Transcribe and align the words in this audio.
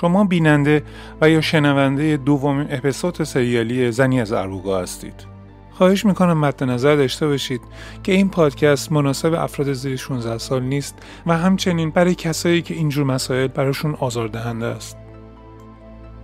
شما 0.00 0.24
بیننده 0.24 0.82
و 1.20 1.30
یا 1.30 1.40
شنونده 1.40 2.16
دومین 2.16 2.66
اپیزود 2.70 3.24
سریالی 3.24 3.90
زنی 3.92 4.20
از 4.20 4.32
اربوگا 4.32 4.80
هستید. 4.80 5.26
خواهش 5.70 6.06
می‌کنم 6.06 6.38
مد 6.38 6.64
نظر 6.64 6.96
داشته 6.96 7.26
باشید 7.26 7.60
که 8.02 8.12
این 8.12 8.28
پادکست 8.30 8.92
مناسب 8.92 9.34
افراد 9.34 9.72
زیر 9.72 9.96
16 9.96 10.38
سال 10.38 10.62
نیست 10.62 10.94
و 11.26 11.38
همچنین 11.38 11.90
برای 11.90 12.14
کسایی 12.14 12.62
که 12.62 12.74
اینجور 12.74 13.04
مسائل 13.04 13.46
براشون 13.46 13.94
آزاردهنده 13.94 14.66
است. 14.66 14.96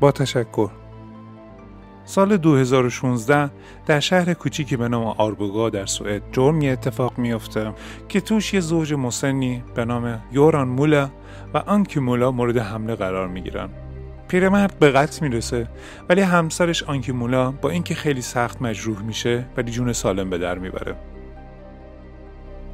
با 0.00 0.12
تشکر. 0.12 0.70
سال 2.04 2.36
2016 2.36 3.50
در 3.86 4.00
شهر 4.00 4.34
کوچیکی 4.34 4.76
به 4.76 4.88
نام 4.88 5.06
آربوگا 5.06 5.70
در 5.70 5.86
سوئد 5.86 6.22
جرمی 6.32 6.68
اتفاق 6.68 7.18
میافته 7.18 7.72
که 8.08 8.20
توش 8.20 8.54
یه 8.54 8.60
زوج 8.60 8.94
مسنی 8.94 9.62
به 9.74 9.84
نام 9.84 10.20
یوران 10.32 10.68
مولا 10.68 11.10
و 11.54 11.58
آنکی 11.58 12.00
مولا 12.00 12.30
مورد 12.30 12.58
حمله 12.58 12.94
قرار 12.94 13.28
می‌گیرن. 13.28 13.68
پیرمرد 14.28 14.78
به 14.78 14.90
قتل 14.90 15.26
می‌رسه 15.28 15.68
ولی 16.08 16.20
همسرش 16.20 16.82
آنکی 16.82 17.12
مولا 17.12 17.50
با 17.50 17.70
اینکه 17.70 17.94
خیلی 17.94 18.22
سخت 18.22 18.62
مجروح 18.62 19.02
میشه 19.02 19.46
ولی 19.56 19.70
جون 19.70 19.92
سالم 19.92 20.30
به 20.30 20.38
در 20.38 20.58
می‌بره. 20.58 20.94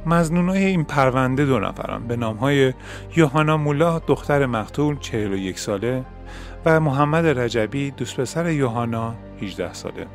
مزنونای 0.05 0.65
این 0.65 0.83
پرونده 0.83 1.45
دو 1.45 1.59
نفرن 1.59 2.07
به 2.07 2.15
نامهای 2.15 2.73
یوهانا 3.15 3.57
مولا 3.57 3.99
دختر 3.99 4.45
مقتول 4.45 4.99
41 4.99 5.59
ساله 5.59 6.05
و 6.65 6.79
محمد 6.79 7.25
رجبی 7.25 7.91
دوست 7.91 8.19
پسر 8.19 8.51
یوهانا 8.51 9.15
18 9.41 9.73
ساله. 9.73 10.07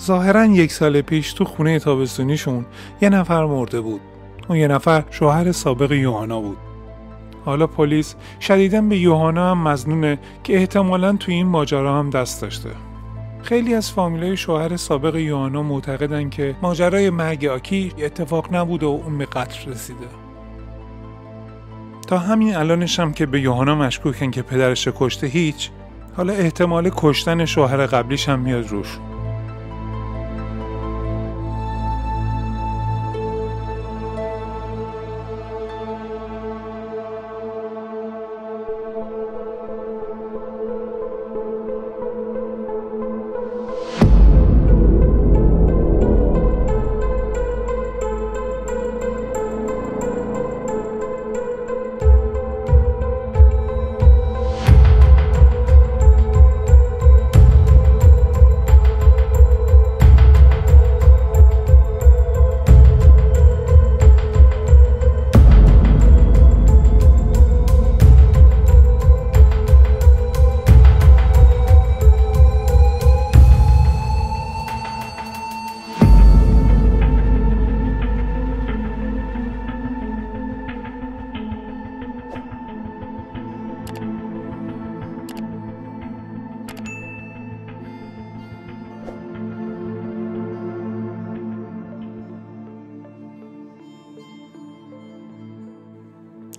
ظاهرا 0.00 0.44
یک 0.44 0.72
سال 0.72 1.00
پیش 1.00 1.32
تو 1.32 1.44
خونه 1.44 1.78
تابستونیشون 1.78 2.66
یه 3.00 3.08
نفر 3.08 3.44
مرده 3.44 3.80
بود. 3.80 4.00
اون 4.48 4.58
یه 4.58 4.68
نفر 4.68 5.04
شوهر 5.10 5.52
سابق 5.52 5.92
یوهانا 5.92 6.40
بود. 6.40 6.56
حالا 7.44 7.66
پلیس 7.66 8.14
شدیدن 8.40 8.88
به 8.88 8.98
یوهانا 8.98 9.50
هم 9.50 9.68
مزنونه 9.68 10.18
که 10.44 10.56
احتمالا 10.56 11.12
تو 11.12 11.32
این 11.32 11.46
ماجرا 11.46 11.98
هم 11.98 12.10
دست 12.10 12.42
داشته. 12.42 12.70
خیلی 13.42 13.74
از 13.74 13.92
فامیلای 13.92 14.36
شوهر 14.36 14.76
سابق 14.76 15.16
یوهانا 15.16 15.62
معتقدن 15.62 16.30
که 16.30 16.56
ماجرای 16.62 17.10
مرگ 17.10 17.46
آکی 17.46 17.92
اتفاق 17.98 18.54
نبوده 18.54 18.86
و 18.86 19.00
اون 19.04 19.18
به 19.18 19.26
قتل 19.26 19.70
رسیده. 19.70 20.06
تا 22.06 22.18
همین 22.18 22.56
الانش 22.56 23.00
هم 23.00 23.12
که 23.12 23.26
به 23.26 23.40
یوهانا 23.40 23.74
مشکوکن 23.74 24.30
که 24.30 24.42
پدرش 24.42 24.88
کشته 24.96 25.26
هیچ 25.26 25.70
حالا 26.16 26.32
احتمال 26.32 26.90
کشتن 26.96 27.44
شوهر 27.44 27.86
قبلیش 27.86 28.28
هم 28.28 28.38
میاد 28.38 28.68
روش 28.68 28.98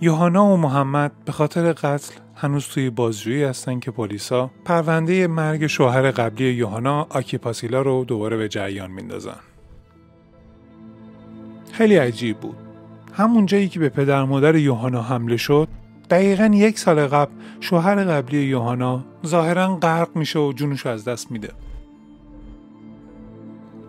یوهانا 0.03 0.45
و 0.45 0.57
محمد 0.57 1.11
به 1.25 1.31
خاطر 1.31 1.73
قتل 1.73 2.13
هنوز 2.35 2.67
توی 2.67 2.89
بازجویی 2.89 3.43
هستن 3.43 3.79
که 3.79 3.91
پلیسا 3.91 4.51
پرونده 4.65 5.27
مرگ 5.27 5.67
شوهر 5.67 6.11
قبلی 6.11 6.53
یوهانا 6.53 7.07
آکیپاسیلا 7.09 7.81
رو 7.81 8.05
دوباره 8.05 8.37
به 8.37 8.47
جریان 8.47 8.91
میندازن. 8.91 9.39
خیلی 11.71 11.95
عجیب 11.95 12.37
بود. 12.37 12.55
همون 13.13 13.45
جایی 13.45 13.69
که 13.69 13.79
به 13.79 13.89
پدر 13.89 14.23
مادر 14.23 14.55
یوهانا 14.55 15.01
حمله 15.01 15.37
شد 15.37 15.67
دقیقا 16.09 16.51
یک 16.53 16.79
سال 16.79 17.07
قبل 17.07 17.31
شوهر 17.59 18.03
قبلی 18.03 18.41
یوهانا 18.41 19.03
ظاهرا 19.25 19.75
غرق 19.75 20.09
میشه 20.15 20.39
و 20.39 20.53
جونش 20.53 20.85
از 20.85 21.05
دست 21.05 21.31
میده. 21.31 21.49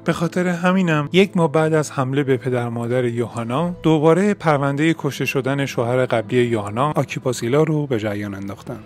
به 0.05 0.13
خاطر 0.13 0.49
همینم 0.49 1.09
یک 1.13 1.37
ماه 1.37 1.53
بعد 1.53 1.75
از 1.75 1.91
حمله 1.91 2.23
به 2.23 2.37
پدر 2.37 2.69
مادر 2.69 3.05
یوهانا 3.05 3.77
دوباره 3.83 4.35
پرونده 4.35 4.95
کشته 4.99 5.25
شدن 5.25 5.67
شوهر 5.67 6.07
قبلی 6.07 6.45
یوهانا 6.45 6.93
آکیپاسیلا 6.97 7.63
رو 7.63 7.87
به 7.87 7.99
جریان 7.99 8.35
انداختن. 8.35 8.79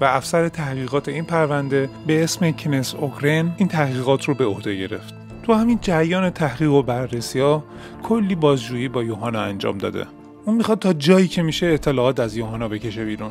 و 0.00 0.04
افسر 0.04 0.48
تحقیقات 0.48 1.08
این 1.08 1.24
پرونده 1.24 1.90
به 2.06 2.24
اسم 2.24 2.50
کنس 2.50 2.94
اوکرن 2.94 3.54
این 3.56 3.68
تحقیقات 3.68 4.24
رو 4.24 4.34
به 4.34 4.44
عهده 4.44 4.76
گرفت. 4.76 5.14
تو 5.42 5.52
همین 5.52 5.78
جریان 5.82 6.30
تحقیق 6.30 6.72
و 6.72 6.82
بررسی 6.82 7.40
ها 7.40 7.64
کلی 8.02 8.34
بازجویی 8.34 8.88
با 8.88 9.02
یوهانا 9.02 9.40
انجام 9.40 9.78
داده. 9.78 10.06
اون 10.44 10.56
می‌خواد 10.56 10.78
تا 10.78 10.92
جایی 10.92 11.28
که 11.28 11.42
میشه 11.42 11.66
اطلاعات 11.66 12.20
از 12.20 12.36
یوهانا 12.36 12.68
بکشه 12.68 13.04
بیرون. 13.04 13.30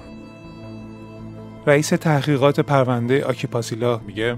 رئیس 1.67 1.89
تحقیقات 1.89 2.59
پرونده 2.59 3.25
آکیپاسیلا 3.25 4.01
میگه 4.07 4.35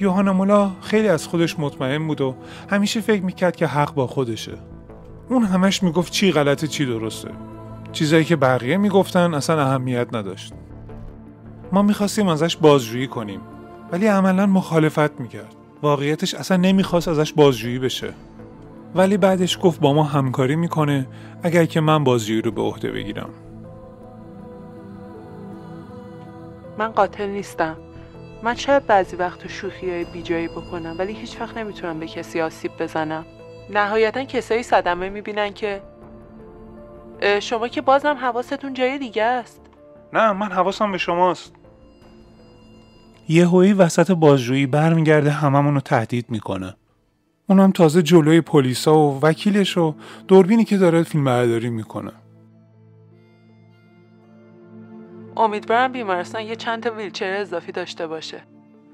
یوهانا 0.00 0.32
مولا 0.32 0.70
خیلی 0.80 1.08
از 1.08 1.26
خودش 1.26 1.58
مطمئن 1.58 2.06
بود 2.06 2.20
و 2.20 2.34
همیشه 2.70 3.00
فکر 3.00 3.22
می‌کرد 3.22 3.56
که 3.56 3.66
حق 3.66 3.94
با 3.94 4.06
خودشه. 4.06 4.52
اون 5.28 5.44
همش 5.44 5.82
می‌گفت 5.82 6.12
چی 6.12 6.32
غلطه 6.32 6.66
چی 6.66 6.86
درسته. 6.86 7.30
چیزایی 7.92 8.24
که 8.24 8.36
بقیه 8.36 8.76
می‌گفتن 8.76 9.34
اصلا 9.34 9.62
اهمیت 9.62 10.14
نداشت. 10.14 10.52
ما 11.72 11.82
می‌خواستیم 11.82 12.28
ازش 12.28 12.56
بازجویی 12.56 13.06
کنیم 13.06 13.40
ولی 13.92 14.06
عملا 14.06 14.46
مخالفت 14.46 15.20
می‌کرد. 15.20 15.54
واقعیتش 15.82 16.34
اصلا 16.34 16.56
نمی‌خواست 16.56 17.08
ازش 17.08 17.32
بازجویی 17.32 17.78
بشه. 17.78 18.12
ولی 18.94 19.16
بعدش 19.16 19.58
گفت 19.62 19.80
با 19.80 19.92
ما 19.92 20.02
همکاری 20.02 20.56
می‌کنه 20.56 21.06
اگر 21.42 21.64
که 21.64 21.80
من 21.80 22.04
بازجویی 22.04 22.42
رو 22.42 22.50
به 22.50 22.62
عهده 22.62 22.90
بگیرم. 22.90 23.30
من 26.78 26.88
قاتل 26.88 27.28
نیستم. 27.28 27.76
من 28.44 28.54
شاید 28.54 28.86
بعضی 28.86 29.16
وقت 29.16 29.48
شوخی 29.48 29.90
های 29.90 30.04
بیجایی 30.04 30.48
بکنم 30.48 30.94
ولی 30.98 31.12
هیچ 31.12 31.40
وقت 31.40 31.56
نمی‌تونم 31.56 32.00
به 32.00 32.06
کسی 32.06 32.40
آسیب 32.40 32.70
بزنم. 32.78 33.24
نهایتا 33.70 34.24
کسایی 34.24 34.62
صدمه 34.62 35.08
می‌بینن 35.08 35.52
که 35.52 35.82
شما 37.40 37.68
که 37.68 37.80
بازم 37.80 38.16
حواستون 38.20 38.74
جای 38.74 38.98
دیگه 38.98 39.22
است. 39.22 39.60
نه 40.12 40.32
من 40.32 40.52
حواسم 40.52 40.92
به 40.92 40.98
شماست. 40.98 41.54
یه 43.28 43.48
هویی 43.48 43.72
وسط 43.72 44.10
بازجویی 44.10 44.66
برمیگرده 44.66 45.30
هممون 45.30 45.74
رو 45.74 45.80
تهدید 45.80 46.26
می‌کنه. 46.28 46.74
اونم 47.48 47.70
تازه 47.70 48.02
جلوی 48.02 48.40
پلیسا 48.40 48.98
و 48.98 49.20
وکیلش 49.22 49.78
و 49.78 49.94
دوربینی 50.28 50.64
که 50.64 50.76
داره 50.76 51.02
فیلم 51.02 51.24
برداری 51.24 51.70
می‌کنه. 51.70 52.12
امیدوارم 55.36 55.92
بیمارستان 55.92 56.42
یه 56.42 56.56
چند 56.56 56.82
تا 56.82 56.90
ویلچر 56.90 57.36
اضافی 57.40 57.72
داشته 57.72 58.06
باشه. 58.06 58.42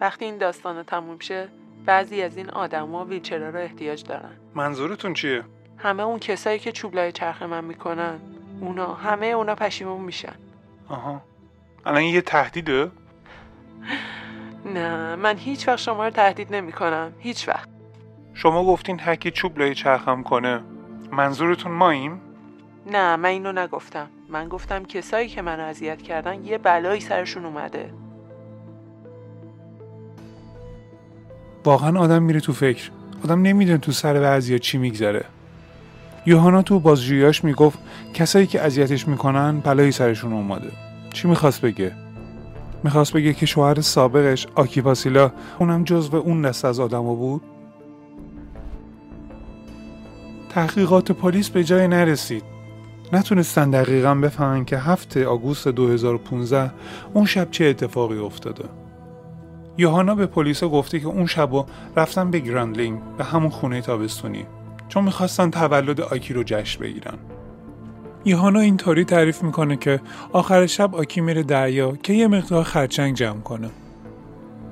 وقتی 0.01 0.25
این 0.25 0.39
داستان 0.39 0.83
تموم 0.83 1.19
شه 1.19 1.49
بعضی 1.87 2.23
از 2.23 2.37
این 2.37 2.51
آدما 2.51 3.05
ویلچرها 3.05 3.49
رو 3.49 3.59
احتیاج 3.59 4.05
دارن. 4.05 4.37
منظورتون 4.55 5.15
چیه؟ 5.15 5.45
همه 5.77 6.03
اون 6.03 6.19
کسایی 6.19 6.59
که 6.59 6.73
چوبلای 6.73 7.13
چرخ 7.13 7.43
من 7.43 7.65
می‌کنن 7.65 8.21
اونا 8.61 8.95
همه 8.95 9.27
اونا 9.27 9.55
پشیمون 9.55 10.01
میشن. 10.01 10.35
آها. 10.89 11.23
الان 11.87 12.03
یه 12.03 12.21
تهدیده؟ 12.21 12.91
نه 14.75 15.17
من 15.17 15.37
هیچ 15.37 15.69
وقت 15.69 15.79
شما 15.79 16.05
رو 16.05 16.11
تهدید 16.11 16.55
نمی 16.55 16.73
کنم 16.73 17.13
هیچ 17.19 17.49
وقت. 17.49 17.69
شما 18.35 18.65
گفتین 18.65 19.01
هکی 19.01 19.31
چوب 19.31 19.59
لای 19.59 19.75
چرخم 19.75 20.23
کنه. 20.23 20.61
منظورتون 21.13 21.73
ماییم؟ 21.73 22.21
نه 22.87 23.17
من 23.17 23.29
اینو 23.29 23.53
نگفتم. 23.53 24.11
من 24.31 24.49
گفتم 24.49 24.85
کسایی 24.85 25.29
که 25.29 25.43
منو 25.43 25.63
اذیت 25.63 26.03
کردن 26.03 26.45
یه 26.45 26.59
بلایی 26.59 27.01
سرشون 27.01 27.45
اومده. 27.45 27.91
واقعا 31.65 32.01
آدم 32.01 32.23
میره 32.23 32.41
تو 32.41 32.53
فکر. 32.53 32.91
آدم 33.25 33.43
نمی‌دونه 33.43 33.79
تو 33.79 33.93
سر 33.93 34.21
بعضیا 34.21 34.59
چی 34.59 34.79
میگذره. 34.79 35.25
یوهانا 36.27 36.63
تو 36.63 36.81
بازجوییاش 36.81 37.45
می‌گفت 37.45 37.79
کسایی 38.15 38.47
که 38.47 38.63
اذیتش 38.63 39.09
می‌کنن 39.09 39.61
بلایی 39.61 39.93
سرشون 39.93 40.33
اومده. 40.33 40.71
چی 41.13 41.29
می‌خواست 41.29 41.61
بگه؟ 41.61 41.93
می‌خواست 42.85 43.13
بگه 43.13 43.35
که 43.35 43.47
شوهر 43.47 43.81
سابقش 43.81 44.47
آکیپاسیلا 44.55 45.33
اونم 45.59 45.85
جزو 45.85 46.17
اون 46.17 46.43
دست 46.43 46.65
از 46.65 46.81
آدما 46.81 47.15
بود؟ 47.15 47.43
تحقیقات 50.49 51.13
پلیس 51.13 51.51
به 51.51 51.65
جای 51.65 51.89
نرسید. 51.89 52.60
نتونستن 53.13 53.71
دقیقا 53.71 54.15
بفهمن 54.15 54.65
که 54.65 54.79
هفته 54.79 55.27
آگوست 55.27 55.69
2015 55.69 56.71
اون 57.15 57.27
شب 57.27 57.51
چه 57.51 57.65
اتفاقی 57.65 58.19
افتاده. 58.19 58.65
یوهانا 59.79 60.15
به 60.15 60.27
پلیسا 60.27 60.69
گفته 60.69 61.01
که 61.01 61.07
اون 61.07 61.27
شبو 61.27 61.65
رفتن 61.97 62.31
به 62.31 62.39
گراندلینگ 62.39 63.01
به 63.19 63.25
همون 63.25 63.51
خونه 63.51 63.81
تابستونی 63.81 64.47
چون 64.89 65.05
می‌خواستن 65.05 65.51
تولد 65.51 66.01
آکی 66.01 66.35
رو 66.35 66.43
جشن 66.47 66.81
بگیرن. 66.81 67.19
یوهانا 68.25 68.61
اینطوری 68.61 69.05
تعریف 69.05 69.43
می‌کنه 69.43 69.77
که 69.77 70.01
آخر 70.33 70.67
شب 70.67 70.95
آکی 70.95 71.21
میره 71.21 71.43
دریا 71.43 71.97
که 72.03 72.13
یه 72.13 72.29
مقدار 72.29 72.65
خرچنگ 72.65 73.15
جمع 73.15 73.41
کنه. 73.41 73.71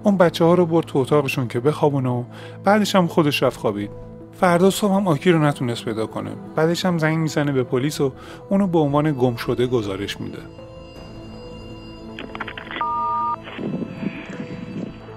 اون 0.02 0.16
بچه 0.16 0.44
ها 0.44 0.54
رو 0.54 0.66
برد 0.66 0.86
تو 0.86 0.98
اتاقشون 0.98 1.48
که 1.48 1.60
بخوابونه 1.60 2.08
و 2.08 2.24
بعدش 2.64 2.96
هم 2.96 3.06
خودش 3.06 3.42
رفت 3.42 3.60
خوابید. 3.60 4.07
فردا 4.40 4.70
صبح 4.70 4.92
هم 4.92 5.08
آکی 5.08 5.32
رو 5.32 5.38
نتونست 5.38 5.84
پیدا 5.84 6.06
کنه. 6.06 6.30
بعدش 6.56 6.84
هم 6.84 6.98
زنگ 6.98 7.18
می‌زنه 7.18 7.52
به 7.52 7.62
پلیس 7.62 8.00
و 8.00 8.12
اونو 8.48 8.66
به 8.66 8.78
عنوان 8.78 9.12
گم 9.12 9.36
شده 9.36 9.66
گزارش 9.66 10.20
میده. 10.20 10.38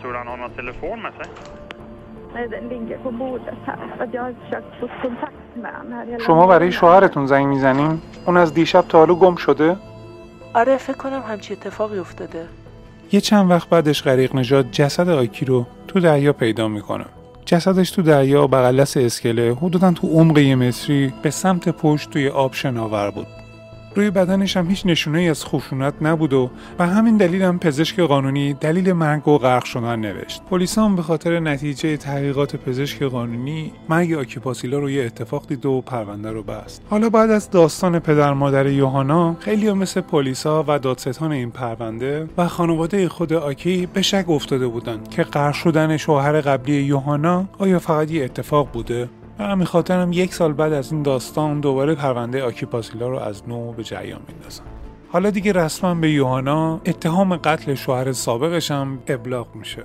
Tror 0.01 0.11
du 0.13 0.17
han 0.17 0.27
har 0.27 0.37
någon 0.37 0.53
telefon 0.61 0.97
med 1.05 1.13
sig? 1.17 1.27
Nej, 2.35 2.47
den 2.55 2.65
ligger 2.73 2.97
på 3.05 3.11
bordet 3.21 3.59
här. 3.67 3.79
Att 4.03 4.13
jag 4.15 4.21
har 4.25 4.33
försökt 4.43 4.71
få 4.79 4.87
kontakt 5.03 5.41
med 5.63 5.71
honom 5.77 5.91
här 5.93 6.05
hela 6.05 6.25
شما 6.25 6.47
برای. 6.47 6.71
شوهرتون 6.71 7.25
زنگ 7.27 7.45
می‌زنین؟ 7.47 8.01
اون 8.25 8.37
از 8.37 8.53
دیشب 8.53 8.85
تا 8.89 8.97
حالا 8.97 9.15
گم 9.15 9.35
شده؟ 9.35 9.77
آره 10.53 10.77
فکر 10.77 10.97
کنم 10.97 11.23
همچی 11.27 11.53
اتفاقی 11.53 11.99
افتاده. 11.99 12.45
یه 13.11 13.21
چند 13.21 13.51
وقت 13.51 13.69
بعدش 13.69 14.03
غریق 14.03 14.35
نژاد 14.35 14.71
جسد 14.71 15.09
آکی 15.09 15.45
رو 15.45 15.65
تو 15.87 15.99
دریا 15.99 16.33
پیدا 16.33 16.67
می‌کنه. 16.67 17.05
جسدش 17.51 17.91
تو 17.91 18.01
دریا 18.01 18.47
بغل 18.47 18.81
دست 18.81 18.97
اسکله 18.97 19.53
حدودا 19.53 19.91
تو 19.91 20.07
عمق 20.07 20.37
یه 20.37 20.55
متری 20.55 21.13
به 21.21 21.31
سمت 21.31 21.69
پشت 21.69 22.09
توی 22.09 22.27
آب 22.29 22.53
شناور 22.53 23.11
بود. 23.11 23.40
روی 23.95 24.11
بدنش 24.11 24.57
هم 24.57 24.69
هیچ 24.69 24.85
نشونه 24.85 25.19
ای 25.19 25.29
از 25.29 25.45
خشونت 25.45 25.93
نبود 26.01 26.33
و 26.33 26.49
به 26.77 26.85
همین 26.85 27.17
دلیل 27.17 27.41
هم 27.41 27.59
پزشک 27.59 27.99
قانونی 27.99 28.53
دلیل 28.53 28.93
مرگ 28.93 29.27
و 29.27 29.37
غرق 29.37 29.63
شدن 29.63 29.99
نوشت. 29.99 30.41
پلیس 30.49 30.77
هم 30.77 30.95
به 30.95 31.01
خاطر 31.01 31.39
نتیجه 31.39 31.97
تحقیقات 31.97 32.55
پزشک 32.55 33.03
قانونی 33.03 33.71
مرگ 33.89 34.13
آکیپاسیلا 34.13 34.79
رو 34.79 34.89
یه 34.89 35.05
اتفاق 35.05 35.47
دید 35.47 35.65
و 35.65 35.81
پرونده 35.81 36.31
رو 36.31 36.43
بست. 36.43 36.81
حالا 36.89 37.09
بعد 37.09 37.31
از 37.31 37.49
داستان 37.49 37.99
پدر 37.99 38.33
مادر 38.33 38.67
یوهانا 38.67 39.35
خیلی 39.39 39.73
مثل 39.73 40.01
پلیسا 40.01 40.65
و 40.67 40.79
دادستان 40.79 41.31
این 41.31 41.51
پرونده 41.51 42.27
و 42.37 42.47
خانواده 42.47 43.09
خود 43.09 43.33
آکی 43.33 43.87
به 43.93 44.01
شک 44.01 44.25
افتاده 44.29 44.67
بودند 44.67 45.09
که 45.09 45.23
غرق 45.23 45.53
شدن 45.53 45.97
شوهر 45.97 46.41
قبلی 46.41 46.73
یوهانا 46.73 47.45
آیا 47.57 47.79
فقط 47.79 48.11
یه 48.11 48.23
اتفاق 48.23 48.71
بوده؟ 48.71 49.09
و 49.41 49.43
همین 49.43 49.65
خاطر 49.65 50.01
هم 50.01 50.13
یک 50.13 50.33
سال 50.33 50.53
بعد 50.53 50.73
از 50.73 50.91
این 50.91 51.03
داستان 51.03 51.59
دوباره 51.59 51.95
پرونده 51.95 52.43
آکیپاسیلا 52.43 53.09
رو 53.09 53.19
از 53.19 53.49
نو 53.49 53.71
به 53.71 53.83
جریان 53.83 54.21
میندازن 54.27 54.63
حالا 55.11 55.29
دیگه 55.29 55.51
رسما 55.51 55.95
به 55.95 56.11
یوهانا 56.11 56.81
اتهام 56.85 57.35
قتل 57.35 57.73
شوهر 57.73 58.11
سابقش 58.11 58.71
هم 58.71 58.99
ابلاغ 59.07 59.47
میشه. 59.55 59.83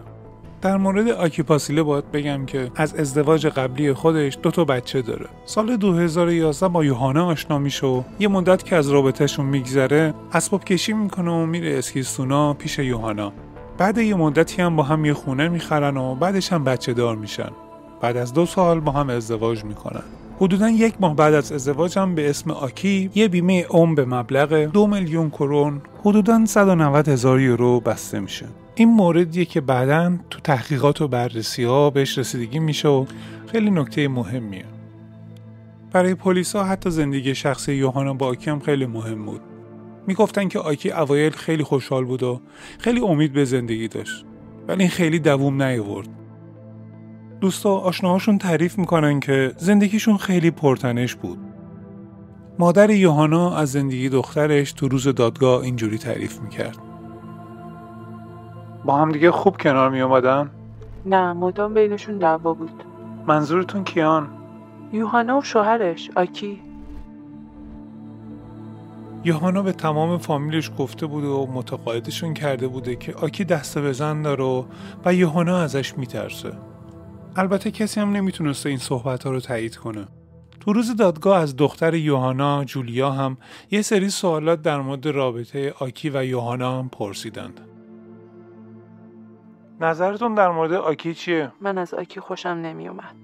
در 0.63 0.77
مورد 0.77 1.09
آکیپاسیله 1.09 1.83
باید 1.83 2.11
بگم 2.13 2.47
که 2.47 2.71
از 2.77 2.95
ازدواج 2.95 3.47
قبلی 3.47 3.93
خودش 3.93 4.39
دو 4.43 4.51
تا 4.51 4.65
بچه 4.65 5.03
داره. 5.03 5.27
سال 5.45 5.77
2011 5.77 6.69
با 6.69 6.85
یوهانا 6.85 7.27
آشنا 7.27 7.59
میشه 7.59 7.87
و 7.87 8.03
یه 8.19 8.29
مدت 8.29 8.65
که 8.65 8.77
از 8.77 8.89
رابطهشون 8.89 9.47
میگذره 9.47 10.15
اسباب 10.33 10.65
کشی 10.65 10.93
می‌کنه 10.93 11.31
و 11.31 11.47
میره 11.47 11.79
اسکیستونا 11.79 12.55
پیش 12.55 12.79
یوهانا 12.79 13.33
بعد 13.79 13.99
یه 13.99 14.15
مدتی 14.15 14.63
هم 14.63 14.77
با 14.77 14.83
هم 14.83 15.05
یه 15.05 15.15
خونه 15.15 15.49
می‌خرن 15.49 15.97
و 15.97 16.15
بعدش 16.15 16.53
هم 16.53 16.65
بچه 16.65 16.93
دار 16.93 17.17
میشن. 17.17 17.51
بعد 18.01 18.17
از 18.17 18.35
دو 18.35 18.47
سال 18.47 18.81
با 18.81 18.93
هم 18.93 19.11
ازدواج 19.11 19.65
می‌کنن. 19.65 20.03
حدودا 20.41 20.71
یک 20.71 20.95
ماه 21.01 21.17
بعد 21.17 21.35
از 21.35 21.53
ازدواج 21.53 21.99
هم 21.99 22.15
به 22.15 22.31
اسم 22.31 22.51
آکی 22.51 23.11
یه 23.15 23.29
بیمه 23.29 23.65
عمر 23.65 23.95
به 23.95 24.05
مبلغ 24.05 24.55
دو 24.55 24.87
میلیون 24.87 25.31
کرون 25.31 25.81
حدودا 26.05 26.47
190 26.47 27.09
هزار 27.09 27.41
یورو 27.41 27.81
بسته 27.81 28.21
میشه. 28.21 28.47
این 28.75 28.89
موردیه 28.89 29.45
که 29.45 29.61
بعدا 29.61 30.13
تو 30.31 30.41
تحقیقات 30.41 31.01
و 31.01 31.09
بررسی 31.09 31.65
ها 31.65 31.91
بهش 31.91 32.19
رسیدگی 32.19 32.59
میشه 32.59 32.89
و 32.89 33.07
خیلی 33.47 33.71
نکته 33.71 34.09
مهمیه. 34.09 34.65
برای 35.93 36.15
پلیسا 36.15 36.65
حتی 36.65 36.91
زندگی 36.91 37.35
شخصی 37.35 37.73
یوهانا 37.73 38.15
با 38.15 38.27
آکی 38.27 38.51
هم 38.51 38.61
خیلی 38.61 38.87
مهم 38.87 39.27
بود. 39.27 39.41
می‌گفتن 40.07 40.49
که 40.49 40.59
آکی 40.59 40.91
اوایل 40.91 41.33
خیلی 41.33 41.63
خوشحال 41.63 42.05
بود 42.05 42.23
و 42.23 42.41
خیلی 42.79 43.01
امید 43.01 43.33
به 43.33 43.45
زندگی 43.45 43.89
داشت. 43.89 44.25
ولی 44.69 44.81
این 44.81 44.91
خیلی 44.91 45.19
دووم 45.19 45.63
نیاورد. 45.63 46.09
دوستا 47.41 47.71
آشناهاشون 47.71 48.39
تعریف 48.39 48.79
می‌کنن 48.79 49.21
که 49.21 49.53
زندگیشون 49.57 50.17
خیلی 50.17 50.51
پرتنش 50.51 51.15
بود. 51.15 51.39
مادر 52.59 52.91
یوهانا 52.91 53.57
از 53.57 53.73
زندگی 53.73 54.09
دخترش 54.09 54.73
تو 54.73 54.89
روز 54.89 55.09
دادگاه 55.09 55.63
اینجوری 55.63 55.99
تعریف 55.99 56.41
می‌کرد. 56.41 56.79
با 58.85 58.97
هم 58.97 59.13
دیگه 59.13 59.31
خوب 59.31 59.57
کنار 59.57 59.91
می 59.91 60.01
اومدن؟ 60.01 60.51
نه 61.07 61.33
مدام 61.33 61.75
بینشون 61.75 62.19
دعوا 62.19 62.55
بود 62.55 62.85
منظورتون 63.27 63.85
کیان؟ 63.85 64.29
یوهانا 64.93 65.39
و 65.39 65.43
شوهرش 65.43 66.11
آکی 66.17 66.63
یوهانا 69.25 69.63
به 69.63 69.73
تمام 69.73 70.19
فامیلش 70.19 70.71
گفته 70.79 71.07
بود 71.07 71.25
و 71.25 71.47
متقاعدشون 71.53 72.35
کرده 72.35 72.69
بوده 72.69 72.97
که 72.97 73.15
آکی 73.15 73.45
دست 73.45 73.79
بزن 73.79 74.23
داره 74.23 74.65
و 75.05 75.15
یوهانا 75.15 75.59
ازش 75.59 75.99
میترسه. 75.99 76.53
البته 77.39 77.71
کسی 77.71 78.01
هم 78.01 78.13
نمی‌تونسته 78.13 78.69
این 78.69 78.79
صحبت 78.79 79.25
ها 79.25 79.31
رو 79.31 79.41
تایید 79.41 79.77
کنه. 79.77 80.09
تو 80.61 80.73
روز 80.73 80.97
دادگاه 80.97 81.41
از 81.41 81.57
دختر 81.57 81.95
یوهانا 81.95 82.65
جولیا 82.65 83.11
هم 83.11 83.37
یه 83.71 83.83
سری 83.83 84.09
سوالات 84.09 84.63
در 84.63 84.81
مورد 84.81 85.07
رابطه 85.07 85.75
آکی 85.81 86.11
و 86.11 86.25
یوهانا 86.25 86.79
هم 86.79 86.89
پرسیدند. 86.89 87.61
نظرتون 89.81 90.35
در 90.35 90.51
مورد 90.51 90.73
آکی 90.73 91.15
چیه؟ 91.15 91.53
من 91.61 91.79
از 91.79 91.95
آکی 91.95 92.21
خوشم 92.21 92.49
نمیومد 92.49 93.15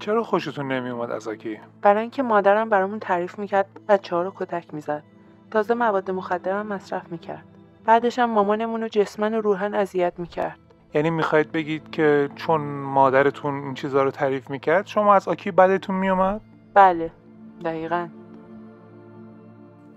چرا 0.00 0.22
خوشتون 0.22 0.72
نمیومد 0.72 1.10
از 1.10 1.28
آکی؟ 1.28 1.58
برای 1.82 2.00
اینکه 2.00 2.22
مادرم 2.22 2.68
برامون 2.68 2.98
تعریف 2.98 3.38
می‌کرد 3.38 3.66
بچه 3.88 4.16
ها 4.16 4.22
رو 4.22 4.32
کتک 4.36 4.74
می‌زد 4.74 5.02
تازه 5.50 5.74
مواد 5.74 6.10
مخدرم 6.10 6.66
مصرف 6.66 7.12
می‌کرد 7.12 7.44
بعدش 7.84 8.18
هم 8.18 8.30
مامانمون 8.30 8.80
رو 8.80 8.88
جسمن 8.88 9.34
و 9.34 9.40
روحن 9.40 9.74
اذیت 9.74 10.12
می‌کرد 10.18 10.58
یعنی 10.94 11.10
می‌خواید 11.10 11.52
بگید 11.52 11.90
که 11.90 12.28
چون 12.36 12.60
مادرتون 12.70 13.54
این 13.54 13.74
چیزها 13.74 14.02
رو 14.02 14.10
تعریف 14.10 14.50
می‌کرد 14.50 14.86
شما 14.86 15.14
از 15.14 15.28
آکی 15.28 15.50
بدتون 15.50 15.96
میومد؟ 15.96 16.40
بله 16.74 17.10
دقیقا. 17.64 18.08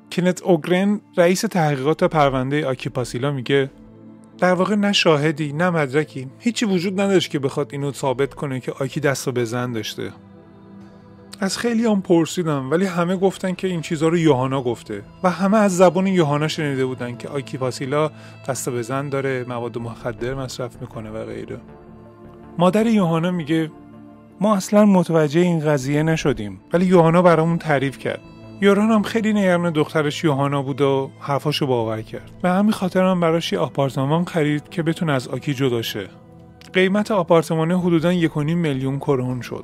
کینت 0.09 0.41
اوگرن 0.43 1.01
رئیس 1.17 1.41
تحقیقات 1.41 2.03
پرونده 2.03 2.67
آکی 2.67 2.89
پاسیلا 2.89 3.31
میگه 3.31 3.69
در 4.37 4.53
واقع 4.53 4.75
نه 4.75 4.91
شاهدی 4.91 5.53
نه 5.53 5.69
مدرکی. 5.69 6.29
هیچی 6.39 6.65
وجود 6.65 7.01
نداشت 7.01 7.31
که 7.31 7.39
بخواد 7.39 7.69
اینو 7.71 7.91
ثابت 7.91 8.33
کنه 8.33 8.59
که 8.59 8.71
آکی 8.71 8.99
دست 8.99 9.27
و 9.27 9.31
بزن 9.31 9.71
داشته. 9.71 10.11
از 11.39 11.57
خیلی 11.57 11.85
هم 11.85 12.01
پرسیدم 12.01 12.71
ولی 12.71 12.85
همه 12.85 13.15
گفتن 13.15 13.53
که 13.53 13.67
این 13.67 13.81
چیزها 13.81 14.09
رو 14.09 14.17
یوهانا 14.17 14.61
گفته 14.61 15.03
و 15.23 15.29
همه 15.29 15.57
از 15.57 15.77
زبان 15.77 16.07
یوهانا 16.07 16.47
شنیده 16.47 16.85
بودن 16.85 17.17
که 17.17 17.29
آکی 17.29 17.57
پاسیلا 17.57 18.11
دست 18.47 18.69
به 18.69 18.81
زن 18.81 19.09
داره 19.09 19.45
مواد 19.47 19.77
مخدر 19.77 20.33
مصرف 20.33 20.81
می‌کنه 20.81 21.09
و 21.09 21.25
غیره. 21.25 21.57
مادر 22.57 22.87
یوهانا 22.87 23.31
میگه 23.31 23.71
ما 24.41 24.55
اصلا 24.55 24.85
متوجه 24.85 25.39
این 25.41 25.59
قضیه 25.59 26.03
نشدیم. 26.03 26.59
ولی 26.73 26.85
یوهانا 26.85 27.21
برامون 27.21 27.57
تعریف 27.57 27.97
کرد. 27.97 28.21
یوران 28.61 28.91
هم 28.91 29.03
خیلی 29.03 29.33
نگران 29.33 29.73
دخترش 29.73 30.23
یوهانا 30.23 30.61
بود 30.61 30.81
و 30.81 31.11
حرفاشو 31.19 31.67
باور 31.67 32.01
کرد. 32.01 32.31
به 32.41 32.49
همین 32.49 32.71
خاطر 32.71 33.03
هم 33.03 33.19
براش 33.19 33.53
یه 33.53 33.59
آپارتمان 33.59 34.25
خرید 34.25 34.69
که 34.69 34.83
بتونه 34.83 35.11
از 35.11 35.27
آکی 35.27 35.53
جدا 35.53 35.81
شه. 35.81 36.07
قیمت 36.73 37.11
آپارتمان 37.11 37.71
حدودا 37.71 38.13
1.5 38.13 38.37
میلیون 38.37 38.99
کرون 38.99 39.41
شد. 39.41 39.63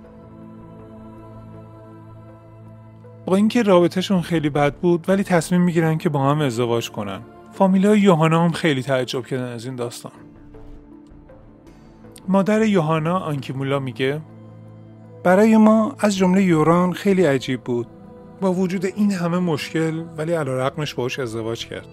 با 3.32 3.38
اینکه 3.38 3.64
رابطهشون 3.64 4.22
خیلی 4.22 4.50
بد 4.50 4.76
بود 4.76 5.06
ولی 5.08 5.24
تصمیم 5.24 5.62
می‌گیرن 5.62 5.98
که 5.98 6.10
با 6.10 6.32
هم 6.32 6.42
ازدواج 6.42 6.92
کنن. 6.92 7.22
فامیلای 7.54 8.00
یوهانا 8.00 8.44
هم 8.44 8.52
خیلی 8.52 8.84
تعجب 8.84 9.26
کردن 9.26 9.54
از 9.54 9.66
این 9.66 9.76
داستان. 9.76 10.12
مادر 12.28 12.62
یوهانا 12.62 13.20
آنکیمولا 13.20 13.80
میگه 13.80 14.22
برای 15.24 15.58
ما 15.58 15.96
از 16.00 16.18
جمله 16.18 16.44
یوران 16.44 16.94
خیلی 16.94 17.26
عجیب 17.26 17.62
بود. 17.62 17.88
با 18.42 18.54
وجود 18.54 18.86
این 18.86 19.12
همه 19.12 19.40
مشکل 19.40 20.04
ولی 20.18 20.34
علیرغمش 20.34 20.94
باهاش 20.94 21.20
ازدواج 21.20 21.66
کرد. 21.66 21.88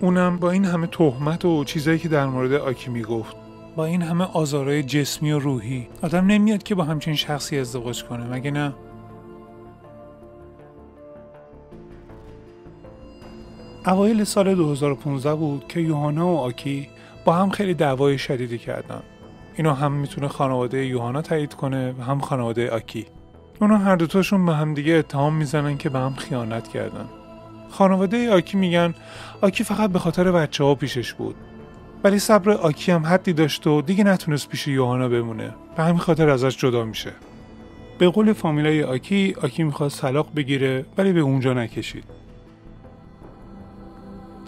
اونم 0.00 0.36
با 0.36 0.50
این 0.50 0.64
همه 0.64 0.86
تهمت 0.86 1.44
و 1.44 1.64
چیزایی 1.64 1.98
که 1.98 2.08
در 2.08 2.26
مورد 2.26 2.52
آکی 2.52 2.90
می‌گفت. 2.90 3.36
با 3.76 3.84
این 3.84 4.02
همه 4.02 4.24
آزارهای 4.24 4.82
جسمی 4.82 5.32
و 5.32 5.38
روحی. 5.38 5.88
آدم 6.02 6.26
نمیاد 6.26 6.62
که 6.62 6.74
با 6.74 6.84
همچین 6.84 7.14
شخصی 7.14 7.58
ازدواج 7.58 8.04
کنه 8.04 8.24
مگه 8.24 8.50
نه؟ 8.50 8.74
اوایل 13.86 14.24
سال 14.24 14.54
2015 14.54 15.34
بود 15.34 15.64
که 15.68 15.80
یوهانا 15.80 16.28
و 16.28 16.38
آکی 16.38 16.88
با 17.24 17.32
هم 17.32 17.50
خیلی 17.50 17.74
دعوای 17.74 18.18
شدیدی 18.18 18.58
کردن. 18.58 19.02
اینو 19.56 19.72
هم 19.72 19.92
می‌تونه 19.92 20.28
خانواده 20.28 20.86
یوهانا 20.86 21.22
تایید 21.22 21.54
کنه 21.54 21.94
و 21.98 22.02
هم 22.02 22.20
خانواده 22.20 22.70
آکی. 22.70 23.06
اونا 23.60 23.78
هر 23.78 23.96
دوتاشون 23.96 24.46
به 24.46 24.54
هم 24.54 24.74
دیگه 24.74 24.92
اتهام 24.92 25.34
می‌زنن 25.34 25.76
که 25.76 25.88
به 25.88 25.98
هم 25.98 26.14
خیانت 26.14 26.68
کردن. 26.68 27.04
خانواده 27.70 28.32
آکی 28.32 28.56
میگن 28.56 28.94
آکی 29.40 29.64
فقط 29.64 29.90
به 29.90 29.98
خاطر 29.98 30.32
بچه 30.32 30.64
ها 30.64 30.74
پیشش 30.74 31.12
بود. 31.12 31.34
ولی 32.04 32.18
صبر 32.18 32.50
آکی 32.50 32.92
هم 32.92 33.06
حدی 33.06 33.32
داشت 33.32 33.66
و 33.66 33.82
دیگه 33.82 34.04
نتونست 34.04 34.48
پیش 34.48 34.68
یوهانا 34.68 35.08
بمونه. 35.08 35.54
به 35.76 35.82
همین 35.82 35.98
خاطر 35.98 36.28
ازش 36.28 36.56
جدا 36.56 36.84
میشه. 36.84 37.12
به 37.98 38.08
قول 38.08 38.32
فامیلای 38.32 38.82
آکی 38.82 39.34
آکی 39.42 39.62
می‌خواست 39.62 40.00
طلاق 40.00 40.28
بگیره 40.36 40.84
ولی 40.98 41.12
به 41.12 41.20
اونجا 41.20 41.52
نکشید. 41.52 42.25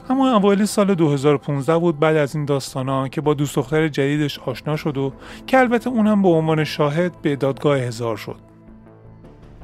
همون 0.09 0.29
اوایل 0.29 0.65
سال 0.65 0.95
2015 0.95 1.79
بود 1.79 1.99
بعد 1.99 2.17
از 2.17 2.37
این 2.37 2.45
داستانا 2.45 3.09
که 3.09 3.21
با 3.21 3.35
دوست 3.35 3.57
دختر 3.57 3.89
جدیدش 3.89 4.39
آشنا 4.39 4.77
شد 4.77 4.99
و 4.99 5.13
که 5.47 5.59
البته 5.59 5.91
اونم 5.91 6.23
به 6.23 6.29
عنوان 6.29 6.65
شاهد 6.65 7.13
به 7.23 7.37
دادگاه 7.37 7.79
هزار 7.79 8.17
شد. 8.17 8.37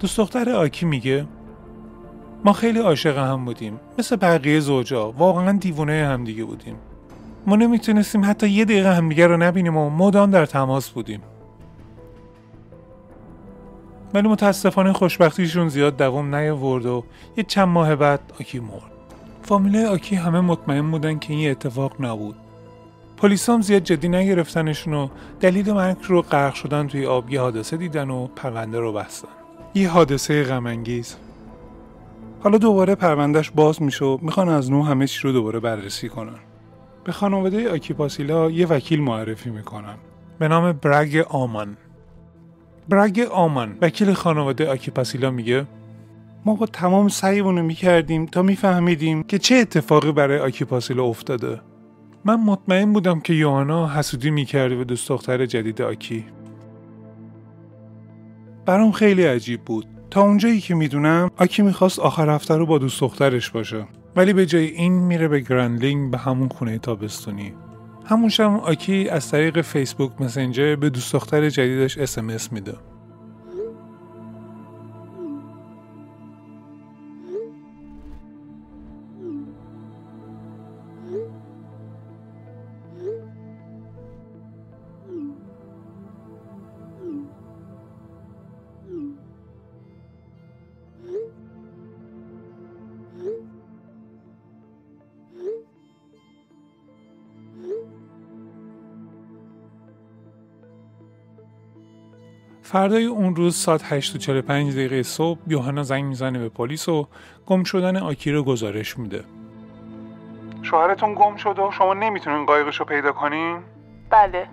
دوست 0.00 0.18
دختر 0.18 0.50
آکی 0.50 0.86
میگه 0.86 1.26
ما 2.44 2.52
خیلی 2.52 2.78
عاشق 2.78 3.18
هم 3.18 3.44
بودیم 3.44 3.80
مثل 3.98 4.16
بقیه 4.16 4.60
زوجا 4.60 5.12
واقعا 5.12 5.52
دیوونه 5.52 6.06
همدیگه 6.06 6.44
بودیم. 6.44 6.76
ما 7.46 7.56
نمی‌تونستیم 7.56 8.24
حتی 8.24 8.48
یه 8.48 8.64
دقیقه 8.64 8.94
همدیگه 8.94 9.26
رو 9.26 9.36
نبینیم 9.36 9.76
و 9.76 9.90
مدام 9.90 10.30
در 10.30 10.46
تماس 10.46 10.90
بودیم. 10.90 11.20
ولی 14.14 14.28
متاسفانه 14.28 14.92
خوشبختیشون 14.92 15.68
زیاد 15.68 15.96
دوام 15.96 16.34
نیاورد 16.34 16.86
و 16.86 17.04
یه 17.36 17.44
چند 17.44 17.68
ماه 17.68 17.96
بعد 17.96 18.20
آکی 18.40 18.58
مرد. 18.60 18.93
فامیله 19.44 19.86
آکی 19.86 20.16
همه 20.16 20.40
مطمئن 20.40 20.90
بودن 20.90 21.18
که 21.18 21.32
این 21.32 21.50
اتفاق 21.50 21.92
نبود. 22.00 22.34
پلیس 23.16 23.48
هم 23.48 23.60
زیاد 23.62 23.82
جدی 23.82 24.08
نگرفتنشون 24.08 24.94
و 24.94 25.08
دلیل 25.40 25.72
مرگ 25.72 25.96
رو 26.08 26.22
غرق 26.22 26.54
شدن 26.54 26.86
توی 26.86 27.06
آب 27.06 27.30
یه 27.30 27.40
حادثه 27.40 27.76
دیدن 27.76 28.10
و 28.10 28.26
پرونده 28.26 28.78
رو 28.78 28.92
بستن. 28.92 29.28
یه 29.74 29.90
حادثه 29.90 30.42
غمانگیز. 30.42 31.16
حالا 32.40 32.58
دوباره 32.58 32.94
پروندهش 32.94 33.50
باز 33.50 33.82
میشه 33.82 34.04
و 34.04 34.18
می‌خوان 34.22 34.48
از 34.48 34.70
نو 34.70 34.82
همه 34.82 35.06
چی 35.06 35.20
رو 35.22 35.32
دوباره 35.32 35.60
بررسی 35.60 36.08
کنن. 36.08 36.38
به 37.04 37.12
خانواده 37.12 37.72
آکیپاسیلا 37.72 38.50
یه 38.50 38.66
وکیل 38.66 39.02
معرفی 39.02 39.50
می‌کنن. 39.50 39.94
به 40.38 40.48
نام 40.48 40.72
برگ 40.72 41.26
آمان. 41.28 41.76
برگ 42.88 43.20
آمان. 43.20 43.78
وکیل 43.80 44.12
خانواده 44.12 44.70
آکیپاسیلا 44.70 45.30
میگه 45.30 45.66
ما 46.46 46.54
با 46.54 46.66
تمام 46.66 47.08
سعیمون 47.08 47.56
رو 47.56 47.62
می‌کردیم 47.62 48.26
تا 48.26 48.42
میفهمیدیم 48.42 49.22
که 49.22 49.38
چه 49.38 49.54
اتفاقی 49.54 50.12
برای 50.12 50.38
آکیپاسیلا 50.38 51.04
افتاده. 51.04 51.60
من 52.24 52.40
مطمئن 52.40 52.92
بودم 52.92 53.20
که 53.20 53.34
یوانا 53.34 53.88
حسودی 53.88 54.30
می‌کرده 54.30 54.76
به 54.76 54.84
دوست 54.84 55.08
دختر 55.08 55.46
جدید 55.46 55.82
آکی. 55.82 56.24
برام 58.66 58.92
خیلی 58.92 59.22
عجیب 59.22 59.60
بود. 59.60 59.86
تا 60.10 60.22
اونجایی 60.22 60.60
که 60.60 60.74
می‌دونم 60.74 61.30
آکی 61.36 61.62
می‌خواست 61.62 61.98
آخر 61.98 62.30
هفته 62.30 62.56
رو 62.56 62.66
با 62.66 62.78
دوست 62.78 63.00
دخترش 63.00 63.50
باشه. 63.50 63.86
ولی 64.16 64.32
به 64.32 64.46
جای 64.46 64.66
این 64.66 64.92
میره 64.92 65.28
به 65.28 65.40
گرندلینگ 65.40 66.10
به 66.10 66.18
همون 66.18 66.48
خونه 66.48 66.78
تابستونی. 66.78 67.52
همون 68.04 68.28
شب 68.28 68.60
آکی 68.62 69.08
از 69.08 69.30
طریق 69.30 69.60
فیسبوک 69.60 70.20
مسنجر 70.20 70.76
به 70.76 70.90
دوست 70.90 71.12
دختر 71.12 71.50
جدیدش 71.50 71.98
اسمس 71.98 72.52
میده. 72.52 72.74
فردای 102.74 103.04
اون 103.04 103.36
روز 103.36 103.56
ساعت 103.56 103.82
8:45 103.82 104.30
دقیقه 104.50 105.02
صبح 105.02 105.38
یوهانا 105.46 105.82
زنگ 105.82 106.04
می‌زنه 106.04 106.38
به 106.38 106.48
پلیس 106.48 106.88
و 106.88 107.08
گم 107.46 107.64
شدن 107.64 107.96
آکی 107.96 108.32
رو 108.32 108.42
گزارش 108.42 108.98
میده. 108.98 109.24
شوهرتون 110.62 111.14
گم 111.14 111.36
شده 111.36 111.62
و 111.62 111.70
شما 111.70 111.94
نمی‌تونین 111.94 112.46
قایقش 112.46 112.76
رو 112.80 112.84
پیدا 112.84 113.12
کنین؟ 113.12 113.58
بله 114.10 114.46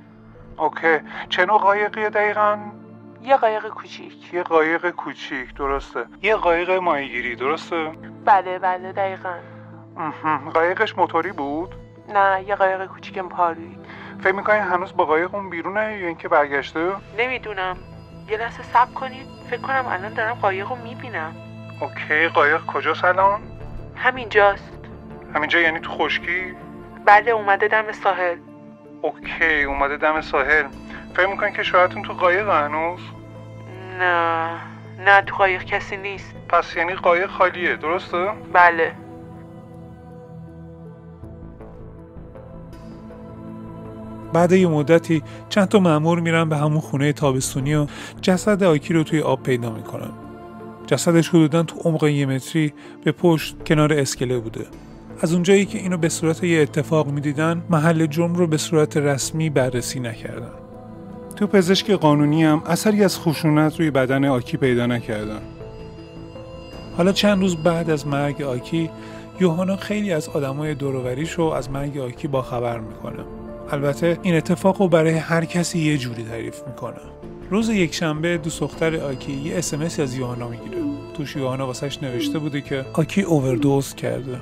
اوکی. 0.57 0.97
چه 1.29 1.45
نوع 1.45 1.57
قایقیه 1.57 2.09
دقیقا؟ 2.09 2.57
یه 3.23 3.37
قایق 3.37 3.67
کوچیک 3.67 4.33
یه 4.33 4.43
قایق 4.43 4.89
کوچیک 4.89 5.55
درسته. 5.55 6.05
یه 6.21 6.35
قایق 6.35 6.71
ماهیگیری 6.71 7.35
درسته؟ 7.35 7.91
بله 8.25 8.59
بله 8.59 8.91
دقیقا. 8.91 9.33
قایقش 10.53 10.97
موتوری 10.97 11.31
بود؟ 11.31 11.75
نه 12.13 12.43
یه 12.47 12.55
قایق 12.55 12.85
کوچیک 12.85 13.19
پارویی 13.19 13.77
فکر 14.19 14.35
می‌کنین 14.35 14.61
هنوز 14.61 14.93
با 14.93 15.05
قایق 15.05 15.35
اون 15.35 15.49
بیرونه 15.49 15.97
یا 16.01 16.07
اینکه 16.07 16.27
برگشته؟ 16.27 16.91
نمی‌دونم 17.17 17.77
یه 18.31 18.37
لحظه 18.37 18.63
صبر 18.63 18.93
کنید 18.93 19.27
فکر 19.49 19.61
کنم 19.61 19.85
الان 19.87 20.13
دارم 20.13 20.33
قایق 20.33 20.69
رو 20.69 20.75
می‌بینم 20.75 21.35
اوکی 21.81 22.27
قایق 22.27 22.65
کجاست 22.65 23.05
الان؟ 23.05 23.41
همینجاست 23.95 24.73
همینجا 25.35 25.59
یعنی 25.59 25.79
تو 25.79 25.91
خشکی؟ 25.91 26.55
بله 27.05 27.31
اومده 27.31 27.67
دم 27.67 27.91
ساحل 27.91 28.37
اوکی 29.01 29.63
اومده 29.63 29.97
دم 29.97 30.21
ساحل 30.21 30.65
فکر 31.15 31.27
می‌کنین 31.27 31.53
که 31.53 31.63
شوهرتون 31.63 32.03
تو 32.03 32.13
قایق 32.13 32.49
هنوز؟ 32.49 32.99
نه 33.99 34.49
نه 34.99 35.21
تو 35.21 35.35
قایق 35.35 35.63
کسی 35.63 35.97
نیست 35.97 36.35
پس 36.49 36.75
یعنی 36.75 36.95
قایق 36.95 37.29
خالیه 37.29 37.75
درسته؟ 37.75 38.31
بله 38.53 38.91
بعد 44.33 44.51
یه 44.51 44.67
مدتی 44.67 45.23
چند 45.49 45.67
تا 45.67 45.79
مأمور 45.79 46.19
میرن 46.19 46.49
به 46.49 46.57
همون 46.57 46.79
خونه 46.79 47.13
تابستونی 47.13 47.75
و 47.75 47.87
جسد 48.21 48.63
آکی 48.63 48.93
رو 48.93 49.03
توی 49.03 49.21
آب 49.21 49.43
پیدا 49.43 49.69
می‌کنن. 49.69 50.11
جسدش 50.87 51.29
حدودا 51.29 51.63
تو 51.63 51.79
عمق 51.79 52.03
یه 52.03 52.25
متری 52.25 52.73
به 53.03 53.11
پشت 53.11 53.55
کنار 53.65 53.93
اسکله 53.93 54.39
بوده. 54.39 54.65
از 55.21 55.33
اونجایی 55.33 55.65
که 55.65 55.77
اینو 55.77 55.97
به 55.97 56.09
صورت 56.09 56.43
یه 56.43 56.61
اتفاق 56.61 57.07
می‌دیدن 57.07 57.63
محل 57.69 58.05
جرم 58.05 58.33
رو 58.33 58.47
به 58.47 58.57
صورت 58.57 58.97
رسمی 58.97 59.49
بررسی 59.49 59.99
نکردن. 59.99 60.51
تو 61.35 61.47
پزشک 61.47 61.91
قانونی 61.91 62.43
هم 62.43 62.63
اثری 62.65 63.03
از 63.03 63.19
خشونت 63.19 63.79
روی 63.79 63.91
بدن 63.91 64.25
آکی 64.25 64.57
پیدا 64.57 64.85
نکردن. 64.85 65.41
حالا 66.97 67.11
چند 67.11 67.41
روز 67.41 67.55
بعد 67.55 67.89
از 67.89 68.07
مرگ 68.07 68.41
آکی 68.41 68.89
یوهانا 69.39 69.75
خیلی 69.75 70.13
از 70.13 70.29
آدمای 70.29 70.75
دوروریش 70.75 71.31
رو 71.31 71.45
از 71.45 71.71
مرگ 71.71 71.97
آکی 71.97 72.27
با 72.27 72.41
خبر 72.41 72.79
می‌کنه. 72.79 73.23
البته 73.71 74.19
این 74.21 74.35
اتفاق 74.35 74.81
رو 74.81 74.87
برای 74.87 75.13
هر 75.13 75.45
کسی 75.45 75.79
یه 75.79 75.97
جوری 75.97 76.23
تعریف 76.23 76.61
می‌کنه. 76.67 76.99
روز 77.49 77.69
یک 77.69 77.93
شنبه 77.93 78.37
دوست 78.37 78.59
دختر 78.59 78.95
آکی 78.95 79.31
یه 79.31 79.57
اسمس 79.57 79.99
از 79.99 80.15
یوهانا 80.17 80.47
می‌گیره. 80.47 80.77
توش 81.13 81.35
یوهانا 81.35 81.67
واسش 81.67 82.03
نوشته 82.03 82.39
بوده 82.39 82.61
که 82.61 82.85
آکی 82.93 83.21
اووردوز 83.21 83.95
کرده. 83.95 84.37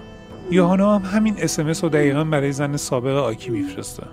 یوهانا 0.52 1.00
هم 1.00 1.18
همین 1.18 1.36
اسمس 1.38 1.84
رو 1.84 1.90
دقیقا 1.90 2.24
برای 2.24 2.52
زن 2.52 2.78
سابق 2.78 3.16
آکی 3.16 3.50
میفرسته. 3.50 4.04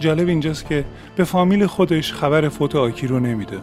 جالب 0.00 0.28
اینجاست 0.28 0.66
که 0.66 0.84
به 1.16 1.24
فامیل 1.24 1.66
خودش 1.66 2.12
خبر 2.12 2.48
فوت 2.48 2.76
آکی 2.76 3.06
رو 3.06 3.20
نمیده. 3.20 3.58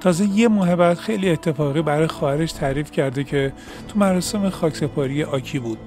تازه 0.00 0.24
یه 0.24 0.48
ماه 0.48 0.76
بعد 0.76 0.96
خیلی 0.96 1.30
اتفاقی 1.30 1.82
برای 1.82 2.06
خواهرش 2.06 2.52
تعریف 2.52 2.90
کرده 2.90 3.24
که 3.24 3.52
تو 3.88 3.98
مراسم 3.98 4.50
خاکسپاری 4.50 5.22
آکی 5.22 5.58
بود. 5.58 5.78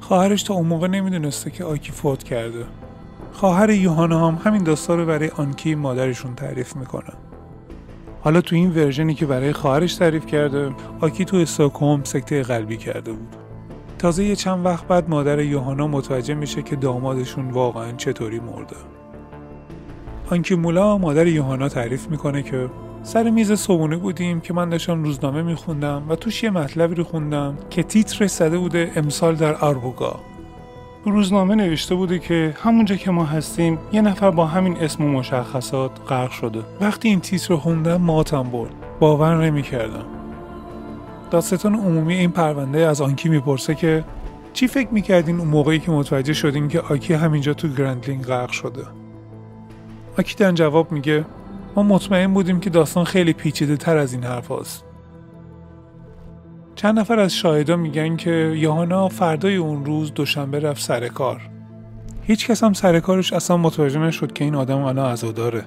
خواهرش 0.00 0.42
تا 0.42 0.54
اون 0.54 0.66
موقع 0.66 0.86
نمی‌دونسته 0.86 1.50
که 1.50 1.64
آکی 1.64 1.92
فوت 1.92 2.22
کرده. 2.22 2.64
خواهر 3.32 3.70
یوهانا 3.70 4.28
هم 4.28 4.38
همین 4.44 4.62
داستان 4.62 4.98
رو 4.98 5.06
برای 5.06 5.28
آنکی 5.28 5.74
مادرشون 5.74 6.34
تعریف 6.34 6.76
می‌کنه. 6.76 7.12
حالا 8.20 8.40
تو 8.40 8.56
این 8.56 8.70
ورژنی 8.70 9.14
که 9.14 9.26
برای 9.26 9.52
خواهرش 9.52 9.94
تعریف 9.94 10.26
کرده 10.26 10.70
آکی 11.00 11.24
تو 11.24 11.36
استاکهلم 11.36 12.04
سکته 12.04 12.42
قلبی 12.42 12.76
کرده 12.76 13.12
بود. 13.12 13.36
تازه 13.98 14.24
یه 14.24 14.36
چند 14.36 14.66
وقت 14.66 14.86
بعد 14.86 15.10
مادر 15.10 15.38
یوهانا 15.38 15.86
متوجه 15.86 16.34
میشه 16.34 16.62
که 16.62 16.76
دامادشون 16.76 17.50
واقعا 17.50 17.92
چطوری 17.92 18.40
مرده. 18.40 18.76
آنکی 20.30 20.54
مولا 20.54 20.98
مادر 20.98 21.26
یوهانا 21.26 21.68
تعریف 21.68 22.08
می‌کنه 22.08 22.42
که 22.42 22.68
سر 23.02 23.30
میز 23.30 23.52
صبونه 23.52 23.96
بودیم 23.96 24.40
که 24.40 24.54
من 24.54 24.68
داشتم 24.68 25.02
روزنامه 25.02 25.42
میخوندم 25.42 26.02
و 26.08 26.16
توش 26.16 26.42
یه 26.42 26.50
مطلبی 26.50 26.94
رو 26.94 27.04
خوندم 27.04 27.58
که 27.70 27.82
تیترش 27.82 28.30
زده 28.30 28.58
بوده 28.58 28.92
امسال 28.96 29.34
در 29.34 29.54
آربوگا 29.54 30.20
روزنامه 31.04 31.54
نوشته 31.54 31.94
بوده 31.94 32.18
که 32.18 32.54
همونجا 32.62 32.96
که 32.96 33.10
ما 33.10 33.24
هستیم 33.24 33.78
یه 33.92 34.00
نفر 34.02 34.30
با 34.30 34.46
همین 34.46 34.76
اسم 34.76 35.04
و 35.04 35.08
مشخصات 35.08 35.90
غرق 36.08 36.30
شده. 36.30 36.60
وقتی 36.80 37.08
این 37.08 37.20
تیتر 37.20 37.48
رو 37.48 37.56
خوندم 37.56 37.96
ماتم 37.96 38.42
برد. 38.42 38.70
باور 39.00 39.44
نمی‌کردم. 39.44 40.04
داستان 41.30 41.74
عمومی 41.74 42.14
این 42.14 42.30
پرونده 42.30 42.86
از 42.86 43.00
آنکی 43.00 43.28
می‌پرسه 43.28 43.74
که 43.74 44.04
چی 44.52 44.68
فکر 44.68 44.88
می‌کردین 44.90 45.38
اون 45.38 45.48
موقعی 45.48 45.78
که 45.78 45.90
متوجه 45.90 46.32
شدین 46.32 46.68
که 46.68 46.80
آکی 46.80 47.14
همینجا 47.14 47.54
تو 47.54 47.68
گرندلینگ 47.68 48.24
غرق 48.24 48.50
شده؟ 48.50 48.82
آکی 50.18 50.36
در 50.36 50.52
جواب 50.52 50.92
میگه 50.92 51.24
ما 51.76 51.82
مطمئن 51.82 52.34
بودیم 52.34 52.60
که 52.60 52.70
داستان 52.70 53.04
خیلی 53.04 53.32
پیچیده 53.32 53.76
تر 53.76 53.96
از 53.96 54.12
این 54.12 54.24
حرف 54.24 54.50
هست. 54.50 54.84
چند 56.74 56.98
نفر 56.98 57.18
از 57.18 57.34
شاهدا 57.34 57.76
میگن 57.76 58.16
که 58.16 58.30
یوهانا 58.56 59.08
فردای 59.08 59.56
اون 59.56 59.84
روز 59.84 60.14
دوشنبه 60.14 60.60
رفت 60.60 60.82
سر 60.82 61.08
کار. 61.08 61.40
هیچ 62.22 62.46
کس 62.46 62.64
هم 62.64 62.72
سر 62.72 63.00
کارش 63.00 63.32
اصلا 63.32 63.56
متوجه 63.56 64.00
نشد 64.00 64.32
که 64.32 64.44
این 64.44 64.54
آدم 64.54 64.78
الان 64.78 65.12
عزاداره. 65.12 65.62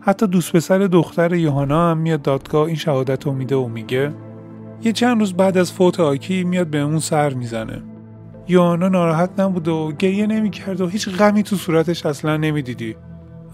حتی 0.00 0.26
دوست 0.26 0.52
پسر 0.52 0.78
دختر 0.78 1.34
یوهانا 1.34 1.90
هم 1.90 1.98
میاد 1.98 2.22
دادگاه 2.22 2.66
این 2.66 2.76
شهادت 2.76 3.26
رو 3.26 3.32
میده 3.32 3.56
و 3.56 3.68
میگه 3.68 4.14
یه 4.82 4.92
چند 4.92 5.20
روز 5.20 5.34
بعد 5.34 5.58
از 5.58 5.72
فوت 5.72 6.00
آکی 6.00 6.44
میاد 6.44 6.66
به 6.66 6.78
اون 6.78 6.98
سر 6.98 7.34
می‌زنه. 7.34 7.82
یوهانا 8.48 8.88
ناراحت 8.88 9.40
نبود 9.40 9.68
و 9.68 9.92
گریه 9.98 10.26
نمی‌کرد 10.26 10.80
و 10.80 10.88
هیچ 10.88 11.08
غمی 11.08 11.42
تو 11.42 11.56
صورتش 11.56 12.06
اصلا 12.06 12.36
نمی‌دیدی. 12.36 12.96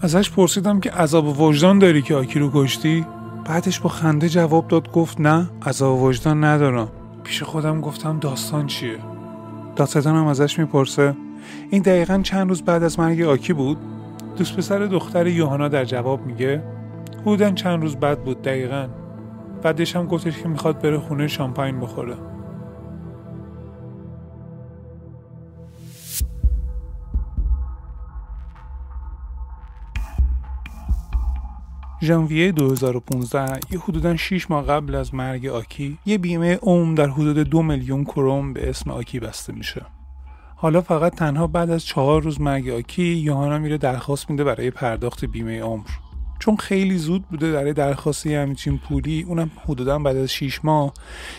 ازش 0.01 0.31
پرسیدم 0.31 0.79
که 0.79 0.91
عذاب 0.91 1.41
وجدان 1.41 1.79
داری 1.79 2.01
که 2.01 2.15
آکی 2.15 2.39
رو 2.39 2.51
کشتی؟ 2.53 3.05
بعدش 3.45 3.79
با 3.79 3.89
خنده 3.89 4.29
جواب 4.29 4.67
داد 4.67 4.91
گفت 4.91 5.21
نه 5.21 5.49
عذاب 5.65 6.01
وجدان 6.01 6.43
ندارم. 6.43 6.89
پیش 7.23 7.43
خودم 7.43 7.81
گفتم 7.81 8.19
داستان 8.19 8.67
چیه؟ 8.67 8.97
دادستانم 9.75 10.25
ازش 10.25 10.59
می‌پرسه 10.59 11.15
این 11.69 11.81
دقیقا 11.81 12.19
چند 12.23 12.49
روز 12.49 12.61
بعد 12.61 12.83
از 12.83 12.99
مرگ 12.99 13.21
آکی 13.21 13.53
بود؟ 13.53 13.77
دوست 14.37 14.57
پسر 14.57 14.79
دختر 14.79 15.27
یوهانا 15.27 15.67
در 15.67 15.85
جواب 15.85 16.25
میگه 16.25 16.63
بودن 17.23 17.55
چند 17.55 17.81
روز 17.81 17.95
بعد 17.95 18.23
بود 18.23 18.41
دقیقا. 18.41 18.87
بعدش 19.63 19.95
هم 19.95 20.05
گفتش 20.05 20.41
که 20.41 20.47
می‌خواد 20.47 20.81
بره 20.81 20.97
خونه 20.99 21.27
شامپاین 21.27 21.79
بخوره. 21.79 22.15
ژانویه 32.01 32.51
2015 32.51 33.59
یه 33.71 33.79
حدودا 33.79 34.15
6 34.15 34.51
ماه 34.51 34.65
قبل 34.65 34.95
از 34.95 35.15
مرگ 35.15 35.47
آکی 35.47 35.97
یه 36.05 36.17
بیمه 36.17 36.55
عمر 36.55 36.95
در 36.95 37.09
حدود 37.09 37.37
دو 37.37 37.61
میلیون 37.61 38.03
کروم 38.03 38.53
به 38.53 38.69
اسم 38.69 38.91
آکی 38.91 39.19
بسته 39.19 39.53
میشه. 39.53 39.85
حالا 40.55 40.81
فقط 40.81 41.15
تنها 41.15 41.47
بعد 41.47 41.69
از 41.69 41.85
چهار 41.85 42.21
روز 42.21 42.41
مرگ 42.41 42.69
آکی 42.69 43.03
یوهانا 43.03 43.59
میره 43.59 43.77
درخواست 43.77 44.29
میده 44.29 44.43
برای 44.43 44.71
پرداخت 44.71 45.25
بیمه 45.25 45.61
عمر. 45.61 45.87
چون 46.39 46.55
خیلی 46.55 46.97
زود 46.97 47.25
بوده 47.29 47.51
برای 47.51 47.73
درخواستی 47.73 48.35
همچین 48.35 48.77
پولی 48.77 49.25
اونم 49.27 49.51
حدودا 49.65 49.99
بعد 49.99 50.17
از 50.17 50.31
6 50.31 50.65
ماه. 50.65 50.93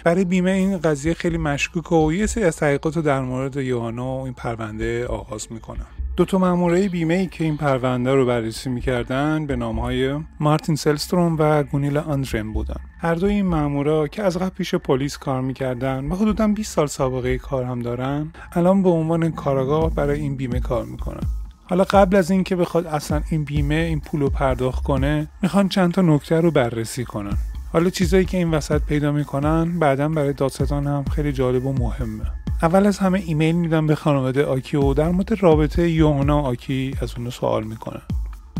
برای 0.05 0.25
بیمه 0.25 0.51
این 0.51 0.79
قضیه 0.79 1.15
خیلی 1.15 1.39
مشکوک 1.39 1.93
و 1.93 2.13
یه 2.13 2.27
سری 2.27 2.45
از 2.45 2.57
تحقیقات 2.57 2.99
در 2.99 3.21
مورد 3.21 3.57
یوهانا 3.57 4.17
و 4.17 4.25
این 4.25 4.35
پرونده 4.35 5.07
آغاز 5.07 5.53
می‌کنن. 5.53 5.87
دو 6.19 6.25
تا 6.25 6.39
مامورای 6.39 6.89
بیمه 6.89 7.15
ای 7.15 7.27
که 7.27 7.45
این 7.45 7.57
پرونده 7.57 8.15
رو 8.15 8.27
بررسی 8.27 8.71
می‌کردن 8.71 9.47
به 9.47 9.57
نام 9.57 9.79
های 9.79 10.21
مارتین 10.41 10.77
سلستروم 10.77 11.37
و 11.39 11.63
گونیلا 11.63 12.03
آندرم 12.03 12.53
بودن. 12.53 12.81
هر 12.99 13.15
دو 13.15 13.27
این 13.27 13.47
مامورا 13.47 14.09
که 14.09 14.23
از 14.23 14.37
قبل 14.37 14.49
پیش 14.49 14.75
پلیس 14.75 15.19
کار 15.19 15.41
می‌کردن 15.41 16.05
و 16.05 16.17
حدودا 16.17 16.49
20 16.49 16.75
سال 16.75 16.87
سابقه 16.87 17.39
کار 17.39 17.65
هم 17.65 17.83
دارن 17.83 18.33
الان 18.53 18.83
به 18.83 18.89
عنوان 18.89 19.31
کاراگاه 19.31 19.95
برای 19.95 20.21
این 20.21 20.37
بیمه 20.37 20.61
کار 20.61 20.85
می‌کنن. 20.85 21.27
حالا 21.65 21.85
قبل 21.85 22.17
از 22.17 22.31
اینکه 22.31 22.57
بخواد 22.57 22.87
اصلا 22.87 23.23
این 23.31 23.45
بیمه 23.45 23.75
این 23.75 24.01
پول 24.01 24.21
رو 24.21 24.31
پرداخت 24.31 24.83
کنه 24.83 25.29
می‌خوان 25.43 25.69
چند 25.69 25.93
تا 25.93 26.03
نکته 26.03 26.41
رو 26.41 26.51
بررسی 26.51 27.05
کنن. 27.05 27.37
حالا 27.73 27.91
چیزایی 27.91 28.25
که 28.25 28.37
این 28.37 28.51
وسط 28.51 28.83
پیدا 28.83 29.13
می‌کنن 29.13 29.79
بعدا 29.79 30.09
برای 30.09 30.33
دادستان 30.33 30.87
هم 30.87 31.05
خیلی 31.05 31.33
جالب 31.33 31.67
و 31.67 31.73
مهمه. 31.73 32.25
اول 32.63 32.87
از 32.87 32.99
همه 32.99 33.23
ایمیل 33.27 33.57
میدم 33.57 33.87
به 33.87 33.95
خانواده 33.95 34.45
آکی 34.45 34.77
و 34.77 34.95
در 34.95 35.11
مورد 35.11 35.43
رابطه 35.43 35.91
یوهانا 35.91 36.41
آکی 36.41 36.95
از 37.03 37.15
اونو 37.17 37.31
سوال 37.31 37.65
می‌کنن 37.65 38.03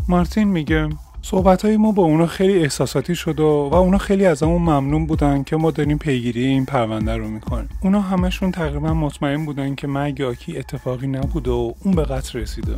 مارتین 0.07 0.47
میگه 0.47 0.89
صحبت 1.21 1.65
های 1.65 1.77
ما 1.77 1.91
با 1.91 2.03
اونا 2.03 2.27
خیلی 2.27 2.59
احساساتی 2.59 3.15
شد 3.15 3.39
و, 3.39 3.69
و 3.71 3.75
اونا 3.75 3.97
خیلی 3.97 4.25
از 4.25 4.43
همون 4.43 4.61
ممنون 4.61 5.05
بودن 5.05 5.43
که 5.43 5.55
ما 5.55 5.71
داریم 5.71 5.97
پیگیری 5.97 6.45
این 6.45 6.65
پرونده 6.65 7.17
رو 7.17 7.27
می‌کنیم. 7.27 7.69
اونا 7.81 8.01
همشون 8.01 8.51
تقریبا 8.51 8.93
مطمئن 8.93 9.45
بودن 9.45 9.75
که 9.75 9.87
مرگ 9.87 10.21
آکی 10.21 10.57
اتفاقی 10.57 11.07
نبود 11.07 11.47
و 11.47 11.73
اون 11.83 11.95
به 11.95 12.03
قتل 12.03 12.39
رسیده. 12.39 12.75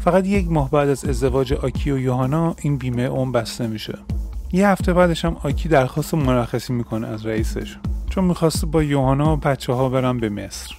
فقط 0.00 0.26
یک 0.26 0.50
ماه 0.50 0.70
بعد 0.70 0.88
از 0.88 1.04
ازدواج 1.04 1.52
آکی 1.52 1.90
و 1.90 1.98
یوهانا 1.98 2.56
این 2.62 2.76
بیمه 2.76 3.02
اون 3.02 3.32
بسته 3.32 3.66
میشه. 3.66 3.98
یه 4.52 4.68
هفته 4.68 4.92
بعدش 4.92 5.24
هم 5.24 5.36
آکی 5.42 5.68
درخواست 5.68 6.14
مرخصی 6.14 6.72
می‌کنه 6.72 7.06
از 7.06 7.26
رئیسش. 7.26 7.76
چون 8.16 8.24
می‌خواسته 8.24 8.66
با 8.66 8.82
یوهانا 8.82 9.32
و 9.32 9.36
بچه 9.36 9.72
ها 9.72 9.88
برن 9.88 10.18
به 10.18 10.28
مصر. 10.28 10.74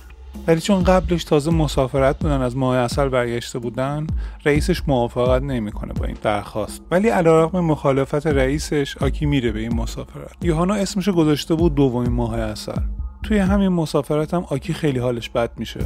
ولی 0.47 0.61
چون 0.61 0.83
قبلش 0.83 1.23
تازه 1.23 1.51
مسافرت 1.51 2.19
بودن 2.19 2.41
از 2.41 2.57
ماه 2.57 2.77
اصل 2.77 3.09
برگشته 3.09 3.59
بودن 3.59 4.07
رئیسش 4.45 4.81
موافقت 4.87 5.41
نمی‌کنه 5.41 5.93
با 5.93 6.05
این 6.05 6.17
درخواست. 6.21 6.81
ولی 6.91 7.09
علیرغم 7.09 7.59
مخالفت 7.59 8.27
رئیسش 8.27 8.97
آکی 8.97 9.25
میره 9.25 9.51
به 9.51 9.59
این 9.59 9.75
مسافرت. 9.75 10.31
یوهانا 10.41 10.73
اسمش 10.73 11.09
گذاشته 11.09 11.55
بود 11.55 11.75
دومین 11.75 12.11
ماه 12.11 12.39
اصل 12.39 12.73
توی 13.23 13.37
همین 13.37 13.69
مسافرت 13.69 14.33
هم 14.33 14.45
آکی 14.49 14.73
خیلی 14.73 14.99
حالش 14.99 15.29
بد 15.29 15.51
میشه. 15.57 15.79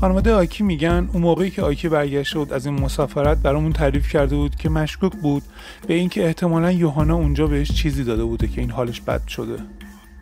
خانواده 0.00 0.34
آکی 0.34 0.64
میگن 0.64 1.08
اون 1.12 1.22
موقعی 1.22 1.50
که 1.50 1.62
آکی 1.62 1.88
برگشته 1.88 2.38
بود 2.38 2.52
از 2.52 2.66
این 2.66 2.80
مسافرت 2.80 3.38
برامون 3.38 3.72
تعریف 3.72 4.08
کرده 4.08 4.36
بود 4.36 4.56
که 4.56 4.68
مشکوک 4.68 5.12
بود 5.12 5.42
به 5.86 5.94
اینکه 5.94 6.26
احتمالا 6.26 6.72
یوهانا 6.72 7.14
اونجا 7.14 7.46
بهش 7.46 7.70
چیزی 7.72 8.04
داده 8.04 8.24
بوده 8.24 8.48
که 8.48 8.60
این 8.60 8.70
حالش 8.70 9.00
بد 9.00 9.26
شده. 9.26 9.56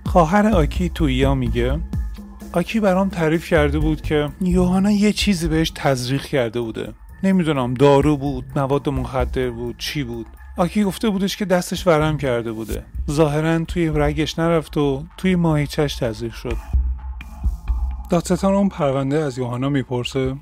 خواهر 0.07 0.47
آکی 0.47 0.89
تویا 0.89 1.35
میگه. 1.35 1.81
آکی 2.53 2.81
برام 2.81 3.09
تعریف 3.09 3.49
کرده 3.49 3.79
بود 3.79 4.01
که 4.01 4.29
یوهانا 4.41 4.91
یه 4.91 5.13
چیزی 5.13 5.49
بهش 5.49 5.73
تزریق 5.75 6.23
کرده 6.23 6.61
بوده. 6.61 6.95
نمی‌دونم 7.23 7.75
دارو 7.75 8.17
بود 8.17 8.45
مواد 8.57 8.89
مخدر 8.89 9.51
بود 9.51 9.79
چی 9.79 10.05
بود. 10.05 10.27
آکی 10.57 10.85
گفته 10.85 11.09
بودش 11.09 11.37
که 11.37 11.45
دستش 11.45 11.87
ورم 11.87 12.19
کرده 12.19 12.53
بوده. 12.53 12.85
ظاهرا 13.11 13.65
توی 13.65 13.93
رگش 13.95 14.39
نرفت 14.39 14.77
و 14.77 15.05
توی 15.17 15.37
ماهیچش 15.37 15.97
تزریق 15.97 16.33
شد. 16.33 16.57
دادستان 18.11 18.55
اون 18.55 18.69
پرونده 18.69 19.17
از 19.19 19.39
یوهانا 19.39 19.69
می‌پرسه. 19.69 20.37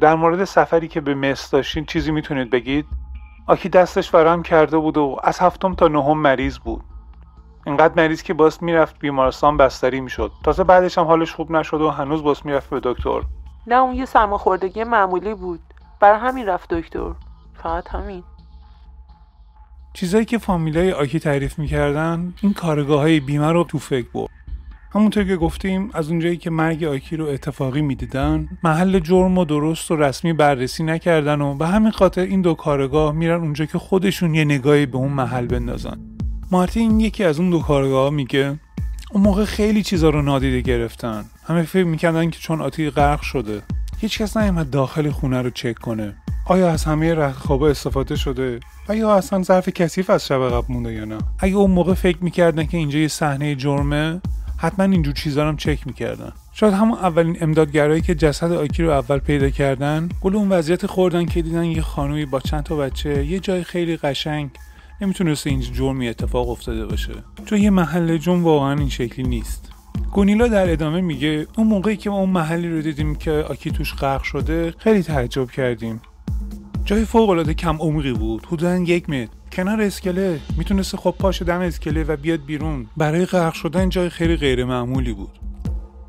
در 0.00 0.14
مورد 0.14 0.44
سفری 0.44 0.88
که 0.88 1.00
به 1.00 1.14
مصر 1.14 1.48
داشتین 1.52 1.84
چیزی 1.84 2.10
می‌تونید 2.10 2.50
بگید؟ 2.50 2.86
آکی 3.46 3.68
دستش 3.68 4.14
ورم 4.14 4.42
کرده 4.42 4.78
بود 4.78 4.96
و 4.96 5.16
از 5.24 5.38
هفتم 5.38 5.74
تا 5.74 5.88
نهم 5.88 6.18
مریض 6.18 6.58
بود. 6.58 6.84
اینقدر 7.68 7.94
مریض 7.96 8.22
که 8.22 8.34
باز 8.34 8.62
می‌رفت 8.62 8.98
بیمارستان 8.98 9.56
بستری 9.56 10.00
می‌شد. 10.00 10.32
تازه 10.44 10.64
بعدش 10.64 10.98
هم 10.98 11.04
حالش 11.04 11.32
خوب 11.32 11.50
نشد 11.50 11.80
و 11.80 11.90
هنوز 11.90 12.22
باز 12.22 12.46
می‌رفت 12.46 12.70
به 12.70 12.80
دکتر. 12.82 13.20
نه 13.66 13.74
اون 13.74 13.96
یه 13.96 14.04
سرماخوردگی 14.04 14.84
معمولی 14.84 15.34
بود. 15.34 15.60
برای 16.00 16.18
همین 16.18 16.46
رفت 16.46 16.74
دکتر. 16.74 17.10
فقط 17.54 17.88
همین. 17.88 18.22
چیزایی 19.92 20.24
که 20.24 20.38
فامیلای 20.38 20.92
آکی 20.92 21.20
تعریف 21.20 21.58
می‌کردن 21.58 22.34
این 22.42 22.52
کارگاه 22.52 23.00
های 23.00 23.20
بیمه 23.20 23.52
رو 23.52 23.64
تو 23.64 23.78
فکر 23.78 24.08
برد. 24.14 24.30
همونطور 24.94 25.24
که 25.24 25.36
گفتیم 25.36 25.90
از 25.94 26.10
اونجایی 26.10 26.36
که 26.36 26.50
مرگ 26.50 26.84
آکی 26.84 27.16
رو 27.16 27.26
اتفاقی 27.26 27.82
می‌دیدن 27.82 28.48
محل 28.64 28.98
جرم 28.98 29.38
و 29.38 29.44
درست 29.44 29.90
و 29.90 29.96
رسمی 29.96 30.32
بررسی 30.32 30.84
نکردن 30.84 31.40
و 31.40 31.54
به 31.54 31.66
همین 31.66 31.90
خاطر 31.90 32.20
این 32.20 32.42
دو 32.42 32.54
کارگاه 32.54 33.12
میرن 33.12 33.40
اونجا 33.40 33.64
که 33.64 33.78
خودشون 33.78 34.34
یه 34.34 34.44
نگاهی 34.44 34.86
به 34.86 34.98
اون 34.98 35.12
محل 35.12 35.46
بندازن. 35.46 36.17
مارتین 36.50 37.00
یکی 37.00 37.24
از 37.24 37.38
اون 37.38 37.50
دو 37.50 37.58
کارگاه 37.58 38.10
میگه 38.10 38.58
اون 39.12 39.22
موقع 39.22 39.44
خیلی 39.44 39.82
چیزا 39.82 40.10
رو 40.10 40.22
نادیده 40.22 40.60
گرفتن. 40.60 41.24
همه 41.46 41.62
فکر 41.62 41.84
می‌کردن 41.84 42.30
که 42.30 42.38
چون 42.38 42.60
آتی 42.60 42.90
غرق 42.90 43.20
شده 43.20 43.62
هیچکس 44.00 44.36
نیومد 44.36 44.70
داخل 44.70 45.10
خونه 45.10 45.42
رو 45.42 45.50
چک 45.50 45.78
کنه. 45.78 46.14
آیا 46.46 46.70
از 46.70 46.84
همه 46.84 47.14
رختخوابا 47.14 47.68
استفاده 47.68 48.16
شده؟ 48.16 48.60
و 48.88 48.96
یا 48.96 49.14
اصلا 49.14 49.42
ظرف 49.42 49.68
کثیف 49.68 50.10
از 50.10 50.26
شب 50.26 50.48
قبل 50.48 50.74
مونده 50.74 50.92
یا 50.92 51.04
نه؟ 51.04 51.18
اگه 51.38 51.56
اون 51.56 51.70
موقع 51.70 51.94
فکر 51.94 52.18
می‌کردن 52.20 52.66
که 52.66 52.76
اینجا 52.76 52.98
یه 52.98 53.08
صحنه 53.08 53.54
جرمه 53.54 54.20
حتما 54.56 54.84
اینجور 54.84 55.14
چیزا 55.14 55.48
هم 55.48 55.56
چک 55.56 55.86
می‌کردن. 55.86 56.32
شاید 56.52 56.74
همون 56.74 56.98
اولین 56.98 57.36
امدادگرایی 57.40 58.00
که 58.00 58.14
جسد 58.14 58.52
آکی 58.52 58.82
رو 58.82 58.90
اول 58.90 59.18
پیدا 59.18 59.50
کردن 59.50 60.08
گل 60.20 60.36
اون 60.36 60.48
وضعیت 60.48 60.86
خوردن 60.86 61.26
که 61.26 61.42
دیدن 61.42 61.64
یه 61.64 61.82
خانومی 61.82 62.24
با 62.24 62.40
چند 62.40 62.62
تا 62.62 62.76
بچه 62.76 63.26
یه 63.26 63.38
جای 63.38 63.64
خیلی 63.64 63.96
قشنگ 63.96 64.50
نمی‌تونسته 65.00 65.50
اینجا 65.50 65.72
جرمی 65.72 66.08
اتفاق 66.08 66.48
افتاده 66.50 66.86
باشه. 66.86 67.12
چون 67.44 67.58
یه 67.58 67.70
محل 67.70 68.16
جرم 68.16 68.44
واقعا 68.44 68.78
این 68.78 68.88
شکلی 68.88 69.28
نیست. 69.28 69.70
گونیلا 70.12 70.48
در 70.48 70.72
ادامه 70.72 71.00
میگه 71.00 71.46
اون 71.56 71.66
موقعی 71.66 71.96
که 71.96 72.10
ما 72.10 72.18
اون 72.18 72.30
محلی 72.30 72.70
رو 72.70 72.82
دیدیم 72.82 73.14
که 73.14 73.30
آکی 73.30 73.70
توش 73.70 73.94
غرق 73.94 74.22
شده 74.22 74.74
خیلی 74.78 75.02
تعجب 75.02 75.50
کردیم. 75.50 76.00
جای 76.84 77.04
فوق 77.04 77.30
العاده 77.30 77.54
کم 77.54 77.76
عمقی 77.76 78.12
بود 78.12 78.46
حدودا 78.46 78.76
یک 78.76 79.10
متر. 79.10 79.30
کنار 79.52 79.82
اسکله 79.82 80.40
می‌تونسته 80.56 80.96
خب 80.96 81.14
پاش 81.18 81.42
دم 81.42 81.60
اسکله 81.60 82.04
و 82.04 82.16
بیاد 82.16 82.44
بیرون. 82.46 82.86
برای 82.96 83.26
غرق 83.26 83.54
شدن 83.54 83.88
جای 83.88 84.08
خیلی 84.08 84.36
غیر 84.36 84.64
معمولی 84.64 85.12
بود. 85.12 85.30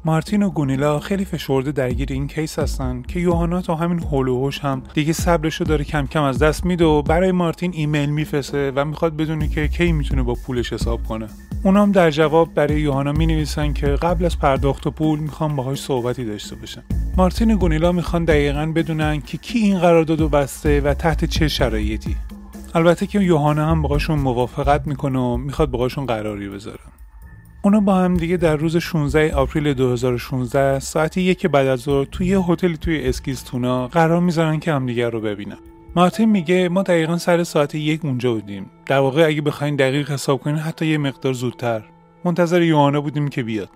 مارتین 0.06 0.44
و 0.44 0.50
گونیلا 0.50 1.00
خیلی 1.00 1.26
فشرده 1.26 1.72
درگیر 1.72 2.08
این 2.12 2.28
کیس 2.28 2.60
هستن 2.60 3.02
که 3.02 3.20
یوهانا 3.20 3.62
تا 3.62 3.76
همین 3.76 4.00
هول 4.00 4.28
و 4.28 4.52
هم 4.62 4.84
دیگه 4.94 5.14
صبرشو 5.14 5.64
داره 5.64 5.84
کم 5.84 6.08
کم 6.08 6.24
از 6.24 6.40
دست 6.40 6.66
میده 6.66 6.86
و 6.86 7.02
برای 7.02 7.32
مارتین 7.32 7.72
ایمیل 7.74 8.10
میفرسته 8.10 8.72
و 8.76 8.86
می‌خواد 8.86 9.18
بدونه 9.18 9.48
که 9.48 9.68
کی 9.68 9.92
می‌تونه 9.92 10.24
با 10.24 10.34
پولش 10.34 10.74
حساب 10.74 11.04
کنه. 11.04 11.28
اونام 11.64 11.92
در 11.92 12.12
جواب 12.12 12.54
برای 12.54 12.82
یوهانا 12.82 13.12
می 13.12 13.26
نویسن 13.26 13.74
که 13.74 13.88
قبل 13.88 14.26
از 14.26 14.40
پرداخت 14.40 14.88
و 14.88 14.92
پول 14.92 15.20
می‌خوان 15.20 15.56
باهاش 15.56 15.82
صحبتی 15.82 16.26
داشته 16.26 16.56
باشن. 16.56 16.84
مارتین 17.18 17.54
و 17.54 17.58
گونیلا 17.58 17.92
می‌خوان 17.92 18.26
دقیقا 18.26 18.72
بدونن 18.76 19.22
که 19.22 19.38
کی 19.38 19.60
این 19.60 19.80
قراردادو 19.80 20.30
بسته 20.30 20.82
و 20.82 20.94
تحت 20.94 21.26
چه 21.26 21.48
شرایطی. 21.48 22.16
البته 22.76 23.08
که 23.08 23.20
یوهانا 23.20 23.66
هم 23.66 23.82
باهاشون 23.82 24.20
موافقت 24.20 24.88
می‌کنه 24.88 25.20
و 25.20 25.38
می‌خواد 25.38 25.72
باهاشون 25.72 26.06
قراری 26.06 26.50
بذاره. 26.50 26.80
اونا 27.62 27.80
با 27.80 27.96
هم 27.96 28.14
دیگه 28.14 28.38
در 28.38 28.56
روز 28.56 28.78
16 28.78 29.36
آپریل 29.36 29.74
2016 29.74 30.80
ساعت 30.80 31.18
یک 31.18 31.48
بعد 31.48 31.68
از 31.68 31.80
ظهر 31.80 32.06
توی 32.06 32.28
یه 32.28 32.40
هتل 32.40 32.76
توی 32.76 33.08
اسکیستونا 33.08 33.88
قرار 33.88 34.20
می‌ذارن 34.20 34.60
که 34.60 34.74
همدیگر 34.74 35.10
رو 35.10 35.22
ببینن. 35.22 35.58
مارتین 35.96 36.30
میگه 36.30 36.70
ما 36.70 36.84
دقیقا 36.84 37.18
سر 37.18 37.44
ساعت 37.44 37.76
یک 37.76 38.06
اونجا 38.06 38.34
بودیم. 38.34 38.66
در 38.86 39.00
واقع 39.00 39.26
اگه 39.28 39.42
بخواین 39.42 39.76
دقیق 39.76 40.12
حساب 40.12 40.40
کنین 40.40 40.56
حتی 40.56 40.86
یه 40.86 40.98
مقدار 40.98 41.34
زودتر. 41.34 41.84
منتظر 42.26 42.62
یوهانا 42.62 43.02
بودیم 43.02 43.28
که 43.28 43.44
بیاد. 43.44 43.70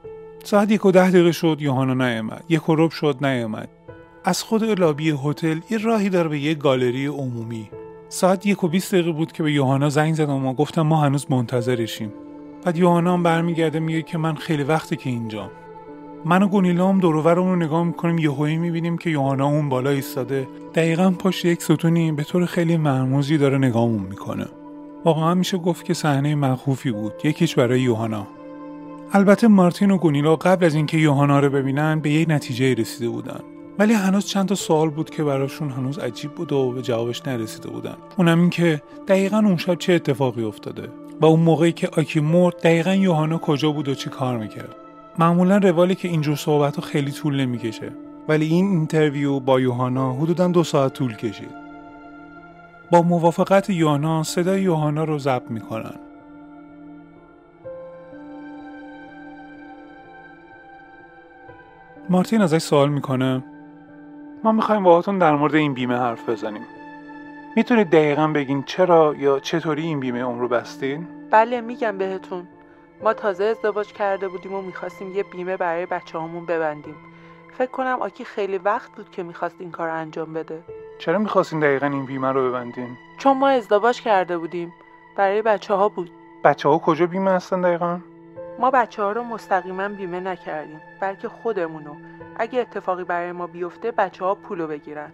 ساعت 0.43 0.71
یک 0.71 0.85
و 0.85 0.91
ده 0.91 1.09
دقیقه 1.09 1.31
شد 1.31 1.57
یوهانا 1.59 1.93
نیامد 1.93 2.43
یک 2.49 2.69
و 2.69 2.89
شد 2.89 3.17
نیامد 3.25 3.69
از 4.25 4.43
خود 4.43 4.63
لابی 4.63 5.13
هتل 5.23 5.59
یه 5.69 5.77
راهی 5.77 6.09
داره 6.09 6.29
به 6.29 6.39
یه 6.39 6.53
گالری 6.53 7.05
عمومی. 7.05 7.69
ساعت 8.09 8.45
یک 8.45 8.63
و 8.63 8.67
بیست 8.67 8.93
دقیقه 8.93 9.11
بود 9.11 9.31
که 9.31 9.43
به 9.43 9.51
یوهانا 9.51 9.89
زنگ 9.89 10.13
زدم 10.13 10.45
و 10.45 10.53
گفتم 10.53 10.81
ما 10.81 11.01
هنوز 11.01 11.25
منتظرشیم. 11.29 12.13
بعد 12.65 12.77
یوهانا 12.77 13.13
هم 13.13 13.23
برمیگرده 13.23 13.79
میگه 13.79 14.01
که 14.01 14.17
من 14.17 14.35
خیلی 14.35 14.63
وقتی 14.63 14.95
که 14.95 15.09
اینجام 15.09 15.49
من 16.25 16.43
و 16.43 16.47
گونیلا 16.47 16.89
هم 16.89 16.99
دور 16.99 17.33
رو 17.33 17.55
نگاه 17.55 17.83
می‌کنیم 17.83 18.17
یهویی 18.17 18.57
می‌بینیم 18.57 18.97
که 18.97 19.09
یوهانا 19.09 19.47
اون 19.47 19.69
بالا 19.69 19.89
ایستاده. 19.89 20.47
دقیقا 20.75 21.11
پشت 21.19 21.45
یک 21.45 21.61
ستونی 21.61 22.11
به 22.11 22.23
طور 22.23 22.45
خیلی 22.45 22.77
مرموزی 22.77 23.37
داره 23.37 23.57
نگاهمون 23.57 24.03
می‌کنه. 24.03 24.45
واقعا 25.05 25.33
میشه 25.33 25.57
گفت 25.57 25.85
که 25.85 25.93
صحنه 25.93 26.35
مخوفی 26.35 26.91
بود 26.91 27.13
یکیش 27.23 27.55
برای 27.55 27.81
یوهانا 27.81 28.27
البته 29.13 29.47
مارتین 29.47 29.91
و 29.91 29.97
گونیلا 29.97 30.35
قبل 30.35 30.65
از 30.65 30.75
اینکه 30.75 30.97
یوهانا 30.97 31.39
رو 31.39 31.49
ببینن 31.49 31.99
به 31.99 32.09
یک 32.09 32.29
نتیجه 32.29 32.73
رسیده 32.73 33.09
بودن. 33.09 33.39
ولی 33.79 33.93
هنوز 33.93 34.25
چند 34.25 34.47
تا 34.47 34.55
سوال 34.55 34.89
بود 34.89 35.09
که 35.09 35.23
براشون 35.23 35.69
هنوز 35.69 35.99
عجیب 35.99 36.31
بود 36.31 36.51
و 36.51 36.71
به 36.71 36.81
جوابش 36.81 37.27
نرسیده 37.27 37.69
بودن. 37.69 37.95
اونم 38.17 38.39
این 38.39 38.49
که 38.49 38.81
دقیقا 39.07 39.37
اون 39.37 39.57
شب 39.57 39.75
چه 39.75 39.93
اتفاقی 39.93 40.43
افتاده؟ 40.43 40.89
و 41.21 41.25
اون 41.25 41.39
موقعی 41.39 41.71
که 41.71 41.89
آکی 41.97 42.19
مرد 42.19 42.55
دقیقا 42.55 42.95
یوهانا 42.95 43.37
کجا 43.37 43.71
بود 43.71 43.87
و 43.87 43.95
چی 43.95 44.09
کار 44.09 44.37
می‌کرد. 44.37 44.75
معمولا 45.19 45.57
روالی 45.57 45.95
که 45.95 46.07
اینجور 46.07 46.35
صحبت 46.35 46.79
خیلی 46.79 47.11
طول 47.11 47.41
نمی‌کشه. 47.41 47.91
ولی 48.27 48.45
این 48.45 48.65
interview 48.65 49.39
با 49.39 49.59
یوهانا 49.59 50.13
حدودا 50.13 50.47
دو 50.47 50.63
ساعت 50.63 50.93
طول 50.93 51.15
کشید. 51.15 51.63
با 52.91 53.01
موافقت 53.01 53.69
یوهانا 53.69 54.23
صدای 54.23 54.61
یوهانا 54.61 55.03
رو 55.03 55.19
ضبط 55.19 55.51
می‌کنن. 55.51 55.95
مارتین 62.09 62.41
ازش 62.41 62.57
سوال 62.57 62.89
می‌کنه 62.89 63.43
ما 64.43 64.51
می‌خوایم 64.51 64.83
باهاتون 64.83 65.17
در 65.17 65.35
مورد 65.35 65.55
این 65.55 65.73
بیمه 65.73 65.97
حرف 65.97 66.29
بزنیم. 66.29 66.61
می‌تونید 67.55 67.89
دقیقا 67.89 68.27
بگین 68.27 68.63
چرا 68.63 69.15
یا 69.17 69.39
چطوری 69.39 69.81
این 69.81 69.99
بیمه 69.99 70.23
عمر 70.23 70.41
رو 70.41 70.47
بستین؟ 70.47 71.07
بله 71.31 71.61
میگم 71.61 71.97
بهتون. 71.97 72.47
ما 73.03 73.13
تازه 73.13 73.43
ازدواج 73.43 73.93
کرده 73.93 74.27
بودیم 74.27 74.53
و 74.53 74.61
می‌خواستیم 74.61 75.15
یه 75.15 75.23
بیمه 75.23 75.57
برای 75.57 75.85
بچه 75.85 76.19
همون 76.19 76.45
ببندیم. 76.45 76.95
فکر 77.57 77.71
کنم 77.71 77.97
آکی 78.01 78.25
خیلی 78.25 78.57
وقت 78.57 78.91
بود 78.91 79.11
که 79.11 79.23
می‌خواست 79.23 79.55
این 79.59 79.71
کار 79.71 79.89
انجام 79.89 80.33
بده. 80.33 80.63
چرا 80.99 81.17
می‌خواستین 81.17 81.59
دقیقا 81.59 81.87
این 81.87 82.05
بیمه 82.05 82.31
رو 82.31 82.49
ببندین؟ 82.49 82.97
چون 83.17 83.37
ما 83.37 83.49
ازدواج 83.49 84.01
کرده 84.01 84.37
بودیم. 84.37 84.73
برای 85.15 85.41
بچه 85.41 85.73
ها 85.73 85.89
بود. 85.89 86.11
بچه 86.43 86.69
ها 86.69 86.77
کجا 86.77 87.05
بیمه 87.05 87.31
هستن 87.31 87.61
دقیقا؟ 87.61 87.99
ما 88.59 88.71
بچه 88.71 89.03
ها 89.03 89.11
رو 89.11 89.23
مستقیما 89.23 89.87
بیمه 89.87 90.19
نکردیم 90.19 90.81
بلکه 91.01 91.29
خودمونو. 91.29 91.95
اگه 92.35 92.59
اتفاقی 92.59 93.03
برای 93.03 93.31
ما 93.31 93.47
بیفته 93.47 93.91
بچه 93.91 94.25
ها 94.25 94.35
پولو 94.35 94.67
بگیرن. 94.67 95.11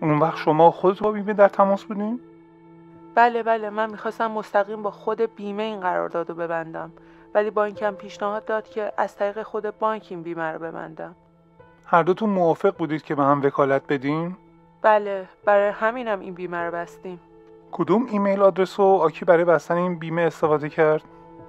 اون 0.00 0.18
وقت 0.18 0.36
شما 0.36 0.70
خودت 0.70 1.00
با 1.00 1.12
بیمه 1.12 1.32
در 1.32 1.48
تماس 1.48 1.84
بودین؟ 1.84 2.20
بله 3.14 3.42
بله. 3.42 3.70
من 3.70 3.90
می‌خواستم 3.90 4.30
مستقیم 4.30 4.82
با 4.82 4.90
خود 4.90 5.20
بیمه 5.36 5.62
این 5.62 5.80
قرارداد 5.80 6.28
رو 6.28 6.34
ببندم. 6.34 6.92
ولی 7.34 7.50
بانکم 7.50 7.90
پیشنهاد 7.90 8.44
داد 8.44 8.68
که 8.68 8.92
از 8.96 9.16
طریق 9.16 9.42
خود 9.42 9.78
بانک 9.78 10.06
این 10.10 10.22
بیمه 10.22 10.52
رو 10.52 10.58
ببندم. 10.58 11.14
هر 11.86 12.02
دوتون 12.02 12.30
موافق 12.30 12.76
بودید 12.76 13.02
که 13.02 13.14
به 13.14 13.22
هم 13.24 13.42
وکالت 13.42 13.82
بدین؟ 13.88 14.36
بله. 14.82 15.28
برای 15.44 15.70
همینم 15.70 16.20
این 16.20 16.34
بیمه 16.34 16.56
رو 16.56 16.70
بستیم. 16.70 17.20
کدوم 17.72 18.06
email 18.10 18.42
address 18.42 18.80
رو 18.80 18.86
آکی 18.86 19.24
برای 19.24 19.44
بستن 19.44 19.74
این 19.74 19.98
بیمه 19.98 20.22
استفاده 20.22 20.68
کرد؟ 20.68 21.02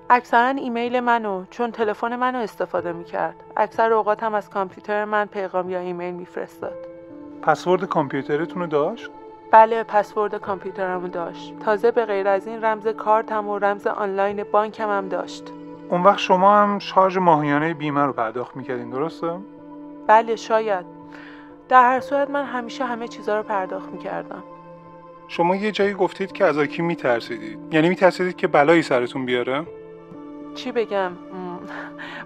اکثرا 0.09 0.47
ایمیل 0.47 0.99
منو 0.99 1.45
چون 1.49 1.71
تلفن 1.71 2.15
منو 2.15 2.39
استفاده 2.39 2.93
می‌کرد. 2.93 3.35
اکثر 3.57 3.93
اوقات 3.93 4.23
هم 4.23 4.33
از 4.33 4.49
کامپیوتر 4.49 5.05
من 5.05 5.25
پیغام 5.25 5.69
یا 5.69 5.79
ایمیل 5.79 6.13
میفرستاد. 6.13 6.96
پسورد 7.41 7.85
کامپیوترتون 7.85 8.61
رو 8.61 8.67
داشت؟ 8.67 9.09
بله 9.51 9.83
پسورد 9.83 10.35
کامپیوترم 10.35 11.07
داشت 11.07 11.59
تازه 11.59 11.91
به 11.91 12.05
غیر 12.05 12.27
از 12.27 12.47
این 12.47 12.63
رمز 12.63 12.87
کارتم 12.87 13.47
و 13.47 13.59
رمز 13.59 13.87
آنلاین 13.87 14.43
بانکم 14.43 14.89
هم 14.89 15.09
داشت 15.09 15.43
اون 15.89 16.03
وقت 16.03 16.19
شما 16.19 16.57
هم 16.57 16.79
شارژ 16.79 17.17
ماهیانه 17.17 17.73
بیمه 17.73 18.01
رو 18.01 18.13
پرداخت 18.13 18.55
می‌کردین 18.55 18.89
درسته؟ 18.89 19.31
بله 20.07 20.35
شاید 20.35 20.85
در 21.69 21.83
هر 21.83 21.99
صورت 21.99 22.29
من 22.29 22.43
همیشه 22.43 22.85
همه 22.85 23.07
چیزها 23.07 23.37
رو 23.37 23.43
پرداخت 23.43 23.89
می‌کردم 23.89 24.43
شما 25.27 25.55
یه 25.55 25.71
جایی 25.71 25.93
گفتید 25.93 26.31
که 26.31 26.45
از 26.45 26.57
آکی 26.57 26.81
میترسیدید 26.81 27.73
یعنی 27.73 27.89
میترسیدید 27.89 28.35
که 28.35 28.47
بلایی 28.47 28.81
سرتون 28.81 29.25
بیاره؟ 29.25 29.63
چی 30.55 30.71
بگم 30.71 31.11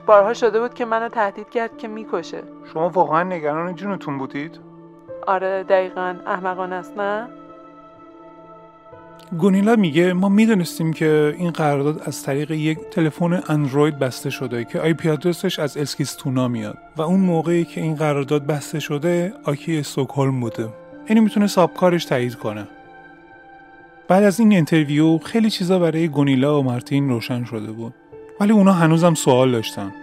بارها 0.06 0.34
شده 0.34 0.60
بود 0.60 0.74
که 0.74 0.86
منو 0.86 1.10
تهدید 1.10 1.50
کرد 1.50 1.78
که 1.78 1.88
می‌کشه 1.88 2.43
شما 2.74 2.89
واقعا 2.89 3.24
نگران 3.24 3.76
جونتون 3.76 4.17
بودید؟ 4.17 4.70
آره 5.27 5.63
دقیقا. 5.63 6.15
احمقان 6.27 6.73
است 6.73 6.97
نه؟ 6.97 7.27
گونیلا 9.38 9.75
میگه 9.75 10.13
ما 10.13 10.29
می‌دونستیم 10.29 10.93
که 10.93 11.36
این 11.38 11.51
قرارداد 11.51 12.01
از 12.05 12.23
طریق 12.23 12.51
یک 12.51 12.79
تلفن 12.91 13.43
اندروید 13.47 13.99
بسته 13.99 14.29
شده 14.29 14.65
که 14.65 14.79
IP 14.80 14.93
address 14.93 15.10
ش 15.10 15.60
از 15.60 15.77
اسکیلستونا 15.78 16.47
میاد 16.47 16.77
و 16.97 17.01
اون 17.01 17.19
موقعی 17.19 17.65
که 17.65 17.81
این 17.81 17.95
قرارداد 17.95 18.45
بسته 18.45 18.79
شده 18.79 19.34
آکی 19.43 19.77
استکهلم 19.77 20.39
بوده. 20.39 20.69
یعنی 21.10 21.19
می‌تونه 21.19 21.47
سابکارش 21.47 22.05
تایید 22.05 22.36
کنه. 22.36 22.67
بعد 24.07 24.23
از 24.23 24.39
این 24.39 24.53
interview 24.54 25.17
خیلی 25.17 25.49
چیزا 25.49 25.79
برای 25.79 26.07
گونیلا 26.07 26.60
و 26.60 26.63
مارتین 26.63 27.10
روشن 27.10 27.43
شده 27.43 27.71
بود. 27.71 27.93
ولی 28.39 28.51
اونا 28.51 28.73
هنوزم 28.73 29.13
سوال 29.13 29.51
داشتن. 29.51 29.93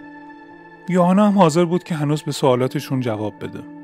یوهانا 0.89 1.27
هم 1.27 1.37
حاضر 1.37 1.65
بود 1.65 1.83
که 1.83 1.95
هنوز 1.95 2.23
به 2.23 2.31
سوالاتشون 2.31 2.99
جواب 2.99 3.33
بده. 3.41 3.78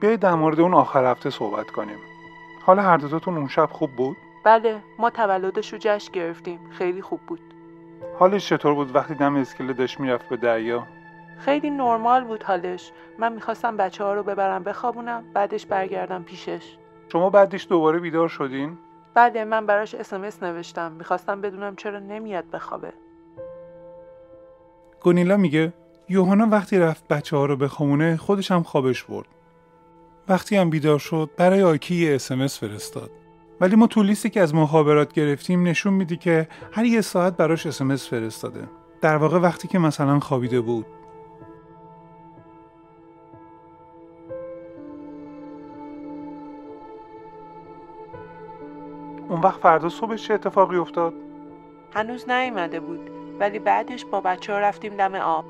بیایید 0.00 0.20
در 0.20 0.34
مورد 0.34 0.60
اون 0.60 0.74
آخر 0.74 1.04
هفته 1.04 1.30
صحبت 1.30 1.70
کنیم. 1.70 1.98
حالا 2.62 2.82
هر 2.82 2.96
دوتاتون 2.96 3.36
اون 3.36 3.48
شب 3.48 3.68
خوب 3.72 3.90
بود؟ 3.90 4.16
بله 4.44 4.80
ما 4.98 5.10
تولدش 5.10 5.72
رو 5.72 5.78
جشن 5.82 6.12
گرفتیم. 6.12 6.60
خیلی 6.70 7.02
خوب 7.02 7.20
بود. 7.26 7.40
حالش 8.18 8.48
چطور 8.48 8.74
بود 8.74 8.94
وقتی 8.94 9.14
دم 9.14 9.36
اسکله 9.36 9.72
داشت 9.72 10.00
می‌رفت 10.00 10.28
به 10.28 10.36
دریا؟ 10.36 10.86
خیلی 11.38 11.70
نرمال 11.70 12.24
بود 12.24 12.42
حالش. 12.42 12.92
من 13.18 13.32
می‌خواستم 13.32 13.76
بچه 13.76 14.04
ها 14.04 14.14
رو 14.14 14.22
ببرم 14.22 14.62
بخوابونم 14.62 15.24
بعدش 15.34 15.66
برگردم 15.66 16.22
پیشش. 16.22 16.76
شما 17.12 17.30
بعدش 17.30 17.66
دوباره 17.68 17.98
بیدار 17.98 18.28
شدین؟ 18.28 18.78
بله 19.14 19.44
من 19.44 19.66
براش 19.66 19.94
اسمس 19.94 20.42
نوشتم. 20.42 20.92
می‌خواستم 20.92 21.40
بدونم 21.40 21.76
چرا 21.76 21.98
نمیاد 21.98 22.50
بخوابه. 22.50 22.92
گونیلا 25.02 25.36
میگه 25.36 25.72
یوهانا 26.08 26.46
وقتی 26.50 26.78
رفت 26.78 27.08
بچه 27.08 27.36
ها 27.36 27.46
رو 27.46 27.56
بخوابونه 27.56 28.16
خودش 28.16 28.50
هم 28.50 28.62
خوابش 28.62 29.04
برد. 29.04 29.26
وقتی 30.28 30.56
هم 30.56 30.70
بیدار 30.70 30.98
شد 30.98 31.30
برای 31.36 31.62
آیکی 31.62 31.94
یه 31.94 32.14
اسمس 32.14 32.58
فرستاد. 32.58 33.10
ولی 33.60 33.76
ما 33.76 33.86
تو 33.86 34.02
لیستی 34.02 34.30
که 34.30 34.40
از 34.40 34.54
مخابرات 34.54 35.12
گرفتیم 35.12 35.66
نشون 35.66 35.94
میدی 35.94 36.16
که 36.16 36.48
هر 36.72 36.84
یه 36.84 37.00
ساعت 37.00 37.36
براش 37.36 37.66
اسمس 37.66 38.08
فرستاده. 38.08 38.68
در 39.00 39.16
واقع 39.16 39.38
وقتی 39.38 39.68
که 39.68 39.78
مثلا 39.78 40.20
خوابیده 40.20 40.60
بود. 40.60 40.86
اون 49.28 49.40
وقت 49.40 49.60
فردا 49.60 49.88
صبح 49.88 50.16
چه 50.16 50.34
اتفاقی 50.34 50.76
افتاد؟ 50.76 51.14
هنوز 51.94 52.28
نیومده 52.28 52.80
بود 52.80 53.10
ولی 53.40 53.58
بعدش 53.58 54.04
با 54.04 54.20
بچه 54.20 54.52
ها 54.52 54.58
رفتیم 54.58 54.96
دم 54.96 55.14
آب. 55.14 55.44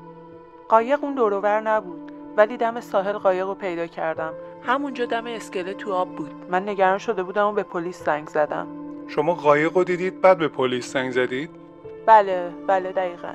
قایق 0.69 1.03
اون 1.03 1.15
دورور 1.15 1.61
نبود 1.61 2.11
ولی 2.37 2.57
دم 2.57 2.79
ساحل 2.79 3.17
قایق 3.17 3.47
رو 3.47 3.55
پیدا 3.55 3.87
کردم. 3.87 4.33
همونجا 4.63 5.05
دم 5.05 5.25
اسکله 5.27 5.73
تو 5.73 5.93
آب 5.93 6.15
بود. 6.15 6.31
من 6.49 6.69
نگران 6.69 6.97
شده 6.97 7.23
بودم 7.23 7.47
و 7.47 7.51
به 7.51 7.63
پلیس 7.63 8.03
زنگ 8.03 8.27
زدم. 8.27 8.67
شما 9.07 9.33
قایق 9.33 9.77
رو 9.77 9.83
دیدید 9.83 10.21
بعد 10.21 10.37
به 10.37 10.47
پلیس 10.47 10.93
زنگ 10.93 11.11
زدید؟ 11.11 11.49
بله 12.05 12.49
بله 12.67 12.91
دقیقا. 12.91 13.33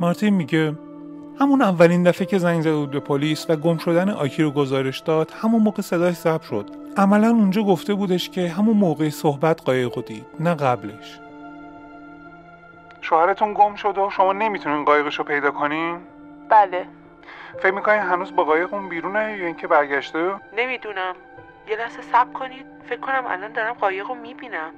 مارتین 0.00 0.34
میگه 0.34 0.74
همون 1.40 1.62
اولین 1.62 2.02
دفعه 2.02 2.26
که 2.26 2.38
زنگ 2.38 2.62
زده 2.62 2.74
بود 2.74 2.90
به 2.90 3.00
پلیس 3.00 3.50
و 3.50 3.56
گم 3.56 3.76
شدن 3.76 4.10
آکی 4.10 4.42
رو 4.42 4.50
گزارش 4.50 4.98
داد 5.00 5.30
همون 5.42 5.62
موقع 5.62 5.82
صداش 5.82 6.14
ضبط 6.14 6.42
شد. 6.42 6.66
عملا 6.96 7.28
اونجا 7.30 7.62
گفته 7.62 7.94
بودش 7.94 8.30
که 8.30 8.48
همون 8.48 8.76
موقع 8.76 9.08
صحبت 9.08 9.62
قایق 9.62 9.96
رو 9.96 10.02
دید 10.02 10.26
نه 10.40 10.54
قبلش. 10.54 11.20
شوهرتون 13.00 13.54
گم 13.54 13.74
شده 13.74 14.00
و 14.00 14.10
شما 14.10 14.32
نمی‌تونین 14.32 14.84
قایقش 14.84 15.18
رو 15.18 15.24
پیدا 15.24 15.50
کنین؟ 15.50 15.98
بله. 16.48 16.86
فکر 17.62 17.74
می‌کنین 17.74 18.00
هنوز 18.00 18.36
با 18.36 18.44
قایق 18.44 18.74
اون 18.74 18.88
بیرونه؟ 18.88 19.38
یا 19.38 19.46
اینکه 19.46 19.66
برگشته؟ 19.66 20.34
نمی‌دونم. 20.56 21.14
یه 21.68 21.76
لحظه 21.76 22.02
صبر 22.02 22.32
کنید. 22.32 22.66
فکر 22.88 23.00
کنم 23.00 23.24
الان 23.26 23.52
دارم 23.52 23.72
قایق 23.72 24.08
رو 24.08 24.14
می‌بینم. 24.14 24.70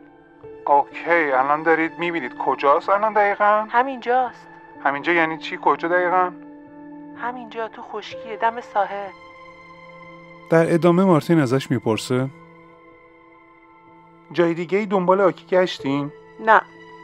اوکی. 0.66 1.10
الان 1.10 1.62
دارید 1.62 1.98
می‌بینید. 1.98 2.38
کجاست 2.38 2.88
الان 2.88 3.12
دقیقا؟ 3.12 3.66
همینجاست. 3.70 4.46
همینجا 4.84 5.12
یعنی 5.12 5.38
چی؟ 5.38 5.58
کجا 5.62 5.88
دقیقا؟ 5.88 6.32
همینجا 7.16 7.68
تو 7.68 7.82
خشکیه. 7.82 8.36
دم 8.36 8.60
ساحل. 8.60 9.10
در 10.50 10.74
ادامه 10.74 11.04
مارتین 11.04 11.40
ازش 11.40 11.70
می‌پرسه. 11.70 12.28
جای 14.32 14.54
دیگه 14.54 14.78
ای 14.78 14.86
دنبال 14.86 15.20
آکی 15.20 15.46
گشتین؟ 15.46 16.12
نه. 16.40 16.60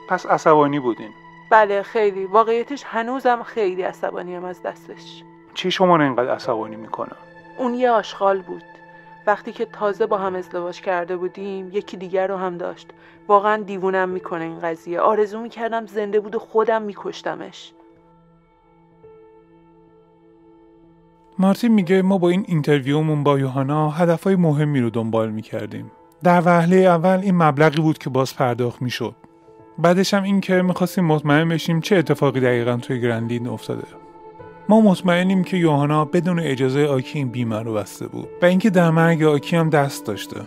پس 0.09 0.27
عصبانی 0.27 0.79
بودین. 0.81 1.11
بله 1.51 1.83
خیلی. 1.83 2.25
واقعیتش 2.25 2.85
هنوزم 2.87 3.43
خیلی 3.43 3.83
عصبانیم 3.83 4.45
از 4.45 4.63
دستش. 4.63 5.25
چی 5.55 5.71
شما 5.71 5.97
رو 5.97 6.03
اینقدر 6.03 6.31
عصبانی 6.31 6.77
می‌کنه؟ 6.77 7.13
اون 7.59 7.75
یه 7.75 7.91
آشغال 7.91 8.43
بود. 8.43 8.63
وقتی 9.27 9.53
که 9.53 9.65
تازه 9.65 10.07
با 10.07 10.19
هم 10.19 10.35
ازدواج 10.35 10.81
کرده 10.81 11.17
بودیم 11.17 11.71
یکی 11.73 11.97
دیگر 11.97 12.27
رو 12.27 12.37
هم 12.37 12.59
داشت. 12.59 12.89
واقعا 13.29 13.63
دیوونم 13.63 14.09
می‌کنه 14.09 14.45
این 14.45 14.59
قضیه. 14.59 15.01
آرزو 15.01 15.41
می‌کردم 15.41 15.87
زنده 15.87 16.21
بود 16.21 16.35
و 16.35 16.39
خودم 16.39 16.83
میکشتمش. 16.83 17.73
مارتین 21.39 21.73
میگه 21.73 22.03
ما 22.03 22.19
با 22.19 22.29
این 22.29 22.45
اینترویومون 22.49 23.25
با 23.25 23.39
یوهانا 23.39 23.91
هدفهای 23.91 24.37
مهمی 24.37 24.81
رو 24.81 24.91
دنبال 24.91 25.31
می‌کردیم. 25.31 25.91
در 26.23 26.43
وهله 26.45 26.77
اول 26.77 27.19
این 27.23 27.37
مبلغی 27.37 27.83
بود 27.83 27.99
که 27.99 28.11
باز 28.11 28.37
پرداخت 28.37 28.83
می‌شد. 28.83 29.15
بعدش 29.79 30.15
هم 30.15 30.23
این 30.23 30.41
که 30.41 30.63
می‌خواستیم 30.63 31.05
مطمئن 31.05 31.49
بشیم 31.49 31.81
چه 31.81 31.97
اتفاقی 31.97 32.41
دقیقا 32.41 32.77
توی 32.77 33.01
گرندین 33.01 33.49
افتاده. 33.49 33.85
ما 34.71 34.81
مطمئنیم 34.81 35.45
که 35.45 35.57
یوهانا 35.57 36.05
بدون 36.05 36.41
اجازه 36.41 36.85
آکی 36.85 37.19
این 37.19 37.29
بیمه 37.29 37.63
رو 37.63 37.75
بسته 37.75 38.07
بود 38.07 38.29
و 38.43 38.47
اینکه 38.47 38.71
در 38.71 38.91
مرگ 38.91 39.23
آکی 39.23 39.57
دست 39.57 40.07
داشته. 40.07 40.41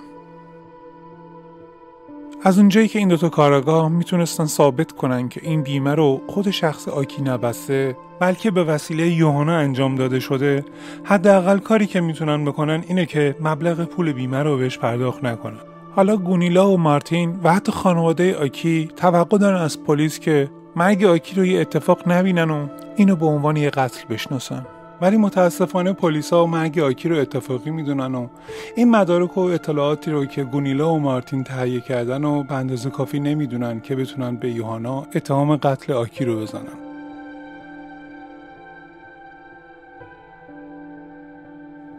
از 2.44 2.58
اونجایی 2.58 2.88
که 2.88 3.00
این 3.00 3.08
دوتا 3.08 3.30
کاراگاه 3.30 3.90
می‌تونستن 3.90 4.46
ثابت 4.46 4.92
کنن 4.92 5.30
که 5.30 5.42
این 5.44 5.62
بیمه 5.62 5.96
رو 5.96 6.22
خود 6.28 6.50
شخص 6.50 6.88
آکی 6.88 7.22
نبسته 7.22 7.98
بلکه 8.20 8.52
به 8.52 8.64
وسیله 8.64 9.08
یوهانا 9.08 9.58
انجام 9.58 9.96
داده 9.96 10.20
شده 10.20 10.66
حداقل 11.04 11.58
کاری 11.58 11.86
که 11.86 12.02
می‌تونن 12.02 12.46
بکنن 12.46 12.84
اینه 12.88 13.06
که 13.06 13.36
مبلغ 13.42 13.86
پول 13.86 14.12
بیمه 14.12 14.44
رو 14.44 14.58
بهش 14.58 14.78
پرداخت 14.78 15.24
نکنن. 15.24 15.60
حالا 15.96 16.18
گونیلا 16.18 16.72
و 16.72 16.78
مارتین 16.78 17.40
و 17.44 17.54
حتی 17.54 17.72
خانواده 17.72 18.36
آکی 18.36 18.90
توقع 18.96 19.38
دارن 19.38 19.62
از 19.62 19.84
پلیس 19.84 20.20
که 20.20 20.50
مرگ 20.76 21.06
آکی 21.06 21.36
رو 21.36 21.46
یه 21.46 21.62
اتفاق 21.62 22.12
نبینن 22.12 22.50
و 22.50 22.68
اینو 22.96 23.16
به 23.16 23.26
عنوان 23.26 23.58
یه 23.58 23.70
قتل 23.70 24.06
بشناسن. 24.10 24.66
ولی 25.02 25.18
متاسفانه 25.18 25.94
پلیسا 25.94 26.44
و 26.44 26.48
مرگ 26.48 26.80
آکی 26.80 27.10
رو 27.10 27.18
اتفاقی 27.18 27.70
می‌دونن 27.70 28.16
و 28.16 28.28
این 28.76 28.92
مدارک 28.92 29.38
و 29.38 29.42
اطلاعاتی 29.42 30.12
رو 30.12 30.26
که 30.26 30.44
گونیلا 30.44 30.94
و 30.94 31.00
مارتین 31.00 31.44
تهیه 31.44 31.82
کردن 31.82 32.24
و 32.24 32.44
به 32.44 32.56
اندازه 32.56 32.90
کافی 32.90 33.20
نمی‌دونن 33.20 33.80
که 33.80 33.96
بتونن 33.96 34.36
به 34.36 34.52
یوهانا 34.52 35.06
اتهام 35.16 35.56
قتل 35.56 35.94
آکی 35.94 36.26
رو 36.26 36.40
بزنن. 36.40 36.78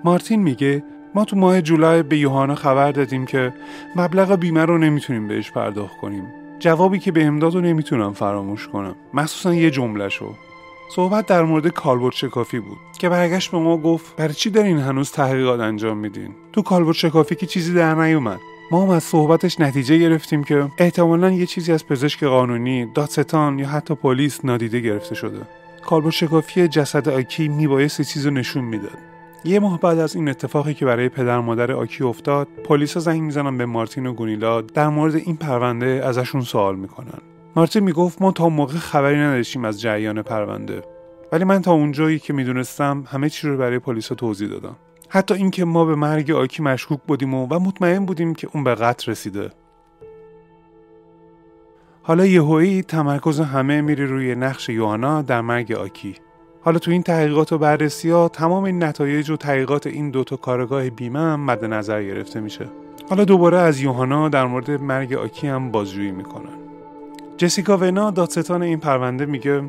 مارتین 0.04 0.42
میگه 0.42 0.84
ما 1.14 1.24
تو 1.24 1.36
ماه 1.36 1.62
جولای 1.62 2.02
به 2.02 2.18
یوهانا 2.18 2.54
خبر 2.54 2.92
دادیم 2.92 3.26
که 3.26 3.54
مبلغ 3.96 4.34
بیمه 4.34 4.64
رو 4.64 4.78
نمی‌تونیم 4.78 5.28
بهش 5.28 5.52
پرداخت 5.52 5.96
کنیم. 5.96 6.24
جوابی 6.58 6.98
که 6.98 7.12
به 7.12 7.24
امداد 7.24 7.54
رو 7.54 7.60
نمی‌تونم 7.60 8.12
فراموش 8.12 8.68
کنم. 8.68 8.94
مخصوصا 9.14 9.54
یه 9.54 9.70
جمله 9.70 10.08
شو 10.08 10.34
صحبت 10.88 11.26
در 11.26 11.42
مورد 11.42 11.68
کالبد 11.68 12.12
شکافی 12.12 12.60
بود 12.60 12.78
که 12.98 13.08
برگشت 13.08 13.50
به 13.50 13.58
ما 13.58 13.76
گفت 13.76 14.16
برای 14.16 14.34
چی 14.34 14.50
دارین 14.50 14.78
هنوز 14.78 15.10
تحقیقات 15.10 15.60
انجام 15.60 15.98
میدین؟ 15.98 16.34
تو 16.52 16.62
کالبد 16.62 16.92
شکافی 16.92 17.34
که 17.34 17.46
چیزی 17.46 17.74
در 17.74 17.94
نیومد. 17.94 18.40
ما 18.70 18.82
هم 18.82 18.90
از 18.90 19.02
صحبتش 19.02 19.60
نتیجه 19.60 19.98
گرفتیم 19.98 20.44
که 20.44 20.68
احتمالا 20.78 21.30
یه 21.30 21.46
چیزی 21.46 21.72
از 21.72 21.86
پزشک 21.86 22.24
قانونی 22.24 22.86
دادستان 22.94 23.58
یا 23.58 23.68
حتی 23.68 23.94
پلیس 23.94 24.44
نادیده 24.44 24.80
گرفته 24.80 25.14
شده. 25.14 25.40
کالبد 25.86 26.10
شکافی 26.10 26.68
جسد 26.68 27.08
آکی 27.08 27.48
میبایست 27.48 28.02
چیز 28.02 28.26
رو 28.26 28.32
نشون 28.32 28.64
می‌داد. 28.64 28.98
یه 29.44 29.60
ماه 29.60 29.80
بعد 29.80 29.98
از 29.98 30.16
این 30.16 30.28
اتفاقی 30.28 30.74
که 30.74 30.86
برای 30.86 31.08
پدر 31.08 31.40
مادر 31.40 31.72
آکی 31.72 32.04
افتاد 32.04 32.48
پلیسا 32.64 33.00
زنگ 33.00 33.22
می‌زنن 33.22 33.58
به 33.58 33.66
مارتین 33.66 34.06
و 34.06 34.12
گونیلا 34.12 34.60
در 34.60 34.88
مورد 34.88 35.14
این 35.14 35.36
پرونده 35.36 36.02
ازشون 36.04 36.40
سوال 36.40 36.76
می‌کنن. 36.76 37.18
مارتین 37.56 37.82
می‌گفت 37.82 38.22
ما 38.22 38.32
تا 38.32 38.48
موقع 38.48 38.78
خبری 38.78 39.18
نداشتیم 39.18 39.64
از 39.64 39.80
جریان 39.80 40.22
پرونده. 40.22 40.82
ولی 41.32 41.44
من 41.44 41.62
تا 41.62 41.72
اونجایی 41.72 42.18
که 42.18 42.32
می‌دونستم 42.32 43.04
همه 43.06 43.28
چی 43.30 43.48
رو 43.48 43.56
برای 43.56 43.78
پلیسا 43.78 44.14
توضیح 44.14 44.48
دادم. 44.48 44.76
حتی 45.08 45.34
اینکه 45.34 45.64
ما 45.64 45.84
به 45.84 45.94
مرگ 45.94 46.30
آکی 46.30 46.62
مشکوک 46.62 47.00
بودیم 47.06 47.34
و, 47.34 47.46
و 47.46 47.58
مطمئن 47.58 48.06
بودیم 48.06 48.34
که 48.34 48.48
اون 48.54 48.64
به 48.64 48.74
قتل 48.74 49.12
رسیده. 49.12 49.50
حالا 52.02 52.26
یهویی 52.26 52.82
تمرکز 52.82 53.40
همه 53.40 53.80
میره 53.80 54.06
روی 54.06 54.34
نقش 54.34 54.68
یوهانا 54.68 55.22
در 55.22 55.40
مرگ 55.40 55.72
آکی 55.72 56.14
حالا 56.62 56.78
تو 56.78 56.90
این 56.90 57.02
تحقیقات 57.02 57.52
و 57.52 57.58
بررسی 57.58 58.10
ها 58.10 58.28
تمام 58.28 58.64
این 58.64 58.84
نتایج 58.84 59.30
و 59.30 59.36
تحقیقات 59.36 59.86
این 59.86 60.10
دوتا 60.10 60.36
کارگاه 60.36 60.90
بیمه 60.90 61.18
هم 61.18 61.40
مد 61.40 61.64
نظر 61.64 62.02
گرفته 62.02 62.40
میشه. 62.40 62.66
حالا 63.10 63.24
دوباره 63.24 63.58
از 63.58 63.80
یوهانا 63.80 64.28
در 64.28 64.46
مورد 64.46 64.70
مرگ 64.70 65.14
آکی 65.14 65.46
هم 65.46 65.70
بازجویی 65.70 66.12
می‌کنن. 66.12 66.63
جسیکا 67.36 67.76
ونا 67.76 68.10
دادستان 68.10 68.62
این 68.62 68.78
پرونده 68.78 69.26
میگه 69.26 69.62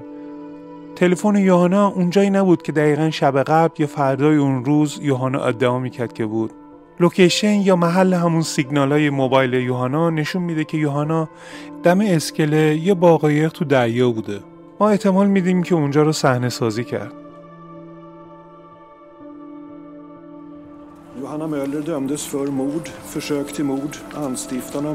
تلفن 0.95 1.35
یوهانا 1.35 1.87
اونجایی 1.87 2.29
نبود 2.29 2.61
که 2.61 2.71
دقیقا 2.71 3.09
شب 3.09 3.43
قبل 3.43 3.81
یا 3.81 3.87
فردای 3.87 4.37
اون 4.37 4.65
روز 4.65 4.99
یوهانا 5.01 5.43
ادعا 5.43 5.79
می‌کرد 5.79 6.13
که 6.13 6.25
بود. 6.25 6.51
لوکیشن 6.99 7.61
یا 7.61 7.75
محل 7.75 8.13
همون 8.13 8.41
سیگنال 8.41 8.91
های 8.91 9.09
موبایل 9.09 9.53
یوهانا 9.53 10.09
نشون 10.09 10.41
میده 10.41 10.63
که 10.63 10.77
یوهانا 10.77 11.29
دم 11.83 11.99
اسکله 11.99 12.75
یه 12.83 12.93
باقایق 12.93 13.51
تو 13.51 13.65
دریا 13.65 14.11
بوده. 14.11 14.39
ما 14.79 14.89
احتمال 14.89 15.27
میدیم 15.27 15.63
که 15.63 15.75
اونجا 15.75 16.03
رو 16.03 16.11
صحنه 16.11 16.49
سازی 16.49 16.83
کرد. 16.83 17.11
Johanna 21.21 21.47
Möller 21.47 21.81
dömdes 21.81 22.25
för 22.25 22.47
mord, 22.47 22.89
försök 23.13 23.47
till 23.51 23.65
mord, 23.65 23.93
anstiftan 24.15 24.85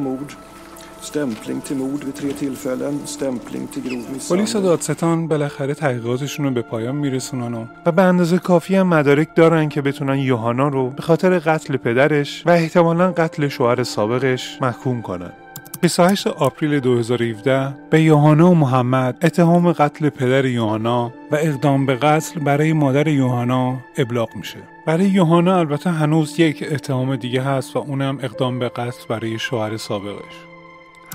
stämpling 1.02 1.60
till 1.60 1.76
mord 1.76 2.04
vid 2.04 2.14
tre 2.14 2.32
tillfällen, 2.32 3.06
stämpling 3.06 3.66
till 3.72 3.82
grov 3.82 4.28
پلیس 4.28 4.56
و 4.56 4.60
دادستان 4.60 5.28
بالاخره 5.28 5.74
تحقیقاتشون 5.74 6.46
رو 6.46 6.50
به 6.50 6.62
پایان 6.62 6.96
میرسونن 6.96 7.68
و 7.86 7.92
به 7.92 8.02
اندازه 8.02 8.38
کافی 8.38 8.76
هم 8.76 8.86
مدارک 8.86 9.28
دارن 9.36 9.68
که 9.68 9.82
بتونن 9.82 10.18
یوهانا 10.18 10.68
رو 10.68 10.90
به 10.90 11.02
خاطر 11.02 11.38
قتل 11.38 11.76
پدرش 11.76 12.46
و 12.46 12.50
احتمالا 12.50 13.12
قتل 13.12 13.48
شوهر 13.48 13.82
سابقش 13.82 14.58
محکوم 14.60 15.02
کنن 15.02 15.32
28 15.80 16.26
آپریل 16.26 16.80
2017 16.80 17.74
به 17.90 18.02
یوهانا 18.02 18.50
و 18.50 18.54
محمد 18.54 19.16
اتهام 19.22 19.72
قتل 19.72 20.08
پدر 20.08 20.44
یوهانا 20.44 21.12
و 21.30 21.36
اقدام 21.36 21.86
به 21.86 21.96
قتل 21.96 22.40
برای 22.40 22.72
مادر 22.72 23.08
یوهانا 23.08 23.80
ابلاغ 23.96 24.36
میشه. 24.36 24.58
برای 24.86 25.08
یوهانا 25.08 25.58
البته 25.58 25.90
هنوز 25.90 26.40
یک 26.40 26.68
اتهام 26.72 27.16
دیگه 27.16 27.42
هست 27.42 27.76
و 27.76 27.78
اونم 27.78 28.18
اقدام 28.22 28.58
به 28.58 28.68
قتل 28.68 29.06
برای 29.08 29.38
شوهر 29.38 29.76
سابقش. 29.76 30.49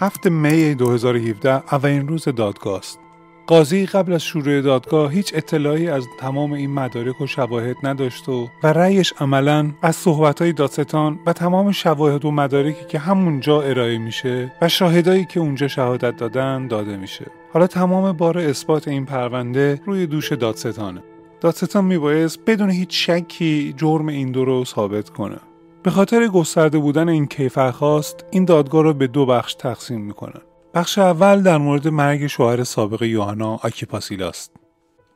7 0.02 0.28
می 0.28 0.76
2017 0.76 1.50
اولین 1.50 2.08
روز 2.08 2.24
دادگاه 2.24 2.78
است. 2.78 3.00
قاضی 3.48 3.86
قبل 3.86 4.14
از 4.14 4.24
شروع 4.24 4.62
دادگاه 4.62 5.12
هیچ 5.12 5.32
اطلاعی 5.36 5.90
از 5.90 6.08
تمام 6.20 6.52
این 6.54 6.74
مدارک 6.74 7.22
و 7.22 7.28
شواهد 7.28 7.76
نداشت 7.84 8.30
و 8.30 8.48
و 8.64 8.74
رأیش 8.74 9.14
عملا 9.20 9.72
از 9.82 9.96
صحبتهای 9.96 10.54
دادستان 10.54 11.20
و 11.26 11.34
تمام 11.34 11.72
شواهد 11.72 12.26
و 12.26 12.32
مدارکی 12.32 12.86
که 12.86 13.00
همونجا 13.00 13.62
ارائه 13.62 13.98
میشه 13.98 14.52
و 14.62 14.70
شاهدایی 14.70 15.26
که 15.26 15.40
اونجا 15.40 15.68
شهادت 15.68 16.18
دادن 16.18 16.68
داده 16.68 16.98
میشه. 16.98 17.26
حالا 17.54 17.68
تمام 17.68 18.12
بار 18.12 18.38
اثبات 18.38 18.88
این 18.88 19.06
پرونده 19.06 19.82
روی 19.86 20.08
دوش 20.08 20.32
دادستانه. 20.32 21.04
دادستان 21.42 21.86
میبایست 21.86 22.40
بدون 22.48 22.70
هیچ 22.70 23.10
شکی 23.10 23.74
جرم 23.78 24.08
این 24.08 24.32
دو 24.32 24.46
رو 24.46 24.66
ثابت 24.66 25.10
کنه. 25.10 25.38
به 25.86 25.92
خاطر 25.92 26.28
گسترده 26.28 26.78
بودن 26.78 27.10
این 27.10 27.28
کیفرخواست 27.28 28.26
این 28.32 28.46
دادگاه 28.46 28.84
رو 28.84 28.94
به 28.94 29.08
دو 29.08 29.26
بخش 29.26 29.54
تقسیم 29.54 30.02
می‌کنن 30.02 30.42
بخش 30.74 30.98
اول 30.98 31.42
در 31.42 31.58
مورد 31.58 31.88
مرگ 31.88 32.28
شوهر 32.28 32.64
سابق 32.64 33.02
یوهانا 33.02 33.60
آکیپاسیلاست. 33.64 34.52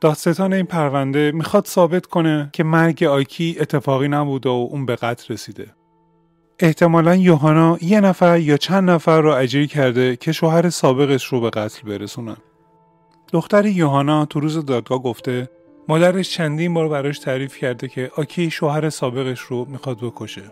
دادستان 0.00 0.52
این 0.52 0.66
پرونده 0.66 1.32
می‌خواد 1.32 1.66
ثابت 1.66 2.06
کنه 2.06 2.50
که 2.52 2.64
مرگ 2.64 3.04
آیکی 3.04 3.56
اتفاقی 3.60 4.08
نبوده 4.08 4.48
و 4.48 4.68
اون 4.70 4.86
به 4.86 4.96
قتل 4.96 5.34
رسیده. 5.34 5.74
احتمالا 6.58 7.16
یوهانا 7.16 7.78
یه 7.82 8.00
نفر 8.00 8.38
یا 8.38 8.56
چند 8.56 8.90
نفر 8.90 9.20
رو 9.20 9.30
اجری 9.30 9.66
کرده 9.66 10.16
که 10.16 10.32
شوهر 10.32 10.70
سابقش 10.70 11.24
رو 11.24 11.40
به 11.40 11.50
قتل 11.50 11.88
برسونن. 11.88 12.36
دختر 13.32 13.66
یوهانا 13.66 14.24
تو 14.24 14.40
روز 14.40 14.66
دادگاه 14.66 15.02
گفته 15.02 15.50
مادرش 15.88 16.30
چندین 16.30 16.74
بار 16.74 16.88
براش 16.88 17.18
تعریف 17.18 17.56
کرده 17.56 17.88
که 17.88 18.10
آکی 18.16 18.50
شوهر 18.50 18.90
سابقش 18.90 19.40
رو 19.40 19.64
می‌خواد 19.64 19.98
بکشه. 19.98 20.42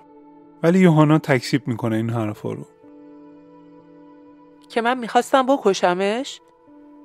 ولی 0.62 0.78
یوهانا 0.78 1.18
تکسیب 1.18 1.68
می‌کنه 1.68 1.96
این 1.96 2.10
حرفا 2.10 2.52
رو. 2.52 2.66
که 4.68 4.80
من 4.80 4.98
می‌خواستم 4.98 5.46
بکشمش؟ 5.46 6.40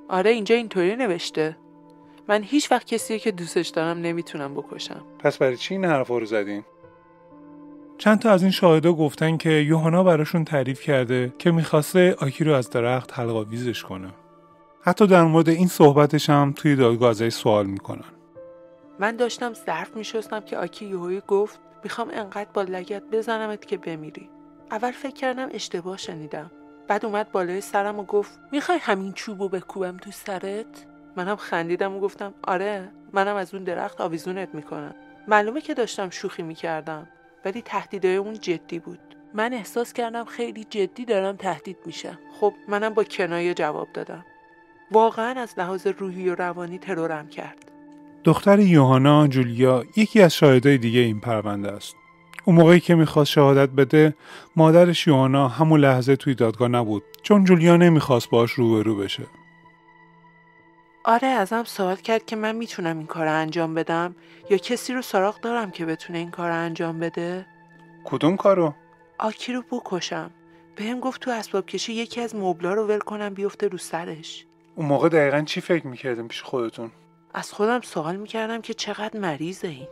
آره 0.08 0.30
اینجا 0.30 0.54
اینطوری 0.54 0.96
نوشته. 0.96 1.56
من 2.28 2.42
هیچ 2.42 2.72
وقت 2.72 2.86
کسی 2.86 3.18
که 3.18 3.30
دوستش 3.30 3.68
دارم 3.68 3.98
نمی‌تونم 3.98 4.54
بکشم. 4.54 5.04
پس 5.18 5.38
برای 5.38 5.56
چی 5.56 5.74
این 5.74 5.84
حرفا 5.84 6.18
رو 6.18 6.26
زدین؟ 6.26 6.64
چند 7.98 8.18
تا 8.18 8.30
از 8.30 8.42
این 8.42 8.50
شاهدا 8.50 8.92
گفتن 8.92 9.36
که 9.36 9.50
یوهانا 9.50 10.04
براشون 10.04 10.44
تعریف 10.44 10.82
کرده 10.82 11.32
که 11.38 11.50
می‌خواسته 11.50 12.16
آکی 12.20 12.44
رو 12.44 12.52
از 12.52 12.70
درخت 12.70 13.18
حلقا 13.18 13.44
ویزش 13.44 13.82
کنه. 13.82 14.08
حتی 14.82 15.06
در 15.06 15.22
مورد 15.22 15.48
این 15.48 15.68
صحبتش 15.68 16.30
هم 16.30 16.52
توی 16.56 16.76
دادگاه 16.76 17.10
ازش 17.10 17.28
سوال 17.28 17.66
می‌کنن. 17.66 18.04
من 18.98 19.16
داشتم 19.16 19.52
ظرف 19.66 19.96
میشستم 19.96 20.40
که 20.40 20.58
آکی 20.58 20.86
یهویی 20.86 21.22
گفت 21.28 21.60
می‌خوام 21.84 22.10
انقدر 22.12 22.50
با 22.54 22.62
لگت 22.62 23.02
بزنمت 23.02 23.66
که 23.66 23.76
بمیری. 23.76 24.30
اول 24.70 24.90
فکر 24.90 25.14
کردم 25.14 25.48
اشتباه 25.52 25.96
شنیدم. 25.96 26.50
بعد 26.88 27.04
اومد 27.04 27.32
بالای 27.32 27.60
سرم 27.60 27.98
و 27.98 28.04
گفت 28.04 28.38
می‌خوای 28.52 28.78
همین 28.78 29.12
چوبو 29.12 29.48
بکوبم 29.48 29.96
تو 29.96 30.10
سرت؟ 30.10 30.86
منم 31.16 31.36
خندیدم 31.36 31.96
و 31.96 32.00
گفتم 32.00 32.34
آره 32.42 32.90
منم 33.12 33.36
از 33.36 33.54
اون 33.54 33.64
درخت 33.64 34.00
آویزونت 34.00 34.54
می‌کنم. 34.54 34.94
معلومه 35.28 35.60
که 35.60 35.74
داشتم 35.74 36.10
شوخی 36.10 36.42
می‌کردم 36.42 37.08
ولی 37.44 37.62
تهدیدهای 37.62 38.16
اون 38.16 38.34
جدی 38.34 38.78
بود. 38.78 38.98
من 39.34 39.52
احساس 39.52 39.92
کردم 39.92 40.24
خیلی 40.24 40.64
جدی 40.64 41.04
دارم 41.04 41.36
تهدید 41.36 41.78
میشم. 41.86 42.18
خب 42.40 42.54
منم 42.68 42.94
با 42.94 43.04
کنایه 43.04 43.54
جواب 43.54 43.88
دادم. 43.92 44.24
واقعا 44.90 45.40
از 45.40 45.54
لحاظ 45.58 45.86
روحی 45.86 46.28
و 46.28 46.34
روانی 46.34 46.78
ترورم 46.78 47.28
کرد. 47.28 47.70
دختر 48.24 48.58
یوهانا 48.58 49.26
جولیا 49.26 49.84
یکی 49.96 50.22
از 50.22 50.34
شاهدای 50.34 50.78
دیگه 50.78 51.00
این 51.00 51.20
پرونده 51.20 51.72
است. 51.72 51.96
اون 52.44 52.56
موقعی 52.56 52.80
که 52.80 52.94
می‌خواست 52.94 53.30
شهادت 53.30 53.68
بده 53.68 54.14
مادرش 54.56 55.06
یوهانا 55.06 55.48
همون 55.48 55.80
لحظه 55.80 56.16
توی 56.16 56.34
دادگاه 56.34 56.68
نبود 56.68 57.02
چون 57.22 57.44
جولیا 57.44 57.76
نمی‌خواست 57.76 58.30
باش 58.30 58.52
روبرو 58.52 58.96
بشه. 58.96 59.22
آره 61.04 61.28
ازم 61.28 61.64
سوال 61.64 61.96
کرد 61.96 62.26
که 62.26 62.36
من 62.36 62.56
می‌تونم 62.56 62.98
این 62.98 63.06
کار 63.06 63.26
انجام 63.26 63.74
بدم 63.74 64.14
یا 64.50 64.56
کسی 64.56 64.92
رو 64.92 65.02
سراغ 65.02 65.40
دارم 65.40 65.70
که 65.70 65.86
بتونه 65.86 66.18
این 66.18 66.30
کار 66.30 66.50
انجام 66.50 67.00
بده؟ 67.00 67.46
کدوم 68.04 68.36
کارو؟ 68.36 68.74
آکی 69.18 69.52
رو 69.52 69.62
بکشم. 69.70 70.30
بهم 70.76 71.00
گفت 71.00 71.20
تو 71.20 71.30
اسباب 71.30 71.66
کشی 71.66 71.92
یکی 71.92 72.20
از 72.20 72.36
مبلا 72.36 72.74
رو 72.74 72.86
ول 72.86 72.98
کنم 72.98 73.34
بیفته 73.34 73.68
رو 73.68 73.78
سرش. 73.78 74.46
اون 74.76 74.86
موقع 74.86 75.08
دقیقا 75.08 75.40
چی 75.40 75.60
فکر 75.60 75.86
می‌کردیم 75.86 76.28
پیش 76.28 76.42
خودتون؟ 76.42 76.90
از 77.34 77.52
خودم 77.52 77.80
سوال 77.80 78.16
می‌کردم 78.16 78.60
که 78.60 78.74
چقدر 78.74 79.20
مریضه 79.20 79.68
این. 79.68 79.86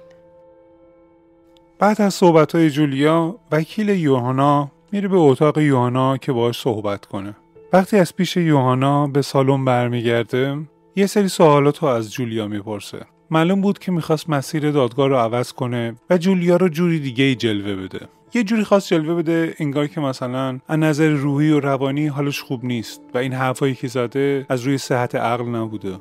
بعد 1.78 2.00
از 2.00 2.14
صحبت 2.14 2.55
های 2.55 2.70
جولیا 2.70 3.37
وکیل 3.52 3.88
یوهانا 3.88 4.70
میره 4.92 5.09
به 5.09 5.16
اتاق 5.16 5.59
یوهانا 5.59 6.16
که 6.16 6.33
باهاش 6.33 6.61
صحبت 6.61 7.07
کنه. 7.07 7.37
وقتی 7.72 7.96
از 7.96 8.16
پیش 8.16 8.37
یوهانا 8.37 9.07
به 9.07 9.22
سالن 9.22 9.64
برمیگرده 9.64 10.59
یه 10.96 11.07
سری 11.07 11.28
سوالات 11.28 11.78
رو 11.78 11.88
از 11.88 12.12
جولیا 12.12 12.48
می‌پرسه. 12.48 13.07
معلوم 13.31 13.61
بود 13.61 13.78
که 13.78 13.92
می‌خواست 13.92 14.31
مسیر 14.31 14.70
دادگاه 14.70 15.09
رو 15.09 15.16
عوض 15.16 15.52
کنه 15.52 15.94
و 16.11 16.18
جولیا 16.18 16.57
رو 16.57 16.68
جوری 16.68 17.00
دیگه 17.00 17.24
ای 17.24 17.35
جلوه 17.35 17.76
بده. 17.76 18.09
یه 18.35 18.44
جوری 18.44 18.64
خواست 18.64 18.88
جلوه 18.88 19.14
بده 19.14 19.55
انگار 19.59 19.87
که 19.87 20.00
مثلا 20.00 20.59
از 20.68 20.78
نظر 20.78 21.09
روحی 21.09 21.50
و 21.50 21.61
روانی 21.61 22.07
حالش 22.07 22.42
خوب 22.42 22.64
نیست 22.64 23.00
و 23.14 23.18
این 23.18 23.33
حرفایی 23.33 23.74
که 23.74 23.88
زده 23.88 24.46
از 24.48 24.62
روی 24.62 24.78
صحت 24.78 25.14
عقل 25.14 25.44
نبوده. 25.44 25.98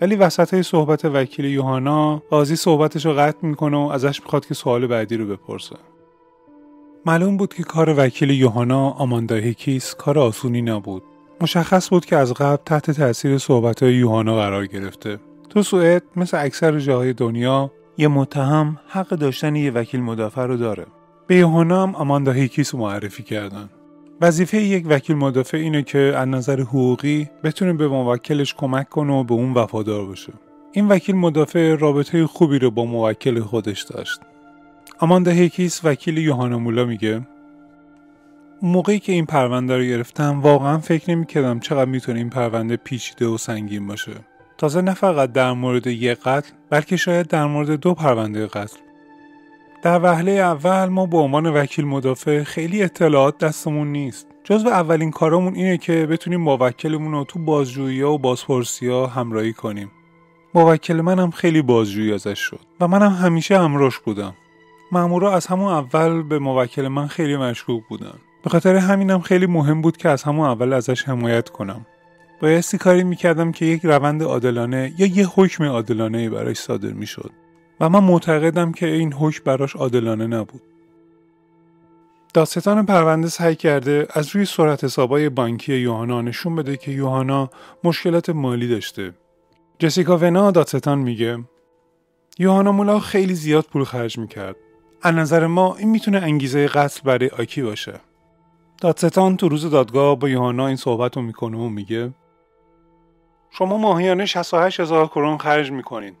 ولی 0.00 0.16
وسط 0.16 0.54
های 0.54 0.62
صحبت 0.62 1.04
وکیل 1.04 1.44
یوهانا 1.44 2.22
قاضی 2.30 2.56
صحبتش 2.56 3.06
رو 3.06 3.12
قطع 3.12 3.46
می‌کنه 3.46 3.76
و 3.76 3.80
ازش 3.80 4.20
می‌خواد 4.22 4.46
که 4.46 4.54
سوال 4.54 4.86
بعدی 4.86 5.16
رو 5.16 5.26
بپرسه. 5.26 5.76
معلوم 7.06 7.36
بود 7.36 7.54
که 7.54 7.62
کار 7.62 7.94
وکیل 7.98 8.30
یوهانا 8.30 8.90
آماندا 8.90 9.34
هیکیس 9.34 9.94
کار 9.94 10.18
آسونی 10.18 10.62
نبود. 10.62 11.02
مشخص 11.40 11.88
بود 11.88 12.04
که 12.04 12.16
از 12.16 12.32
قبل 12.32 12.62
تحت 12.64 12.90
تاثیر 12.90 13.38
صحبت 13.38 13.82
های 13.82 13.94
یوهانا 13.94 14.36
قرار 14.36 14.66
گرفته. 14.66 15.18
تو 15.50 15.62
سوئد 15.62 16.02
مثل 16.16 16.44
اکثر 16.44 16.78
جاهای 16.78 17.12
دنیا 17.12 17.70
یه 17.98 18.08
متهم 18.08 18.78
حق 18.88 19.08
داشتن 19.08 19.56
یه 19.56 19.70
وکیل 19.70 20.02
مدافع 20.02 20.46
رو 20.46 20.56
داره. 20.56 20.86
به 21.26 21.36
یوهانا 21.36 21.82
هم 21.82 21.94
آماندا 21.94 22.32
هیکیس 22.32 22.74
معرفی 22.74 23.22
کردن. 23.22 23.70
وظیفه 24.20 24.62
یک 24.62 24.86
وکیل 24.88 25.16
مدافع 25.16 25.56
اینه 25.56 25.82
که 25.82 25.98
از 25.98 26.28
نظر 26.28 26.60
حقوقی 26.60 27.30
بتونه 27.44 27.72
به 27.72 27.88
موکلش 27.88 28.54
کمک 28.54 28.88
کنه 28.88 29.12
و 29.12 29.24
به 29.24 29.34
اون 29.34 29.52
وفادار 29.52 30.06
باشه. 30.06 30.32
این 30.72 30.88
وکیل 30.88 31.16
مدافع 31.16 31.74
رابطه 31.74 32.26
خوبی 32.26 32.58
رو 32.58 32.70
با 32.70 32.84
موکل 32.84 33.40
خودش 33.40 33.82
داشت. 33.82 34.20
آماندا 34.98 35.30
هیکیس 35.30 35.80
وکیل 35.84 36.18
یوهانا 36.18 36.58
مولا 36.58 36.84
میگه 36.84 37.26
موقعی 38.62 38.98
که 38.98 39.12
این 39.12 39.26
پرونده 39.26 39.76
رو 39.76 39.84
گرفتم 39.84 40.40
واقعا 40.40 40.78
فکر 40.78 41.10
نمی‌کردم 41.10 41.60
چقدر 41.60 41.90
می‌تونه 41.90 42.18
این 42.18 42.30
پرونده 42.30 42.76
پیچیده 42.76 43.26
و 43.26 43.38
سنگین 43.38 43.86
باشه. 43.86 44.12
تازه 44.58 44.80
نه 44.80 44.94
فقط 44.94 45.32
در 45.32 45.52
مورد 45.52 45.86
یک 45.86 46.18
قتل 46.20 46.50
بلکه 46.70 46.96
شاید 46.96 47.26
در 47.26 47.46
مورد 47.46 47.70
دو 47.70 47.94
پرونده 47.94 48.46
قتل 48.46 48.76
در 49.84 50.00
وهله 50.02 50.32
اول 50.32 50.84
ما 50.84 51.06
به 51.06 51.16
عنوان 51.18 51.46
وکیل 51.46 51.84
مدافع 51.84 52.42
خیلی 52.42 52.82
اطلاعات 52.82 53.38
دستمون 53.38 53.92
نیست. 53.92 54.26
جزو 54.44 54.68
اولین 54.68 55.10
کارامون 55.10 55.54
اینه 55.54 55.78
که 55.78 56.06
بتونیم 56.06 56.40
موکلمون 56.40 57.12
رو 57.12 57.24
تو 57.24 57.38
بازجویی 57.38 58.02
و 58.02 58.18
بازپرسی 58.18 58.88
ها 58.88 59.06
همراهی 59.06 59.52
کنیم. 59.52 59.90
موکل 60.54 61.00
منم 61.00 61.30
خیلی 61.30 61.62
بازجویی 61.62 62.12
ازش 62.12 62.38
شد 62.38 62.60
و 62.80 62.88
منم 62.88 63.12
همیشه 63.12 63.58
همراش 63.58 63.98
بودم. 63.98 64.34
مامورا 64.92 65.34
از 65.34 65.46
همون 65.46 65.72
اول 65.72 66.22
به 66.22 66.38
موکل 66.38 66.88
من 66.88 67.06
خیلی 67.06 67.36
مشکوک 67.36 67.82
بودن. 67.88 68.14
به 68.44 68.50
خاطر 68.50 68.76
همینم 68.76 69.20
خیلی 69.20 69.46
مهم 69.46 69.80
بود 69.80 69.96
که 69.96 70.08
از 70.08 70.22
همون 70.22 70.46
اول 70.46 70.72
ازش 70.72 71.08
حمایت 71.08 71.48
کنم. 71.48 71.86
بایستی 72.40 72.78
کاری 72.78 73.04
می‌کردم 73.04 73.52
که 73.52 73.64
یک 73.64 73.84
روند 73.84 74.22
عادلانه 74.22 74.92
یا 74.98 75.06
یه 75.06 75.26
حکم 75.26 75.64
عادلانه 75.64 76.30
براش 76.30 76.56
صادر 76.56 76.92
می‌شد. 76.92 77.30
و 77.80 77.88
من 77.88 78.04
معتقدم 78.04 78.72
که 78.72 78.86
این 78.86 79.12
حکم 79.12 79.44
براش 79.44 79.76
عادلانه 79.76 80.26
نبود. 80.26 80.62
دادستان 82.34 82.86
پرونده 82.86 83.28
سعی 83.28 83.56
کرده 83.56 84.06
از 84.10 84.28
روی 84.28 84.44
صورت 84.44 84.84
حسابای 84.84 85.28
بانکی 85.28 85.74
یوهانا 85.74 86.22
نشون 86.22 86.56
بده 86.56 86.76
که 86.76 86.90
یوهانا 86.90 87.50
مشکلات 87.84 88.30
مالی 88.30 88.68
داشته. 88.68 89.14
جسیکا 89.78 90.18
ونا 90.18 90.50
دادستان 90.50 90.98
میگه 90.98 91.38
یوهانا 92.38 92.72
مولا 92.72 93.00
خیلی 93.00 93.34
زیاد 93.34 93.64
پول 93.64 93.84
خرج 93.84 94.18
می‌کرد. 94.18 94.56
از 95.02 95.14
نظر 95.14 95.46
ما 95.46 95.76
این 95.76 95.90
می‌تونه 95.90 96.18
انگیزه 96.18 96.66
قتل 96.66 97.00
برای 97.04 97.28
آکی 97.28 97.62
باشه. 97.62 98.00
دادستان 98.80 99.36
تو 99.36 99.48
روز 99.48 99.70
دادگاه 99.70 100.18
با 100.18 100.28
یوهانا 100.28 100.66
این 100.66 100.76
صحبت 100.76 101.16
رو 101.16 101.22
می‌کنه 101.22 101.58
و 101.58 101.68
میگه 101.68 102.12
شما 103.50 103.78
ماهیانه 103.78 104.26
68 104.26 104.80
هزار 104.80 105.06
کرون 105.06 105.38
خرج 105.38 105.70
می‌کنین 105.70 106.16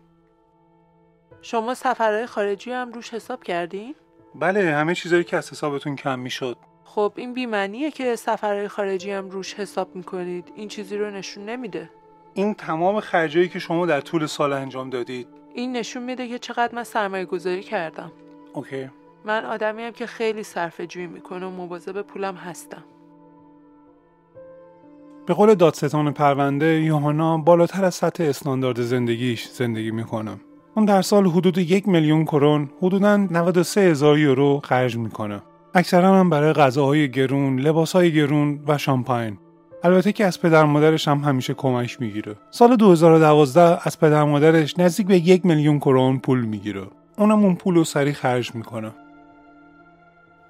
شما 1.44 1.74
سفرهای 1.74 2.26
خارجی 2.26 2.70
هم 2.70 2.92
روش 2.92 3.14
حساب 3.14 3.42
کردین؟ 3.42 3.94
بله 4.34 4.74
همه 4.74 4.94
چیزایی 4.94 5.24
که 5.24 5.36
از 5.36 5.50
حسابتون 5.50 5.96
کم 5.96 6.18
می‌شد. 6.18 6.56
خب 6.84 7.12
این 7.16 7.34
بیمنیه 7.34 7.90
که 7.90 8.16
سفرهای 8.16 8.68
خارجی 8.68 9.10
هم 9.10 9.30
روش 9.30 9.54
حساب 9.54 9.96
می‌کنید. 9.96 10.52
این 10.56 10.68
چیزی 10.68 10.96
رو 10.96 11.10
نشون 11.10 11.44
نمیده. 11.44 11.90
این 12.34 12.54
تمام 12.54 13.00
خرجایی 13.00 13.48
که 13.48 13.58
شما 13.58 13.86
در 13.86 14.00
طول 14.00 14.26
سال 14.26 14.52
انجام 14.52 14.90
دادید. 14.90 15.28
این 15.54 15.72
نشون 15.72 16.02
میده 16.02 16.28
که 16.28 16.38
چقدر 16.38 16.74
من 16.74 16.84
سرمایه 16.84 17.24
گذاری 17.24 17.62
کردم. 17.62 18.12
اوکی. 18.52 18.90
من 19.24 19.44
آدمی 19.44 19.82
هم 19.82 19.92
که 19.92 20.06
خیلی 20.06 20.42
صرف 20.42 20.80
جویی 20.80 21.06
می‌کنه 21.06 21.46
و 21.46 21.50
مواظب 21.50 22.02
پولم 22.02 22.34
هستم. 22.34 22.84
به 25.26 25.34
قول 25.34 25.54
دادستان 25.54 26.12
پرونده 26.12 26.80
یوهانا 26.80 27.38
بالاتر 27.38 27.84
از 27.84 27.94
سطح 27.94 28.24
استاندارد 28.24 28.80
زندگیش 28.80 29.48
زندگی 29.48 29.90
می‌کنه. 29.90 30.36
اون 30.76 30.84
در 30.84 31.02
سال 31.02 31.26
حدود 31.26 31.58
یک 31.58 31.88
میلیون 31.88 32.24
کرون 32.24 32.70
حدودا 32.82 33.16
93 33.16 33.80
هزار 33.80 34.18
یورو 34.18 34.60
خرج 34.64 34.96
می‌کنه. 34.96 35.42
اکثرا 35.74 36.14
هم 36.14 36.30
برای 36.30 36.52
غذاهای 36.52 37.10
گرون 37.10 37.60
لباسهای 37.60 38.12
گرون 38.12 38.60
و 38.66 38.78
شامپاین. 38.78 39.38
البته 39.82 40.12
که 40.12 40.26
از 40.26 40.40
پدر 40.40 40.64
مادرش 40.64 41.08
هم 41.08 41.18
همیشه 41.18 41.54
کمک 41.54 42.00
می‌گیره. 42.00 42.34
سال 42.50 42.76
2012 42.76 43.78
از 43.88 44.00
پدر 44.00 44.24
مادرش 44.24 44.78
نزدیک 44.78 45.06
به 45.06 45.16
یک 45.18 45.46
میلیون 45.46 45.78
کرون 45.78 46.18
پول 46.18 46.44
می‌گیره. 46.44 46.86
اونم 47.18 47.44
اون 47.44 47.54
پول 47.54 47.74
رو 47.74 47.84
سریع 47.84 48.12
خرج 48.12 48.54
می‌کنه. 48.54 48.92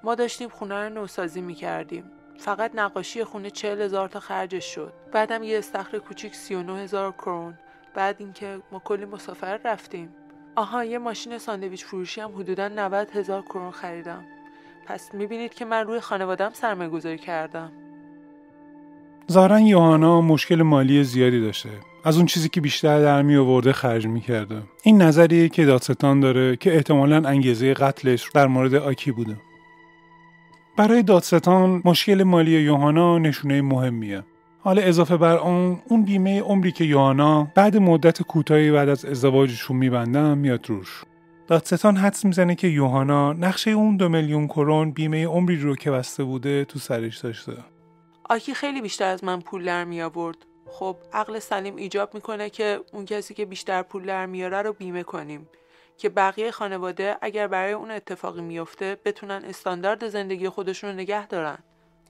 ما 0.03 0.15
داشتیم 0.15 0.49
خونه 0.49 0.83
رو 0.83 0.93
نوسازی 0.93 1.41
می‌کردیم. 1.41 2.03
فقط 2.37 2.71
نقاشی 2.75 3.23
خونه 3.23 3.49
چهل 3.49 3.81
هزار 3.81 4.07
تا 4.07 4.19
خرجش 4.19 4.65
شد. 4.65 4.93
بعدم 5.13 5.43
یه 5.43 5.57
استخر 5.57 5.97
کوچیک 5.97 6.35
39 6.35 6.79
هزار 6.79 7.11
کرون. 7.11 7.53
بعد 7.95 8.15
اینکه 8.19 8.59
ما 8.71 8.81
کلی 8.85 9.05
مسافر 9.05 9.59
رفتیم. 9.65 10.09
آها 10.55 10.85
یه 10.85 10.97
ماشین 10.97 11.37
ساندویچ 11.37 11.85
فروشی 11.85 12.21
هم 12.21 12.31
حدودا 12.35 12.67
90 12.67 13.11
هزار 13.11 13.41
کرون 13.41 13.71
خریدم. 13.71 14.23
پس 14.85 15.13
می‌بینید 15.13 15.53
که 15.53 15.65
من 15.65 15.87
روی 15.87 15.99
خانوادم 15.99 16.49
سرمایه 16.53 16.89
گذاری 16.89 17.17
کردم. 17.17 17.71
ظاهرا 19.31 19.59
یوهانا 19.59 20.21
مشکل 20.21 20.61
مالی 20.61 21.03
زیادی 21.03 21.41
داشته. 21.41 21.69
از 22.03 22.17
اون 22.17 22.25
چیزی 22.25 22.49
که 22.49 22.61
بیشتر 22.61 23.01
در 23.01 23.21
می 23.21 23.35
آورده 23.35 23.73
خرج 23.73 24.07
می‌کرده 24.07 24.63
این 24.83 25.01
نظریه 25.01 25.49
که 25.49 25.65
دادستان 25.65 26.19
داره 26.19 26.55
که 26.55 26.75
احتمالا 26.75 27.29
انگیزه 27.29 27.73
قتلش 27.73 28.29
در 28.33 28.47
مورد 28.47 28.75
آکی 28.75 29.11
بوده. 29.11 29.37
برای 30.77 31.03
دادستان 31.03 31.81
مشکل 31.85 32.23
مالی 32.23 32.51
یوهانا 32.51 33.17
نشونه 33.17 33.61
مهمیه. 33.61 34.23
حالا 34.65 34.81
اضافه 34.81 35.17
بر 35.17 35.37
اون 35.37 35.81
اون 35.87 36.03
بیمه 36.03 36.41
عمری 36.41 36.71
که 36.71 36.83
یوهانا 36.83 37.47
بعد 37.55 37.77
مدت 37.77 38.21
کوتاهی 38.21 38.71
بعد 38.71 38.89
از 38.89 39.05
ازدواجشون 39.05 39.77
میبندن 39.77 40.37
میاد 40.37 40.69
روش. 40.69 41.03
دادستان 41.47 41.95
حدس 41.95 42.25
می‌زنه 42.25 42.55
که 42.55 42.67
یوهانا 42.67 43.33
نقشه 43.33 43.71
اون 43.71 43.97
دو 43.97 44.09
میلیون 44.09 44.47
کرون 44.47 44.91
بیمه 44.91 45.27
عمری 45.27 45.55
رو 45.55 45.75
که 45.75 45.91
بسته 45.91 46.23
بوده 46.23 46.65
تو 46.65 46.79
سرش 46.79 47.17
داشته. 47.17 47.53
آکی 48.29 48.53
خیلی 48.53 48.81
بیشتر 48.81 49.05
از 49.05 49.23
من 49.23 49.39
پول 49.39 49.65
در 49.65 49.83
می 49.83 50.01
آورد 50.01 50.37
خب 50.67 50.97
عقل 51.13 51.39
سلیم 51.39 51.75
ایجاب 51.75 52.13
می‌کنه 52.13 52.49
که 52.49 52.79
اون 52.93 53.05
کسی 53.05 53.33
که 53.33 53.45
بیشتر 53.45 53.81
پول 53.81 54.05
در 54.05 54.25
میاره 54.25 54.61
رو 54.61 54.73
بیمه 54.73 55.03
کنیم. 55.03 55.47
که 55.97 56.09
بقیه 56.09 56.51
خانواده 56.51 57.17
اگر 57.21 57.47
برای 57.47 57.73
اون 57.73 57.91
اتفاقی 57.91 58.41
میفته 58.41 58.97
بتونن 59.05 59.41
استاندارد 59.45 60.07
زندگی 60.07 60.49
خودشون 60.49 60.89
رو 60.89 60.95
نگه 60.95 61.27
دارن. 61.27 61.57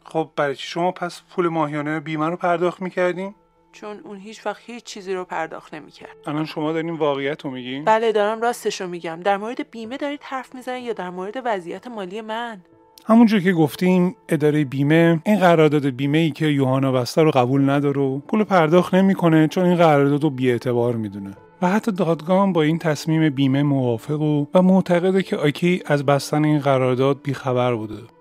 خب 0.05 0.29
برای 0.35 0.55
چی؟ 0.55 0.67
شما 0.67 0.91
پس 0.91 1.21
پول 1.29 1.47
ماهیانه 1.47 1.99
بیمه 1.99 2.29
رو 2.29 2.35
پرداخت 2.35 2.81
می‌کردین؟ 2.81 3.35
چون 3.71 3.99
اون 4.03 4.17
هیچ 4.17 4.45
وقت 4.45 4.61
هیچ 4.65 4.83
چیزی 4.83 5.13
رو 5.13 5.25
پرداخت 5.25 5.73
نمی‌کرد. 5.73 6.15
الان 6.27 6.45
شما 6.45 6.71
دارین 6.71 6.89
واقعیت 6.89 7.45
رو 7.45 7.51
میگین؟ 7.51 7.85
بله 7.85 8.11
دارم 8.11 8.41
راستش 8.41 8.81
رو 8.81 8.87
میگم. 8.87 9.19
در 9.23 9.37
مورد 9.37 9.71
بیمه 9.71 9.97
دارید 9.97 10.19
حرف 10.23 10.55
می‌زنید 10.55 10.83
یا 10.83 10.93
در 10.93 11.09
مورد 11.09 11.41
وضعیت 11.45 11.87
مالی 11.87 12.21
من؟ 12.21 12.61
همونجور 13.05 13.39
که 13.39 13.53
گفتیم 13.53 14.15
اداره 14.29 14.65
بیمه 14.65 15.19
این 15.25 15.39
قرارداد 15.39 15.85
بیمه 15.85 16.17
ای 16.17 16.31
که 16.31 16.45
یوهانا 16.45 16.91
بسته 16.91 17.21
رو 17.21 17.31
قبول 17.31 17.69
نداره 17.69 18.01
و 18.01 18.19
پول 18.19 18.43
پرداخت 18.43 18.93
نمی‌کنه 18.93 19.47
چون 19.47 19.65
این 19.65 19.75
قرارداد 19.75 20.23
رو 20.23 20.29
بیاعتبار 20.29 20.95
می‌دونه. 20.95 21.31
و 21.61 21.67
حتی 21.67 21.91
دادگاه 21.91 22.53
با 22.53 22.61
این 22.61 22.79
تصمیم 22.79 23.29
بیمه 23.29 23.63
موافق 23.63 24.21
و, 24.21 24.45
و 24.53 24.61
معتقده 24.61 25.23
که 25.23 25.37
آکی 25.37 25.83
از 25.85 26.05
بستن 26.05 26.45
این 26.45 26.59
قرارداد 26.59 27.21
بیخبر 27.23 27.75
بوده. 27.75 28.14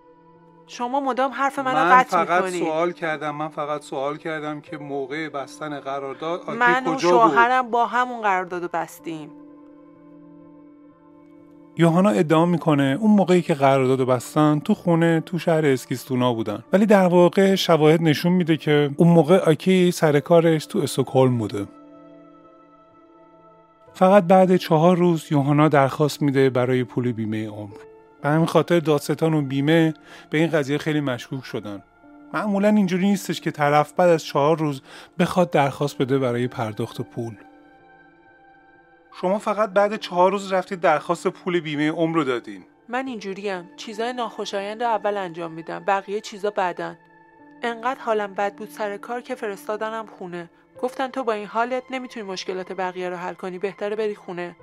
شما 0.67 1.01
مدام 1.01 1.33
حرف 1.33 1.59
منو 1.59 1.75
من 1.75 1.99
قطع 1.99 2.25
فقط 2.25 2.51
سوال 2.51 2.93
کردم 2.93 3.35
من 3.35 3.49
فقط 3.49 3.83
سوال 3.83 4.17
کردم 4.17 4.61
که 4.61 4.79
موقع 4.79 5.29
بستن 5.29 5.81
قرارداد 5.81 6.51
من 6.51 6.87
و 6.87 6.95
کجا 6.95 6.95
بود؟ 6.95 7.01
شوهرم 7.01 7.71
با 7.71 7.87
همون 7.87 8.23
قرارداد 8.23 8.71
بستیم. 8.71 9.31
یوهانا 11.77 12.11
ادعا 12.11 12.47
می‌کنه 12.47 12.99
اون 13.01 13.11
موقعی 13.11 13.43
که 13.43 13.55
قرارداد 13.55 14.07
بستن 14.07 14.59
تو 14.59 14.75
خونه 14.75 15.21
تو 15.21 15.39
شهر 15.39 15.67
اسکیستونا 15.67 16.35
بودن. 16.35 16.65
ولی 16.73 16.87
در 16.87 17.07
واقع 17.07 17.55
شواهد 17.55 18.03
نشون 18.03 18.33
میده 18.33 18.57
که 18.57 18.91
اون 18.97 19.09
موقع 19.09 19.51
آکی 19.51 19.91
سر 19.91 20.21
کارش 20.21 20.67
تو 20.67 20.79
استکهلم 20.79 21.39
بوده. 21.39 21.67
فقط 23.95 24.25
بعد 24.25 24.57
چهار 24.57 24.97
روز 24.97 25.33
یوهانا 25.33 25.69
درخواست 25.69 26.23
میده 26.23 26.51
برای 26.51 26.85
پول 26.85 27.13
بیمه 27.13 27.49
عمر. 27.49 27.77
به 28.25 28.31
همین 28.31 28.47
خاطر 28.47 28.79
دادستان 28.81 29.35
و 29.35 29.43
بیمه 29.43 29.95
به 30.31 30.39
این 30.39 30.51
قضیه 30.51 30.79
خیلی 30.79 31.01
مشکوک 31.01 31.45
شدن. 31.45 31.83
معمولا 32.35 32.69
اینجوری 32.69 33.07
نیستش 33.07 33.41
که 33.41 33.51
طرف 33.51 33.93
بعد 33.93 34.09
از 34.09 34.25
چهار 34.25 34.59
روز 34.59 34.83
بخواد 35.19 35.51
درخواست 35.51 35.99
بده 35.99 36.19
برای 36.19 36.49
پرداخت 36.49 37.01
پول. 37.01 37.35
شما 39.21 39.39
فقط 39.39 39.71
بعد 39.71 39.97
چهار 39.97 40.31
روز 40.31 40.53
رفتید 40.53 40.81
درخواست 40.81 41.29
پول 41.29 41.61
بیمه 41.61 41.91
عمر 41.91 42.17
رو 42.17 42.25
دادین. 42.25 42.65
من 42.89 43.07
اینجوریم. 43.07 43.71
چیزای 43.77 44.13
ناخوشایند 44.13 44.83
رو 44.83 44.89
اول 44.89 45.17
انجام 45.17 45.53
میدم. 45.53 45.85
بقیه 45.85 46.21
چیزا 46.21 46.51
بعدن. 46.51 46.99
انقدر 47.63 48.01
حالم 48.01 48.35
بد 48.35 48.55
بود 48.55 48.69
سر 48.69 48.97
کار 48.97 49.21
که 49.21 49.35
فرستادنم 49.35 50.07
خونه. 50.07 50.51
گفتن 50.83 51.09
تو 51.09 51.25
با 51.25 51.33
این 51.33 51.47
حالت 51.47 51.83
نمی‌تونی 51.91 52.27
مشکلات 52.27 52.73
بقیه 52.73 53.09
رو 53.09 53.17
حل 53.17 53.35
کنی. 53.35 53.59
بهتره 53.59 53.97
بری 53.97 54.15
خونه. 54.15 54.57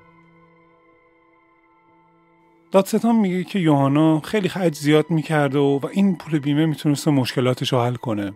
دادستان 2.72 3.16
میگه 3.16 3.44
که 3.44 3.60
یوهانا 3.60 4.20
خیلی 4.20 4.50
خرج 4.50 4.76
زیاد 4.76 5.06
می‌کرده 5.10 5.60
و, 5.60 5.80
و 5.80 5.88
این 5.92 6.16
پول 6.16 6.40
بیمه 6.40 6.66
می‌تونسته 6.66 7.12
مشکلاتش 7.12 7.74
رو 7.74 7.82
حل 7.82 7.96
کنه. 7.96 8.34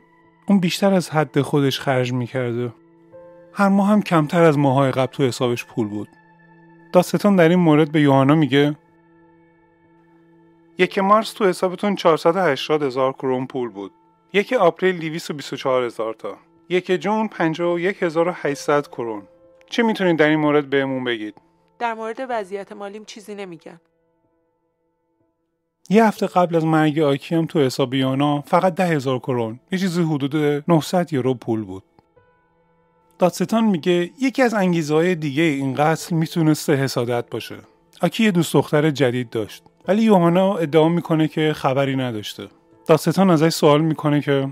اون 0.47 0.59
بیشتر 0.59 0.93
از 0.93 1.09
حد 1.09 1.41
خودش 1.41 1.79
خرج 1.79 2.13
می‌کرده. 2.13 2.73
هر 3.53 3.69
ماه 3.69 3.88
هم 3.89 4.01
کمتر 4.01 4.43
از 4.43 4.57
ماهای 4.57 4.91
قبل 4.91 5.11
تو 5.11 5.23
حسابش 5.23 5.65
پول 5.65 5.88
بود. 5.88 6.07
دادستان 6.93 7.36
در 7.36 7.49
این 7.49 7.59
مورد 7.59 7.91
به 7.91 8.01
یوهانا 8.01 8.36
میگه 8.36 8.75
یک 10.77 10.99
مارس 10.99 11.33
تو 11.33 11.45
حسابتون 11.45 11.95
480 11.95 12.83
هزار 12.83 13.13
کرون 13.13 13.47
پول 13.47 13.69
بود. 13.69 13.91
یک 14.33 14.53
آپریل 14.53 14.99
224 14.99 15.83
هزار 15.83 16.13
تا. 16.13 16.38
یک 16.69 16.91
جون 16.91 17.27
51800 17.27 18.88
کرون. 18.88 19.23
چه 19.69 19.83
می‌تونید 19.83 20.17
در 20.17 20.27
این 20.27 20.39
مورد 20.39 20.69
بهمون 20.69 21.03
بگید؟ 21.03 21.41
در 21.79 21.93
مورد 21.93 22.17
وضعیت 22.29 22.71
مالیم 22.71 23.05
چیزی 23.05 23.36
نمیگن. 23.36 23.79
یه 25.89 26.05
هفته 26.05 26.27
قبل 26.27 26.55
از 26.55 26.65
مرگ 26.65 26.99
آکی 26.99 27.36
هم 27.36 27.45
تو 27.45 27.59
حساب 27.59 27.93
یونا 27.93 28.41
فقط 28.41 28.75
ده 28.75 28.86
هزار 28.86 29.19
کرون 29.19 29.59
یه 29.71 29.79
چیزی 29.79 30.01
حدود 30.01 30.63
900 30.67 31.13
یورو 31.13 31.33
پول 31.33 31.63
بود. 31.63 31.83
دادستان 33.19 33.63
میگه 33.63 34.11
یکی 34.19 34.41
از 34.41 34.53
انگیزه 34.53 34.93
های 34.93 35.15
دیگه 35.15 35.43
این 35.43 35.73
قتل 35.73 36.15
می‌تونسته 36.15 36.75
حسادت 36.75 37.29
باشه. 37.29 37.55
آکی 38.01 38.23
یه 38.23 38.31
دوست 38.31 38.53
دختر 38.53 38.91
جدید 38.91 39.29
داشت 39.29 39.63
ولی 39.88 40.01
یوهانا 40.01 40.57
ادعا 40.57 40.89
می‌کنه 40.89 41.27
که 41.27 41.53
خبری 41.53 41.95
نداشته. 41.95 42.47
دادستان 42.88 43.29
ازش 43.29 43.49
سوال 43.49 43.81
می‌کنه 43.81 44.21
که 44.21 44.49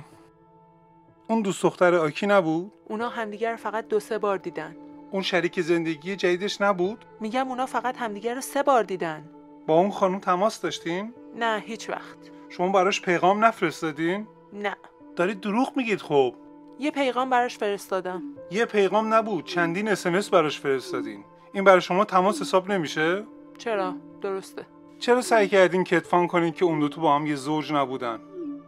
اون 1.30 1.42
دوست 1.42 1.64
دختر 1.64 1.96
آکی 1.96 2.28
نبود؟ 2.28 2.72
اونا 2.90 3.10
همدیگر 3.10 3.56
فقط 3.56 3.88
دو 3.88 4.00
سه 4.00 4.18
بار 4.18 4.38
دیدن. 4.38 4.76
اون 5.12 5.22
شریک 5.22 5.62
زندگی 5.62 6.16
جدیدش 6.16 6.62
نبود؟ 6.62 7.06
میگم 7.20 7.48
اونا 7.48 7.66
فقط 7.66 7.98
همدیگر 7.98 8.36
رو 8.36 8.42
سه 8.42 8.64
بار 8.64 8.84
دیدن. 8.84 9.24
با 9.68 9.80
اون 9.80 9.92
خانم 9.92 10.20
تماس 10.20 10.62
داشتین؟ 10.62 11.14
نه 11.36 11.64
هیچ 11.66 11.90
وقت. 11.90 12.18
شما 12.50 12.72
براش 12.72 13.02
پیغام 13.02 13.46
نفرستادین؟ 13.46 14.28
نه. 14.54 14.76
دارید 15.16 15.40
دروغ 15.40 15.74
میگید 15.76 16.02
خب. 16.02 16.36
یه 16.80 16.92
پیغام 16.92 17.30
براش 17.30 17.58
فرستادم. 17.58 18.22
یه 18.52 18.66
پیغام 18.66 19.14
نبود 19.14 19.46
چندین 19.46 19.90
اسمس 19.90 20.30
براش 20.30 20.60
فرستادین. 20.60 21.24
این 21.54 21.64
برای 21.64 21.82
شما 21.82 22.06
تماس 22.06 22.42
حساب 22.42 22.72
نمیشه؟ 22.72 23.24
چرا؟ 23.58 23.96
درسته. 24.22 24.66
چرا 25.00 25.22
سعی 25.22 25.48
کردین 25.48 25.84
کتفان 25.84 26.28
کنین 26.28 26.52
که 26.52 26.66
اون 26.66 26.80
دوتو 26.80 27.02
با 27.02 27.16
هم 27.16 27.28
یه 27.28 27.36
زوج 27.36 27.74
نبودن؟ 27.74 28.20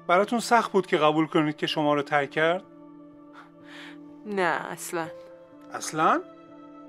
براتون 0.08 0.39
سخت 0.39 0.72
بود 0.72 0.88
که 0.88 0.98
قبول 0.98 1.28
کنید 1.28 1.58
که 1.58 1.68
شما 1.68 1.93
رو 1.93 2.02
ترک 2.02 2.32
کرد؟ 2.32 2.64
نه 4.26 4.41
اصلا. 4.72 5.08
اصلا؟ 5.74 6.22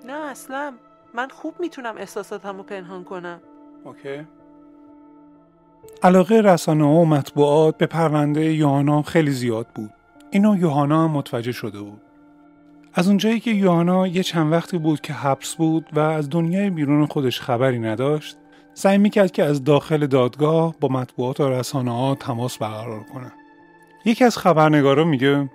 نه 0.05 0.13
اصلا. 0.13 0.75
من 1.15 1.29
خوب 1.29 1.61
می‌تونم 1.61 1.97
احساساتمو 1.97 2.63
پنهان 2.63 3.05
کنم. 3.05 3.41
اوکی. 3.87 4.27
علاقه 6.03 6.41
رسانه 6.41 6.85
و 6.85 7.05
مطبوعات 7.05 7.79
به 7.79 7.87
پرونده 7.87 8.55
یوهانا 8.55 9.03
خیلی 9.03 9.31
زیاد 9.31 9.67
بود. 9.75 9.91
اینو 10.31 10.57
یوهانا 10.57 11.05
هم 11.05 11.11
متوجه 11.11 11.53
شده 11.53 11.81
بود. 11.81 12.01
از 12.95 13.09
اونجایی 13.09 13.41
که 13.41 13.51
یوهانا 13.51 14.07
یه 14.07 14.23
چند 14.23 14.53
وقتی 14.53 14.79
بود 14.79 15.01
که 15.01 15.13
حبس 15.13 15.55
بود 15.55 15.87
و 15.93 16.01
از 16.01 16.31
دنیای 16.31 16.71
بیرون 16.71 17.07
خودش 17.07 17.41
خبری 17.41 17.79
نداشت 17.79 18.37
سعی 18.75 18.99
می‌کرد 18.99 19.33
که 19.33 19.45
از 19.45 19.65
داخل 19.65 20.07
دادگاه 20.07 20.75
با 20.81 20.89
مطبوعات 20.89 21.41
و 21.41 21.49
رسانه 21.49 21.93
ها 21.93 22.15
تماس 22.15 22.59
برقرار 22.59 23.03
کنه. 23.03 23.33
یکی 24.05 24.25
از 24.25 24.39
خبرنگارا 24.39 25.05
میگه 25.05 25.51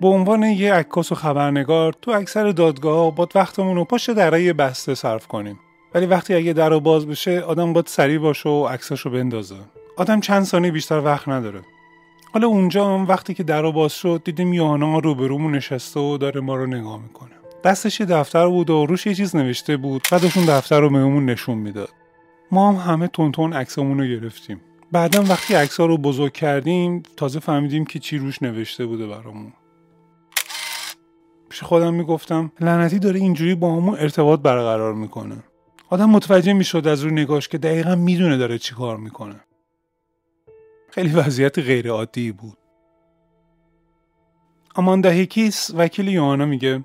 به 0.00 0.08
عنوان 0.08 0.42
یه 0.42 0.74
عکاس 0.74 1.12
و 1.12 1.14
خبرنگار 1.14 1.92
تو 2.02 2.10
اکثر 2.10 2.50
دادگاه 2.50 3.14
باید 3.14 3.32
وقتمون 3.34 3.76
رو 3.76 3.84
پشت 3.84 4.10
درای 4.10 4.52
بسته 4.52 4.94
صرف 4.94 5.26
کنیم. 5.26 5.58
ولی 5.96 6.06
وقتی 6.06 6.34
اگه 6.34 6.52
در 6.52 6.68
رو 6.68 6.80
باز 6.80 7.06
بشه 7.06 7.40
آدم 7.40 7.72
باید 7.72 7.86
سریع 7.86 8.18
باشه 8.18 8.48
و 8.48 8.66
عکساشو 8.66 9.10
بندازه. 9.10 9.56
آدم 9.96 10.20
چند 10.20 10.44
ثانیه 10.44 10.70
بیشتر 10.70 11.00
وقت 11.00 11.28
نداره. 11.28 11.60
حالا 12.32 12.46
اونجا 12.46 12.94
هم 12.94 13.08
وقتی 13.08 13.34
که 13.34 13.42
در 13.42 13.62
رو 13.62 13.72
باز 13.72 13.92
شد 13.92 14.22
دیدیم 14.24 14.52
یوهانا 14.52 14.98
روبرومون 14.98 15.54
نشسته 15.54 16.00
و 16.00 16.18
داره 16.18 16.40
ما 16.40 16.56
رو 16.56 16.66
نگاه 16.66 17.02
می‌کنه. 17.02 17.30
دستش 17.64 18.00
یه 18.00 18.06
دفتر 18.06 18.48
بود 18.48 18.70
و 18.70 18.86
روش 18.86 19.06
یه 19.06 19.14
چیز 19.14 19.36
نوشته 19.36 19.76
بود 19.76 20.02
بعدش 20.12 20.36
اون 20.36 20.46
دفتر 20.46 20.80
رو 20.80 20.90
بهمون 20.90 21.24
نشون 21.24 21.58
می‌داد. 21.58 21.90
ما 22.50 22.72
هم 22.72 22.92
همه 22.92 23.08
تونتون 23.08 23.52
عکسامون 23.52 23.98
رو 23.98 24.06
گرفتیم. 24.06 24.60
بعدا 24.92 25.22
وقتی 25.22 25.54
عکس‌ها 25.54 25.86
رو 25.86 25.98
بزرگ 25.98 26.32
کردیم 26.32 27.02
تازه 27.16 27.40
فهمیدیم 27.40 27.84
که 27.84 27.98
چی 27.98 28.18
روش 28.18 28.42
نوشته 28.42 28.86
بوده 28.86 29.06
برامون. 29.06 29.52
پیش 31.48 31.62
خودم 31.62 31.94
می‌گفتم 31.94 32.52
لعنتی 32.60 32.98
داره 32.98 33.20
اینجوری 33.20 33.54
با 33.54 33.76
همون 33.76 33.98
ارتباط 33.98 34.40
برقرار 34.40 34.94
می‌کنه. 34.94 35.36
آدم 35.90 36.10
متوجه 36.10 36.52
می‌شد 36.52 36.86
از 36.86 37.02
روی 37.02 37.12
نگاش 37.12 37.48
که 37.48 37.58
دقیقا 37.58 37.94
می‌دونه 37.94 38.36
داره 38.36 38.58
چی 38.58 38.74
کار 38.74 38.96
می‌کنه. 38.96 39.40
خیلی 40.90 41.12
وضعیت 41.12 41.58
غیر 41.58 41.90
عادی 41.90 42.32
بود. 42.32 42.58
آماندا 44.74 45.10
هیکیس 45.10 45.70
وکیل 45.74 46.08
یوهانا 46.08 46.46
میگه 46.46 46.84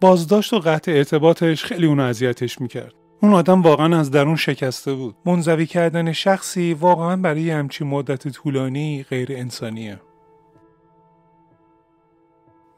بازداشت 0.00 0.52
و 0.52 0.58
قطع 0.58 0.92
ارتباطش 0.92 1.64
خیلی 1.64 1.86
اونو 1.86 2.02
اذیتش 2.02 2.60
می‌کرد. 2.60 2.94
اون 3.22 3.34
آدم 3.34 3.62
واقعا 3.62 3.98
از 4.00 4.10
درون 4.10 4.36
شکسته 4.36 4.94
بود. 4.94 5.16
منزوی 5.24 5.66
کردن 5.66 6.12
شخصی 6.12 6.74
واقعا 6.74 7.16
برای 7.16 7.50
همچین 7.50 7.86
مدت 7.86 8.28
طولانی 8.28 9.02
غیر 9.02 9.28
انسانیه. 9.32 10.00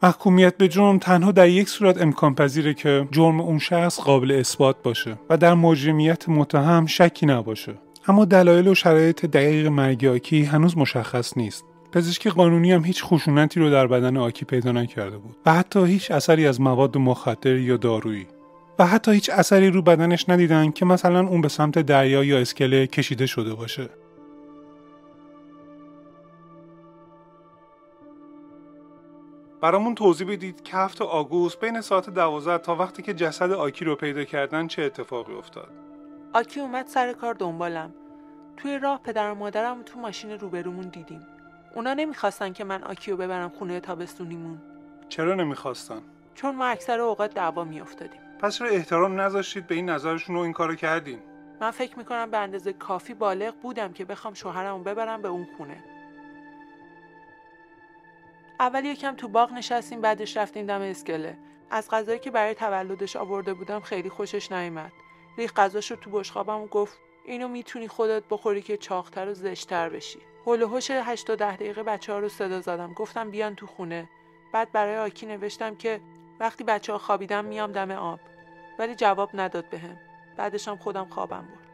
محکومیت 0.03 0.57
به 0.57 0.69
جرم 0.69 0.99
تنها 0.99 1.33
در 1.33 1.49
یک 1.49 1.69
صورت 1.69 2.03
امکان 2.03 2.35
پذیره 2.35 2.75
که 2.75 3.09
جرم 3.11 3.41
اون 3.41 3.59
شخص 3.59 4.01
قابل 4.01 4.33
اثبات 4.33 4.77
باشه 4.83 5.19
و 5.31 5.37
در 5.37 5.55
مجرمیت 5.55 6.29
متهم 6.29 6.87
شکی 6.87 7.27
نباشه. 7.27 7.75
اما 8.09 8.25
دلایل 8.25 8.69
و 8.69 8.75
شرایط 8.75 9.27
دقیق 9.27 9.67
مرگ 9.67 10.05
آکی 10.05 10.43
هنوز 10.43 10.79
مشخص 10.79 11.37
نیست. 11.37 11.65
پزشک 11.93 12.29
قانونی 12.29 12.73
هم 12.73 12.85
هیچ 12.85 13.05
خشونتی 13.05 13.61
رو 13.61 13.71
در 13.71 13.87
بدن 13.87 14.17
آکی 14.17 14.45
پیدا 14.45 14.73
نکرده 14.73 15.19
بود 15.19 15.37
و 15.47 15.55
حتی 15.55 15.87
هیچ 15.87 16.11
اثری 16.11 16.47
از 16.47 16.61
مواد 16.61 16.97
مخدر 16.97 17.57
یا 17.57 17.77
دارویی. 17.77 18.27
و 18.79 18.87
حتی 18.87 19.13
هیچ 19.13 19.31
اثری 19.31 19.71
رو 19.71 19.83
بدنش 19.83 20.29
ندیدن 20.29 20.71
که 20.71 20.85
مثلا 20.85 21.27
اون 21.27 21.41
به 21.41 21.49
سمت 21.49 21.79
دریا 21.79 22.25
یا 22.25 22.39
اسکله 22.39 22.87
کشیده 22.87 23.27
شده 23.27 23.55
باشه. 23.55 23.89
برامون 29.61 29.95
توضیح 29.95 30.33
بدید 30.33 30.63
که 30.63 30.77
هفته 30.77 31.05
آگوست 31.05 31.61
بین 31.61 31.81
ساعت 31.81 32.11
12 32.11 32.59
تا 32.59 32.77
وقتی 32.77 33.03
که 33.03 33.15
جسد 33.15 33.53
آکی 33.53 33.85
رو 33.85 33.97
پیدا 33.97 34.25
کردن 34.25 34.67
چه 34.67 34.83
اتفاقی 34.83 35.35
افتاد؟ 35.35 35.69
آکی 36.35 36.61
اومد 36.61 36.87
سر 36.87 37.13
کار 37.13 37.35
دنبالم. 37.35 37.95
توی 38.57 38.79
راه 38.79 39.01
پدر 39.03 39.31
و 39.31 39.35
مادرم 39.35 39.83
تو 39.83 39.99
ماشین 39.99 40.31
روبرومون 40.31 40.89
دیدیم. 40.89 41.27
اونا 41.75 41.95
نمی‌خواستن 41.95 42.53
که 42.53 42.65
من 42.65 42.83
آکی 42.83 43.11
رو 43.11 43.17
ببرم 43.17 43.49
خونه 43.49 43.81
تابستونیمون. 43.81 44.59
چرا 45.09 45.35
نمی‌خواستن؟ 45.35 46.03
چون 46.35 46.57
ما 46.57 46.67
اکثر 46.67 47.01
اوقات 47.01 47.35
دعوا 47.35 47.65
میافتادیم. 47.65 48.21
پس 48.41 48.57
چرا 48.57 48.69
احترام 48.69 49.21
نذاشتید 49.21 49.67
به 49.67 49.75
این 49.75 49.91
نظرشون 49.91 50.37
رو 50.37 50.43
این 50.43 50.53
کارو 50.53 50.75
کردین؟ 50.75 51.19
من 51.61 51.71
فکر 51.71 51.99
می‌کنم 51.99 52.31
به 52.31 52.39
اندازه 52.39 52.73
کافی 52.73 53.15
بالغ 53.15 53.55
بودم 53.63 53.93
که 53.93 54.05
بخوام 54.05 54.35
شوهرمو 54.35 54.83
ببرم 54.83 55.23
به 55.23 55.29
اون 55.29 55.47
خونه. 55.57 55.85
اول 58.61 58.85
یکم 58.85 59.17
تو 59.17 59.29
باغ 59.29 59.53
نشستیم 59.53 60.01
بعدش 60.01 60.37
رفتیم 60.37 60.67
دم 60.67 60.81
اسکله. 60.81 61.39
از 61.71 61.91
غذایی 61.91 62.19
که 62.19 62.31
برای 62.31 62.55
تولدش 62.55 63.17
آورده 63.17 63.55
بودم 63.55 63.81
خیلی 63.81 64.09
خوشش 64.09 64.53
نیامد 64.53 64.93
ریخ 65.39 65.53
غذاش 65.55 65.91
رو 65.91 65.97
تو 65.97 66.11
بشقابم 66.11 66.61
و 66.61 66.67
گفت 66.67 66.99
اینو 67.25 67.49
می‌تونی 67.49 67.89
خودت 67.89 68.23
بخوری 68.31 68.63
که 68.63 68.77
چاقتر 68.77 69.29
و 69.29 69.35
زشتر 69.35 69.89
بشی. 69.89 70.19
هول 70.47 70.63
و 70.63 70.69
هوش 70.69 70.91
8 70.91 71.31
ده 71.31 71.57
دقیقه 71.57 71.83
بچه 71.83 72.13
ها 72.13 72.19
رو 72.19 72.29
صدا 72.29 72.61
زدم. 72.61 72.93
گفتم 72.93 73.31
بیان 73.31 73.55
تو 73.55 73.67
خونه. 73.67 74.09
بعد 74.53 74.73
برای 74.73 74.97
آکی 74.97 75.27
نوشتم 75.27 75.75
که 75.75 76.01
وقتی 76.41 76.65
بچه 76.65 76.93
ها 76.93 76.99
خوابیدم 76.99 77.45
میام 77.45 77.73
دم 77.73 77.91
آب. 77.91 78.21
ولی 78.79 78.95
جواب 78.95 79.31
نداد 79.35 79.69
بهم. 79.71 79.97
بعدش 80.37 80.69
هم 80.69 80.77
خودم 80.77 81.05
خوابم 81.05 81.43
برد. 81.43 81.66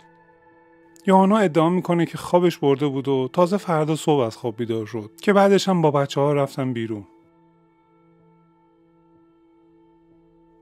یوهانا 1.06 1.38
ادعا 1.38 1.68
می‌کنه 1.68 2.06
که 2.06 2.18
خوابش 2.18 2.58
برده 2.58 2.88
بود 2.88 3.08
و 3.08 3.28
تازه 3.32 3.56
فردا 3.56 3.96
صبح 3.96 4.20
از 4.20 4.36
خواب 4.36 4.56
بیدار 4.56 4.86
شد 4.86 5.10
که 5.22 5.32
بعدش 5.32 5.68
هم 5.68 5.82
با 5.82 5.90
بچه 5.90 6.20
ها 6.20 6.32
رفتن 6.32 6.72
بیرون. 6.72 7.06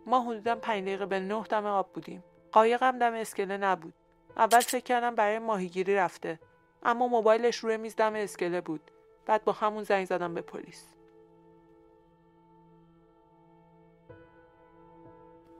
ما 0.07 0.20
حدودا 0.20 0.55
پنج 0.55 0.82
دقیقه 0.82 1.07
به 1.07 1.20
نه 1.20 1.43
دم 1.43 1.66
آب 1.66 1.93
بودیم. 1.93 2.24
قایقم 2.53 2.99
دم 2.99 3.14
اسکله 3.14 3.57
نبود. 3.57 3.95
اول 4.36 4.61
فکر 4.61 4.84
کردم 4.84 5.14
برای 5.14 5.38
ماهیگیری 5.38 5.97
رفته. 5.97 6.38
اما 6.82 7.09
موبایلش 7.09 7.57
روی 7.57 7.76
میز 7.76 7.97
دم 7.97 8.12
اسکله 8.14 8.61
بود. 8.61 8.91
بعد 9.26 9.45
با 9.45 9.53
همون 9.53 9.82
زنگ 9.82 10.07
زدم 10.07 10.34
به 10.34 10.41
پلیس. 10.41 10.86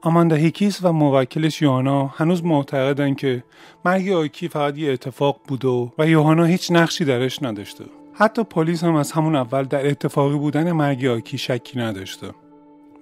آماندا 0.03 0.35
هیکیس 0.35 0.83
و 0.83 0.91
موکلش 0.91 1.61
یوهانا 1.61 2.07
هنوز 2.07 2.43
معتقدن 2.43 3.13
که 3.13 3.43
مرگ 3.85 4.09
آکی 4.09 4.47
فقط 4.47 4.77
یه 4.77 4.91
اتفاق 4.91 5.39
بود 5.47 5.65
و, 5.65 5.91
و 5.97 6.07
یوهانا 6.07 6.45
هیچ 6.45 6.71
نقشی 6.71 7.05
درش 7.05 7.43
نداشته. 7.43 7.85
حتی 8.13 8.43
پلیس 8.43 8.83
هم 8.83 8.95
از 8.95 9.11
همون 9.11 9.35
اول 9.35 9.63
در 9.63 9.87
اتفاقی 9.87 10.37
بودن 10.37 10.71
مرگ 10.71 11.05
آکی 11.05 11.37
شکی 11.37 11.79
نداشته. 11.79 12.27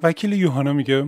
وکیل 0.04 0.34
یوهانا 0.34 0.74
میگه 0.74 1.08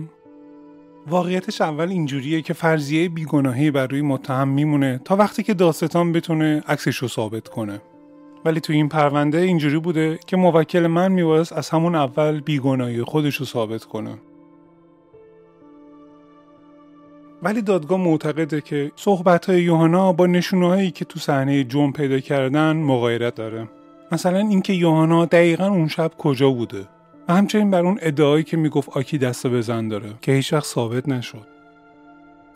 واقعیتش 1.06 1.60
اول 1.60 1.88
اینجوریه 1.88 2.42
که 2.42 2.52
فرضیه 2.52 3.08
بیگناهی 3.08 3.70
بر 3.70 3.86
روی 3.86 4.02
متهم 4.02 4.48
میمونه 4.48 5.00
تا 5.04 5.16
وقتی 5.16 5.42
که 5.42 5.54
داستان 5.54 6.12
بتونه 6.12 6.62
عکسش 6.68 6.96
رو 6.96 7.08
ثابت 7.08 7.48
کنه. 7.48 7.80
ولی 8.44 8.60
تو 8.60 8.72
این 8.72 8.88
پرونده 8.88 9.38
اینجوری 9.38 9.78
بوده 9.78 10.18
که 10.26 10.36
موکل 10.36 10.86
من 10.86 11.12
میبایست 11.12 11.52
از 11.52 11.70
همون 11.70 11.94
اول 11.94 12.40
بیگناهی 12.40 13.02
خودش 13.02 13.36
رو 13.36 13.46
ثابت 13.46 13.84
کنه. 13.84 14.18
ولی 17.42 17.62
دادگاه 17.62 18.00
معتقده 18.00 18.60
که 18.60 18.92
صحبت 18.96 19.50
های 19.50 19.62
یوهانا 19.62 20.12
با 20.12 20.26
نشونه 20.26 20.90
که 20.90 21.04
تو 21.04 21.20
صحنه 21.20 21.64
جرم 21.64 21.92
پیدا 21.92 22.20
کردن 22.20 22.76
مغایرت 22.76 23.34
داره. 23.34 23.68
مثلا 24.12 24.38
اینکه 24.38 24.72
یوهانا 24.72 25.24
دقیقا 25.24 25.66
اون 25.66 25.88
شب 25.88 26.10
کجا 26.18 26.50
بوده. 26.50 26.84
و 27.28 27.34
همچنین 27.34 27.70
بر 27.70 27.86
اون 27.86 27.98
ادعایی 28.02 28.44
که 28.44 28.56
می‌گفت 28.56 28.88
آکی 28.88 29.18
دست 29.18 29.46
بزن 29.46 29.88
داره 29.88 30.08
که 30.20 30.32
هیچ 30.32 30.52
وقت 30.52 30.64
ثابت 30.64 31.08
نشد. 31.08 31.46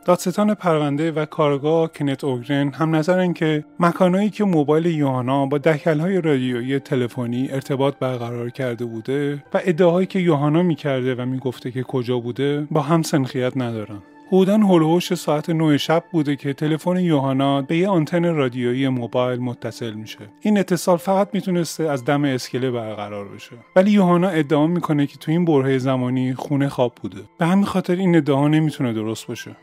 دادستان 0.05 0.55
پرونده 0.55 1.13
و 1.13 1.25
کارگاه 1.25 1.93
کنت 1.93 2.25
اوگرن 2.25 2.69
هم 2.69 2.97
نظرن 2.97 3.33
که 3.33 3.65
مکانهایی 3.81 4.31
که 4.31 4.45
موبایل 4.45 4.87
یوهانا 4.87 5.47
با 5.47 5.59
دکلهای 5.59 6.21
رادیویی 6.21 6.79
تلفنی 6.79 7.49
ارتباط 7.53 7.95
برقرار 8.01 8.51
کرده 8.51 8.85
بوده 8.85 9.45
و 9.55 9.61
ادعاهایی 9.65 10.07
که 10.07 10.19
یوهانا 10.19 10.63
می‌کرده 10.63 11.15
و 11.15 11.27
می‌گفته 11.27 11.71
که 11.71 11.83
کجا 11.83 12.19
بوده 12.19 12.67
با 12.71 12.81
هم 12.81 13.03
سنخیت 13.03 13.57
ندارن. 13.57 14.03
حدودا 14.29 14.57
هلوهوش 14.57 15.15
ساعت 15.15 15.51
9 15.51 15.79
شب 15.79 16.05
بوده 16.13 16.37
که 16.37 16.53
تلفن 16.53 16.97
یوهانا 16.97 17.63
به 17.63 17.77
یه 17.77 17.89
آنتن 17.89 18.35
رادیویی 18.35 18.89
موبایل 18.89 19.41
متصل 19.41 19.95
میشه. 19.95 20.19
این 20.41 20.59
اتصال 20.59 20.97
فقط 20.97 21.29
می‌تونسته 21.33 21.85
از 21.85 22.05
دم 22.05 22.25
اسکله 22.25 22.71
برقرار 22.71 23.29
بشه. 23.29 23.57
ولی 23.77 23.91
یوهانا 23.91 24.29
ادعا 24.29 24.67
می‌کنه 24.67 25.07
که 25.07 25.19
تو 25.19 25.31
این 25.31 25.45
برهه 25.45 25.79
زمانی 25.79 26.35
خونه 26.35 26.69
خواب 26.69 26.95
بوده. 27.03 27.21
به 27.39 27.47
همین 27.47 27.65
خاطر 27.65 27.97
این 27.97 28.17
ادعا 28.17 28.49
نمی‌تونه 28.49 28.93
درست 28.93 29.27
باشه. 29.27 29.57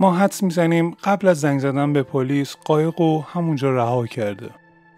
ما 0.00 0.14
حدس 0.14 0.42
می‌زنیم 0.42 0.90
قبل 1.04 1.28
از 1.28 1.40
زنگ 1.40 1.60
زدن 1.60 1.92
به 1.92 2.02
پلیس 2.02 2.56
قایق 2.64 3.00
و 3.00 3.22
همونجا 3.22 3.70
رها 3.70 4.06
کرده. 4.06 4.50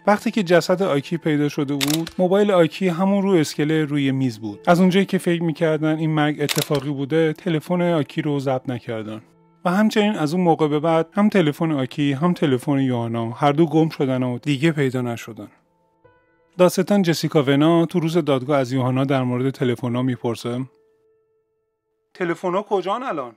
وقتی 0.07 0.31
که 0.31 0.43
جسد 0.43 0.83
آکی 0.83 1.17
پیدا 1.17 1.49
شده 1.49 1.73
بود 1.73 2.09
موبایل 2.17 2.51
آکی 2.51 2.87
همون 2.87 3.23
رو 3.23 3.29
اسکله 3.29 3.85
روی 3.85 4.11
میز 4.11 4.39
بود. 4.39 4.59
از 4.67 4.79
اونجایی 4.79 5.05
که 5.05 5.17
فکر 5.17 5.43
می‌کردن 5.43 5.97
این 5.97 6.09
مرگ 6.09 6.41
اتفاقی 6.41 6.89
بوده 6.89 7.33
تلفن 7.33 7.81
آکی 7.81 8.21
رو 8.21 8.39
ضبط 8.39 8.69
نکردن. 8.69 9.21
و 9.65 9.71
همچنین 9.71 10.15
از 10.15 10.33
اون 10.33 10.43
موقع 10.43 10.67
به 10.67 10.79
بعد 10.79 11.07
هم 11.13 11.29
تلفن 11.29 11.71
آکی 11.71 12.13
هم 12.13 12.33
تلفن 12.33 12.79
یوانا 12.79 13.29
هر 13.29 13.51
دو 13.51 13.65
گم 13.65 13.89
شدن 13.89 14.23
و 14.23 14.37
دیگه 14.37 14.71
پیدا 14.71 15.01
نشدن. 15.01 15.47
داستان 16.57 17.01
جسیکا 17.01 17.43
ونا 17.43 17.85
تو 17.85 17.99
روز 17.99 18.17
دادگاه 18.17 18.57
از 18.59 18.71
یوهانا 18.71 19.05
در 19.05 19.23
مورد 19.23 19.49
تلفن‌ها 19.49 20.01
می‌پرسه. 20.01 20.65
تلفن‌ها 22.13 22.61
کجان 22.61 23.03
الان؟ 23.03 23.35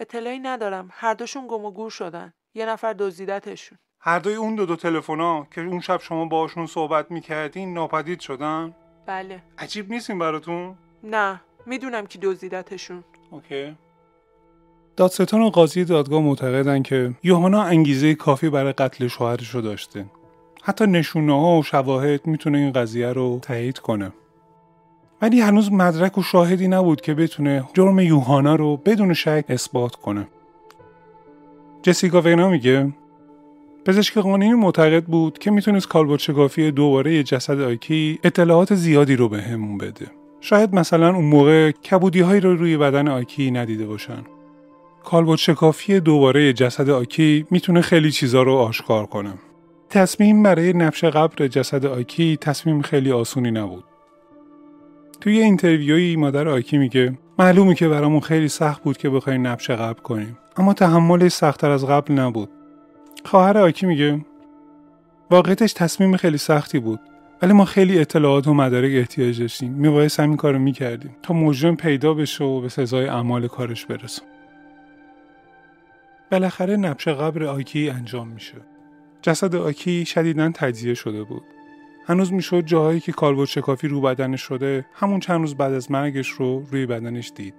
اطلاعی 0.00 0.38
ندارم. 0.38 0.88
هر 0.92 1.14
دوشون 1.14 1.46
گم 1.48 1.64
و 1.64 1.70
گور 1.70 1.90
شدن. 1.90 2.32
یه 2.54 2.66
نفر 2.66 2.92
دزدیدتشون. 2.92 3.78
هر 4.04 4.18
دوی 4.18 4.34
اون 4.34 4.54
دو 4.54 4.66
دو 4.66 4.76
تلفنا 4.76 5.46
که 5.54 5.60
اون 5.60 5.80
شب 5.80 6.00
شما 6.00 6.24
باشون 6.24 6.66
صحبت 6.66 7.10
می‌کردین 7.10 7.74
ناپدید 7.74 8.20
شدن؟ 8.20 8.74
بله. 9.06 9.42
عجیب 9.58 9.90
نیستیم 9.90 10.18
براتون؟ 10.18 10.74
نه 11.04 11.40
می‌دونم 11.66 12.06
که 12.06 12.18
دزدیدتشون. 12.22 13.04
اوکی. 13.30 13.76
دادستان 14.96 15.42
و 15.42 15.50
قاضی 15.50 15.84
دادگاه 15.84 16.20
معتقدن 16.20 16.82
که 16.82 17.14
یوهانا 17.22 17.62
انگیزه 17.62 18.14
کافی 18.14 18.50
برای 18.50 18.72
قتل 18.72 19.06
شوهرش 19.06 19.50
رو 19.50 19.60
داشته. 19.60 20.04
حتی 20.62 20.86
نشونه 20.86 21.40
ها 21.40 21.58
و 21.58 21.62
شواهد 21.62 22.26
می‌تونه 22.26 22.58
این 22.58 22.72
قضیه 22.72 23.12
رو 23.12 23.38
تایید 23.42 23.78
کنه. 23.78 24.12
ولی 25.22 25.40
هنوز 25.40 25.72
مدرک 25.72 26.18
و 26.18 26.22
شاهدی 26.22 26.68
نبود 26.68 27.00
که 27.00 27.14
بتونه 27.14 27.64
جرم 27.74 27.98
یوهانا 27.98 28.54
رو 28.54 28.76
بدون 28.76 29.14
شک 29.14 29.44
اثبات 29.48 29.96
کنه. 29.96 30.28
جسیکا 31.82 32.20
وینا 32.20 32.48
میگه 32.48 32.92
پزشک 33.84 34.18
قانونی 34.18 34.54
معتقد 34.54 35.04
بود 35.04 35.38
که 35.38 35.50
می‌تونست 35.50 35.88
کالبد 35.88 36.18
شکافی 36.18 36.70
دوباره 36.70 37.22
جسد 37.22 37.60
آیکی 37.60 38.18
اطلاعات 38.24 38.74
زیادی 38.74 39.16
رو 39.16 39.28
به 39.28 39.42
همون 39.42 39.78
بده. 39.78 40.06
شاید 40.40 40.74
مثلا 40.74 41.14
اون 41.14 41.24
موقع 41.24 41.70
کبودی 41.70 42.20
هایی 42.20 42.40
رو 42.40 42.56
روی 42.56 42.76
بدن 42.76 43.08
آیکی 43.08 43.50
ندیده 43.50 43.86
باشن. 43.86 44.22
کالبد 45.04 45.34
شکافی 45.34 46.00
دوباره 46.00 46.52
جسد 46.52 46.90
آکی 46.90 47.46
می‌تونه 47.50 47.80
خیلی 47.80 48.10
چیزا 48.10 48.42
رو 48.42 48.54
آشکار 48.54 49.06
کنه. 49.06 49.34
تصمیم 49.90 50.42
برای 50.42 50.72
نفش 50.72 51.04
قبر 51.04 51.46
جسد 51.46 51.86
آکی 51.86 52.36
تصمیم 52.36 52.82
خیلی 52.82 53.12
آسونی 53.12 53.50
نبود. 53.50 53.84
توی 55.20 55.38
اینترویوی 55.38 56.16
مادر 56.16 56.48
آکی 56.48 56.78
میگه 56.78 57.18
معلومه 57.38 57.74
که 57.74 57.88
برامون 57.88 58.20
خیلی 58.20 58.48
سخت 58.48 58.82
بود 58.82 58.96
که 58.96 59.10
بخوایم 59.10 59.46
نفش 59.46 59.70
قبر 59.70 60.00
کنیم 60.00 60.38
اما 60.56 60.74
تحملش 60.74 61.32
سختتر 61.32 61.70
از 61.70 61.86
قبل 61.86 62.14
نبود 62.14 62.48
خواهر 63.24 63.58
آکی 63.58 63.86
میگه. 63.86 64.24
واقعیتش 65.30 65.72
تصمیم 65.72 66.16
خیلی 66.16 66.38
سختی 66.38 66.78
بود 66.78 67.00
ولی 67.42 67.52
ما 67.52 67.64
خیلی 67.64 67.98
اطلاعات 67.98 68.46
و 68.46 68.54
مدارک 68.54 68.92
احتیاج 68.94 69.40
داشتیم. 69.40 69.72
میبایست 69.72 70.20
همین 70.20 70.36
کارو 70.36 70.58
می‌کردیم 70.58 71.16
تا 71.22 71.34
مجرم 71.34 71.76
پیدا 71.76 72.14
بشه 72.14 72.44
و 72.44 72.60
به 72.60 72.68
سزای 72.68 73.06
اعمال 73.06 73.48
کارش 73.48 73.86
برسه. 73.86 74.22
بالاخره 76.30 76.76
نبش 76.76 77.08
قبر 77.08 77.44
آکی 77.44 77.90
انجام 77.90 78.28
میشه 78.28 78.56
جسد 79.22 79.54
آکی 79.54 80.04
شدیدا 80.04 80.50
تجزیه 80.50 80.94
شده 80.94 81.24
بود. 81.24 81.42
هنوز 82.06 82.32
می‌شد 82.32 82.60
جاهایی 82.60 83.00
که 83.00 83.12
کالبد 83.12 83.44
شکافی 83.44 83.88
رو 83.88 84.00
بدنش 84.00 84.42
شده 84.42 84.86
همون 84.94 85.20
چند 85.20 85.40
روز 85.40 85.54
بعد 85.54 85.72
از 85.72 85.90
مرگش 85.90 86.28
رو 86.28 86.66
روی 86.70 86.86
بدنش 86.86 87.32
دید. 87.34 87.54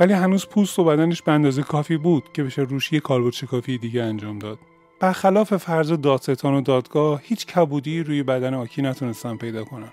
ولی 0.00 0.12
هنوز 0.12 0.46
پوست 0.46 0.78
و 0.78 0.84
بدنش 0.84 1.22
به 1.22 1.32
اندازه 1.32 1.62
کافی 1.62 1.96
بود 1.96 2.24
که 2.34 2.44
بشه 2.44 2.62
روشی 2.62 3.00
کالبد 3.00 3.32
شکافی 3.32 3.78
دیگه 3.78 4.02
انجام 4.02 4.38
داد. 4.38 4.58
برخلاف 5.00 5.56
فرض 5.56 5.92
دادستان 5.92 6.54
و 6.54 6.60
دادگاه 6.60 7.20
هیچ 7.22 7.46
کبودی 7.46 8.02
روی 8.02 8.22
بدن 8.22 8.54
آکی 8.54 8.82
نتونستن 8.82 9.36
پیدا 9.36 9.64
کنن. 9.64 9.92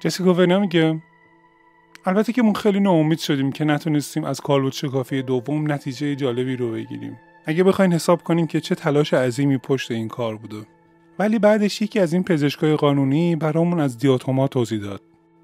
جسیکا 0.00 0.34
ونا 0.34 0.58
میگه 0.58 1.02
البته 2.04 2.32
که 2.32 2.42
ما 2.42 2.52
خیلی 2.52 2.80
ناامید 2.80 3.18
شدیم 3.18 3.52
که 3.52 3.64
نتونستیم 3.64 4.24
از 4.24 4.40
کالبد 4.40 4.72
شکافی 4.72 5.22
دوم 5.22 5.72
نتیجه 5.72 6.16
جالبی 6.16 6.56
رو 6.56 6.72
بگیریم. 6.72 7.18
اگه 7.44 7.64
بخواین 7.64 7.92
حساب 7.92 8.22
کنیم 8.22 8.46
که 8.46 8.60
چه 8.60 8.74
تلاش 8.74 9.14
عظیمی 9.14 9.58
پشت 9.58 9.90
این 9.90 10.08
کار 10.08 10.36
بوده. 10.36 10.66
ولی 11.18 11.38
بعدش 11.38 11.82
یکی 11.82 12.00
از 12.00 12.12
این 12.12 12.24
پزشکای 12.24 12.76
قانونی 12.76 13.36
برامون 13.36 13.80
از 13.80 13.98
دیاتوما 13.98 14.48
توضیح 14.48 14.80
داد. 14.80 15.00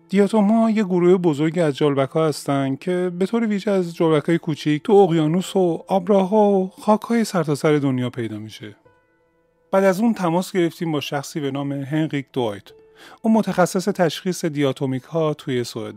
دیاتوما 0.08 0.70
یه 0.70 0.84
گروه 0.84 1.16
بزرگی 1.16 1.60
از 1.60 1.76
جالبک 1.76 2.10
ها 2.10 2.26
هستن 2.26 2.76
که 2.76 3.12
به 3.18 3.26
طور 3.26 3.46
ویژه 3.46 3.70
از 3.70 3.96
جالبک 3.96 4.28
های 4.28 4.38
کوچیک 4.38 4.82
تو 4.82 4.92
اقیانوس 4.92 5.56
و 5.56 5.84
آبراها 5.88 6.50
و 6.50 6.70
خاک 6.80 7.00
های 7.00 7.24
سرتاسر 7.24 7.78
دنیا 7.78 8.10
پیدا 8.10 8.38
میشه. 8.38 8.76
بعد 9.72 9.84
از 9.84 10.00
اون 10.00 10.14
تماس 10.14 10.52
گرفتیم 10.52 10.92
با 10.92 11.00
شخصی 11.00 11.40
به 11.40 11.50
نام 11.50 11.72
هنریک 11.72 12.26
دوایت. 12.32 12.62
اون 13.22 13.34
متخصص 13.34 13.88
تشخیص 13.88 14.44
دیاتومیک 14.44 15.02
ها 15.02 15.34
توی 15.34 15.64
سوئد. 15.64 15.94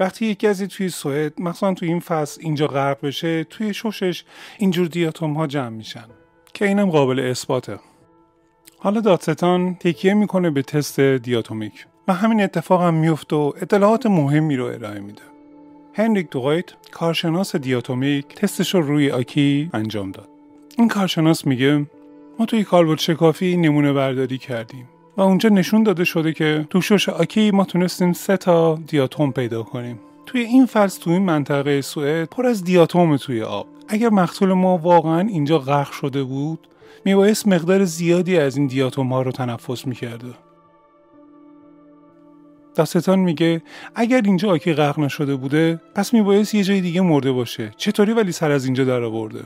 وقتی 0.00 0.26
یکی 0.26 0.46
از 0.46 0.62
توی 0.62 0.88
سوئد 0.88 1.40
مثلا 1.40 1.74
توی 1.74 1.88
این 1.88 2.00
فصل 2.00 2.40
اینجا 2.44 2.66
غرق 2.66 3.06
بشه 3.06 3.44
توی 3.44 3.74
شوشش 3.74 4.24
اینجور 4.58 4.86
دیاتوم 4.86 5.34
ها 5.34 5.46
جمع 5.46 5.68
میشن 5.68 6.04
که 6.54 6.66
اینم 6.66 6.90
قابل 6.90 7.20
اثباته. 7.20 7.78
حالا 8.78 9.00
دادستان 9.00 9.74
تکیه 9.74 10.14
می‌کنه 10.14 10.50
به 10.50 10.62
تست 10.62 11.00
دیاتومیک 11.00 11.86
و 12.08 12.12
همین 12.12 12.42
اتفاق 12.42 12.82
هم 12.82 12.94
میفته 12.94 13.36
و 13.36 13.52
اطلاعات 13.62 14.06
مهمی 14.06 14.56
رو 14.56 14.64
ارائه 14.64 15.00
میده. 15.00 15.22
هنریک 15.94 16.30
دوایت 16.30 16.64
کارشناس 16.90 17.56
دیاتومیک 17.56 18.34
تستش 18.34 18.74
رو 18.74 18.82
روی 18.82 19.10
آکی 19.10 19.70
انجام 19.72 20.10
داد. 20.10 20.28
این 20.78 20.88
کارشناس 20.88 21.46
میگه 21.46 21.86
ما 22.38 22.46
توی 22.46 22.64
کالبد 22.64 22.98
شکافی 22.98 23.56
نمونه 23.56 23.92
برداری 23.92 24.38
کردیم 24.38 24.88
و 25.16 25.20
اونجا 25.20 25.48
نشون 25.48 25.82
داده 25.82 26.04
شده 26.04 26.32
که 26.32 26.66
تو 26.70 26.80
شش 26.80 27.08
آکی 27.08 27.50
ما 27.50 27.64
تونستیم 27.64 28.12
سه 28.12 28.36
تا 28.36 28.78
دیاتوم 28.86 29.32
پیدا 29.32 29.62
کنیم. 29.62 30.00
توی 30.26 30.40
این 30.40 30.66
فصل 30.66 31.02
توی 31.02 31.12
این 31.12 31.22
منطقه 31.22 31.80
سوئد 31.80 32.28
پر 32.28 32.46
از 32.46 32.64
دیاتوم 32.64 33.16
توی 33.16 33.42
آب. 33.42 33.66
اگر 33.88 34.08
مقتول 34.08 34.52
ما 34.52 34.78
واقعا 34.78 35.20
اینجا 35.20 35.58
غرق 35.58 35.90
شده 35.92 36.22
بود 36.22 36.68
میبایست 37.04 37.48
مقدار 37.48 37.84
زیادی 37.84 38.38
از 38.38 38.56
این 38.56 38.66
دیاتوم 38.66 39.12
ها 39.12 39.22
رو 39.22 39.32
تنفس 39.32 39.86
می‌کرده. 39.86 40.34
داستان 42.74 43.18
میگه 43.18 43.62
اگر 43.94 44.20
اینجا 44.24 44.50
آکی 44.50 44.72
غرق 44.72 44.98
نشده 44.98 45.36
بوده 45.36 45.80
پس 45.94 46.14
میبایست 46.14 46.54
یه 46.54 46.64
جای 46.64 46.80
دیگه 46.80 47.00
مرده 47.00 47.32
باشه. 47.32 47.72
چطوری 47.76 48.12
ولی 48.12 48.32
سر 48.32 48.50
از 48.50 48.64
اینجا 48.64 48.84
در 48.84 49.02
آورده 49.02 49.40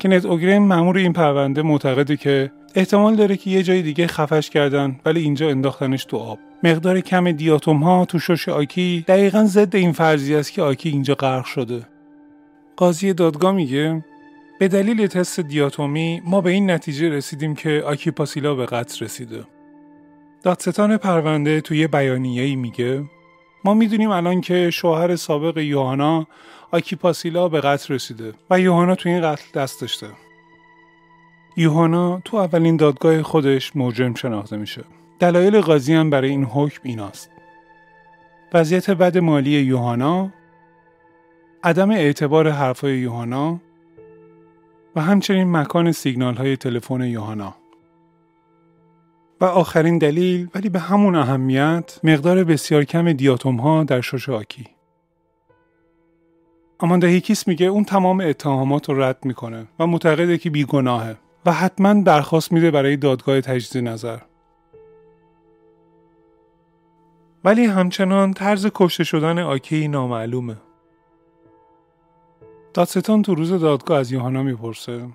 کنت 0.00 0.24
اوگرین 0.24 0.58
مأمور 0.58 0.96
این 0.96 1.12
پرونده 1.12 1.62
معتقده 1.62 2.16
که 2.16 2.52
احتمال 2.74 3.16
داره 3.16 3.36
که 3.36 3.50
یه 3.50 3.62
جای 3.62 3.82
دیگه 3.82 4.06
خفش 4.06 4.50
کردن 4.50 5.00
ولی 5.04 5.20
اینجا 5.20 5.48
انداختنش 5.48 6.04
تو 6.04 6.16
آب. 6.16 6.38
مقدار 6.62 7.00
کم 7.00 7.32
دیاتوم 7.32 7.82
ها 7.82 8.04
تو 8.04 8.18
شش 8.18 8.48
آکی 8.48 9.04
دقیقا 9.08 9.44
ضد 9.44 9.76
این 9.76 9.92
فرضی 9.92 10.34
است 10.34 10.52
که 10.52 10.62
آکی 10.62 10.88
اینجا 10.88 11.14
غرق 11.14 11.44
شده. 11.44 11.86
قاضی 12.76 13.12
دادگاه 13.12 13.52
میگه 13.52 14.04
به 14.58 14.68
دلیل 14.68 15.06
تست 15.06 15.40
دیاتومی 15.40 16.22
ما 16.24 16.40
به 16.40 16.50
این 16.50 16.70
نتیجه 16.70 17.08
رسیدیم 17.08 17.54
که 17.54 17.82
آکی 17.86 18.10
پاسیلا 18.10 18.54
به 18.54 18.66
قتل 18.66 19.04
رسیده. 19.04 19.44
دادستان 20.42 20.96
پرونده 20.96 21.60
توی 21.60 21.86
بیانیه‌ای 21.86 22.56
میگه 22.56 23.04
ما 23.64 23.74
می‌دونیم 23.74 24.10
الان 24.10 24.40
که 24.40 24.70
شوهر 24.70 25.16
سابق 25.16 25.58
یوهانا 25.58 26.26
آکیپاسیلا 26.76 27.48
به 27.48 27.60
قتل 27.60 27.94
رسیده 27.94 28.32
و 28.50 28.60
یوهانا 28.60 28.94
تو 28.94 29.08
این 29.08 29.20
قتل 29.20 29.60
دست 29.60 29.80
داشته. 29.80 30.06
یوهانا 31.56 32.20
تو 32.24 32.36
اولین 32.36 32.76
دادگاه 32.76 33.22
خودش 33.22 33.76
مجرم 33.76 34.14
شناخته 34.14 34.56
میشه. 34.56 34.84
دلایل 35.18 35.60
قاضی 35.60 35.94
هم 35.94 36.10
برای 36.10 36.30
این 36.30 36.44
حکم 36.44 36.80
ایناست. 36.82 37.30
وضعیت 38.54 38.90
بد 38.90 39.18
مالی 39.18 39.50
یوهانا، 39.50 40.30
عدم 41.64 41.90
اعتبار 41.90 42.50
حرفای 42.50 42.98
یوهانا 42.98 43.60
و 44.96 45.00
همچنین 45.00 45.56
مکان 45.56 45.92
سیگنال 45.92 46.34
های 46.34 46.56
تلفن 46.56 47.00
یوهانا. 47.00 47.54
و 49.40 49.44
آخرین 49.44 49.98
دلیل 49.98 50.48
ولی 50.54 50.68
به 50.68 50.78
همون 50.78 51.14
اهمیت 51.14 52.00
مقدار 52.04 52.44
بسیار 52.44 52.84
کم 52.84 53.12
دیاتوم 53.12 53.56
ها 53.56 53.84
در 53.84 54.00
شش 54.00 54.28
آکی. 54.28 54.75
آماندا 56.78 57.06
هیکیس 57.06 57.48
میگه 57.48 57.66
اون 57.66 57.84
تمام 57.84 58.20
اتهامات 58.20 58.88
رو 58.88 59.02
رد 59.02 59.24
می‌کنه 59.24 59.66
و 59.78 59.86
معتقده 59.86 60.38
که 60.38 60.50
بیگناهه 60.50 61.16
و 61.46 61.52
حتما 61.52 62.02
درخواست 62.02 62.52
میده 62.52 62.70
برای 62.70 62.96
دادگاه 62.96 63.40
تجدید 63.40 63.88
نظر. 63.88 64.18
ولی 67.44 67.64
همچنان 67.64 68.32
طرز 68.32 68.66
کشته 68.74 69.04
شدن 69.04 69.38
آکی 69.38 69.88
نامعلومه. 69.88 70.56
دادستان 72.74 73.22
تو 73.22 73.34
روز 73.34 73.52
دادگاه 73.52 73.98
از 73.98 74.12
یوهانا 74.12 74.42
می‌پرسه 74.42 75.08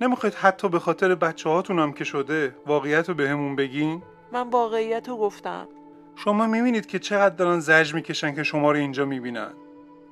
نمی‌خواید 0.00 0.34
حتی 0.34 0.68
به 0.68 0.78
خاطر 0.78 1.14
بچه 1.14 1.48
هاتون 1.48 1.78
هم 1.78 1.92
که 1.92 2.04
شده 2.04 2.54
واقعیت 2.66 3.08
رو 3.08 3.14
به 3.14 3.28
همون 3.28 3.56
بگین؟ 3.56 4.02
من 4.32 4.50
واقعیت 4.50 5.08
رو 5.08 5.16
گفتم 5.16 5.68
شما 6.16 6.46
می‌بینید 6.46 6.86
که 6.86 6.98
چقدر 6.98 7.34
دارن 7.34 7.60
زجر 7.60 7.94
می‌کشن 7.94 8.34
که 8.34 8.42
شما 8.42 8.72
رو 8.72 8.78
اینجا 8.78 9.04
می‌بینن 9.04 9.50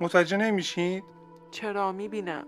متوجه 0.01 0.37
نمیشید؟ 0.37 1.05
چرا 1.51 1.93
می‌بینم. 1.93 2.45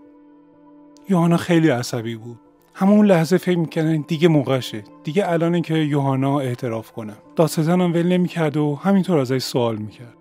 یوهانا 1.09 1.37
خیلی 1.37 1.69
عصبی 1.69 2.17
بود. 2.17 2.41
همون 2.75 3.07
لحظه 3.07 3.39
فکر 3.39 3.59
می‌کردن 3.59 4.05
دیگه 4.09 4.29
موقعشه. 4.29 4.85
دیگه 5.05 5.33
الانه 5.33 5.61
که 5.61 5.75
یوهانا 5.75 6.41
اعتراف 6.41 6.93
کنه. 6.93 7.17
دادستان 7.37 7.81
هم 7.81 7.93
ول 7.93 8.07
نمی‌کرد 8.07 8.57
و 8.57 8.75
همینطور 8.75 9.19
ازش 9.19 9.43
سوال 9.43 9.77
می‌کرد. 9.77 10.15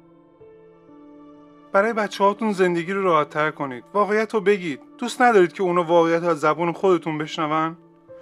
برای 1.72 1.94
بچه 1.94 2.24
هاتون 2.24 2.54
زندگی 2.54 2.92
رو 2.94 3.04
راحت 3.04 3.30
تر 3.30 3.52
کنید. 3.52 3.84
واقعیت 3.94 4.34
رو 4.34 4.42
بگید. 4.42 4.80
دوست 4.98 5.22
ندارید 5.22 5.54
که 5.54 5.64
اونا 5.64 5.84
واقعیت 5.84 6.24
از 6.24 6.40
زبون 6.40 6.72
خودتون 6.72 7.18
بشنون؟ 7.18 7.78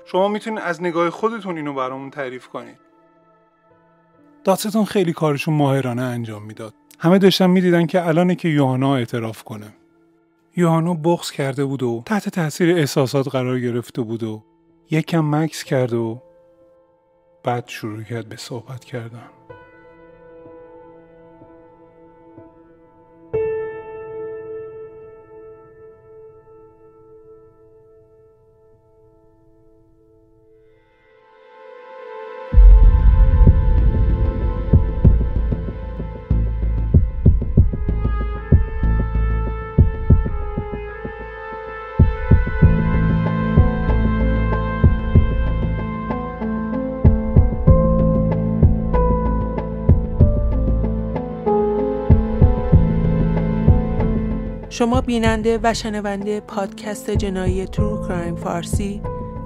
شما 0.06 0.28
می‌تونید 0.28 0.60
از 0.60 0.84
نگاه 0.84 1.10
خودتون 1.10 1.58
اینو 1.58 1.74
برامون 1.74 2.10
تعریف 2.10 2.48
کنید. 2.48 2.80
دادستان 4.44 4.86
خیلی 4.86 5.14
کارشون 5.14 5.54
ماهرانه 5.54 6.02
انجام 6.02 6.44
می‌داد. 6.44 6.74
همه 7.00 7.18
داشتن 7.18 7.50
می‌دیدن 7.50 7.86
که 7.86 8.08
الانه 8.08 8.36
که 8.36 8.50
یوهانا 8.50 8.96
اعتراف 8.96 9.44
کنه. 9.44 9.74
یوهانا 10.58 10.94
بغض 10.94 11.32
کرده 11.32 11.66
بود 11.66 11.84
و 11.84 12.04
تحت 12.06 12.30
تاثیر 12.30 12.76
احساسات 12.76 13.28
قرار 13.28 13.60
گرفته 13.60 14.02
بود 14.02 14.24
و 14.24 14.44
یکم 14.92 15.36
مکس 15.36 15.64
کرد 15.64 15.94
و 15.94 16.22
بعد 17.44 17.68
شروع 17.68 18.04
کرد 18.04 18.30
به 18.30 18.36
صحبت 18.36 18.86
کردن. 18.86 19.30
شما 54.78 55.02
بیننده 55.02 55.60
و 55.64 55.74
شنونده 55.74 56.40
پادکست 56.40 57.10
جنایی 57.10 57.66
True 57.66 58.08
Crime 58.08 58.36
فارسی 58.36 59.02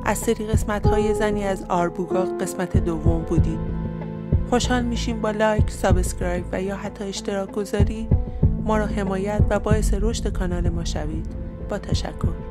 از 0.05 0.17
سری 0.17 0.45
قسمت 0.45 0.87
های 0.87 1.13
زنی 1.13 1.43
از 1.43 1.65
آربوگا 1.69 2.21
قسمت 2.21 2.77
دوم 2.77 3.21
بودید. 3.21 3.59
خوشحال 4.49 4.83
میشیم 4.83 5.21
با 5.21 5.31
لایک، 5.31 5.71
subscribe 5.71 6.45
و 6.51 6.61
یا 6.61 6.75
حتی 6.75 7.03
اشتراک 7.03 7.51
گذاری. 7.51 8.07
ما 8.63 8.77
را 8.77 8.85
حمایت 8.85 9.41
و 9.49 9.59
باعث 9.59 9.93
رشد 10.01 10.33
کانال 10.33 10.69
ما 10.69 10.85
شوید. 10.85 11.25
با 11.69 11.77
تشکر. 11.77 12.48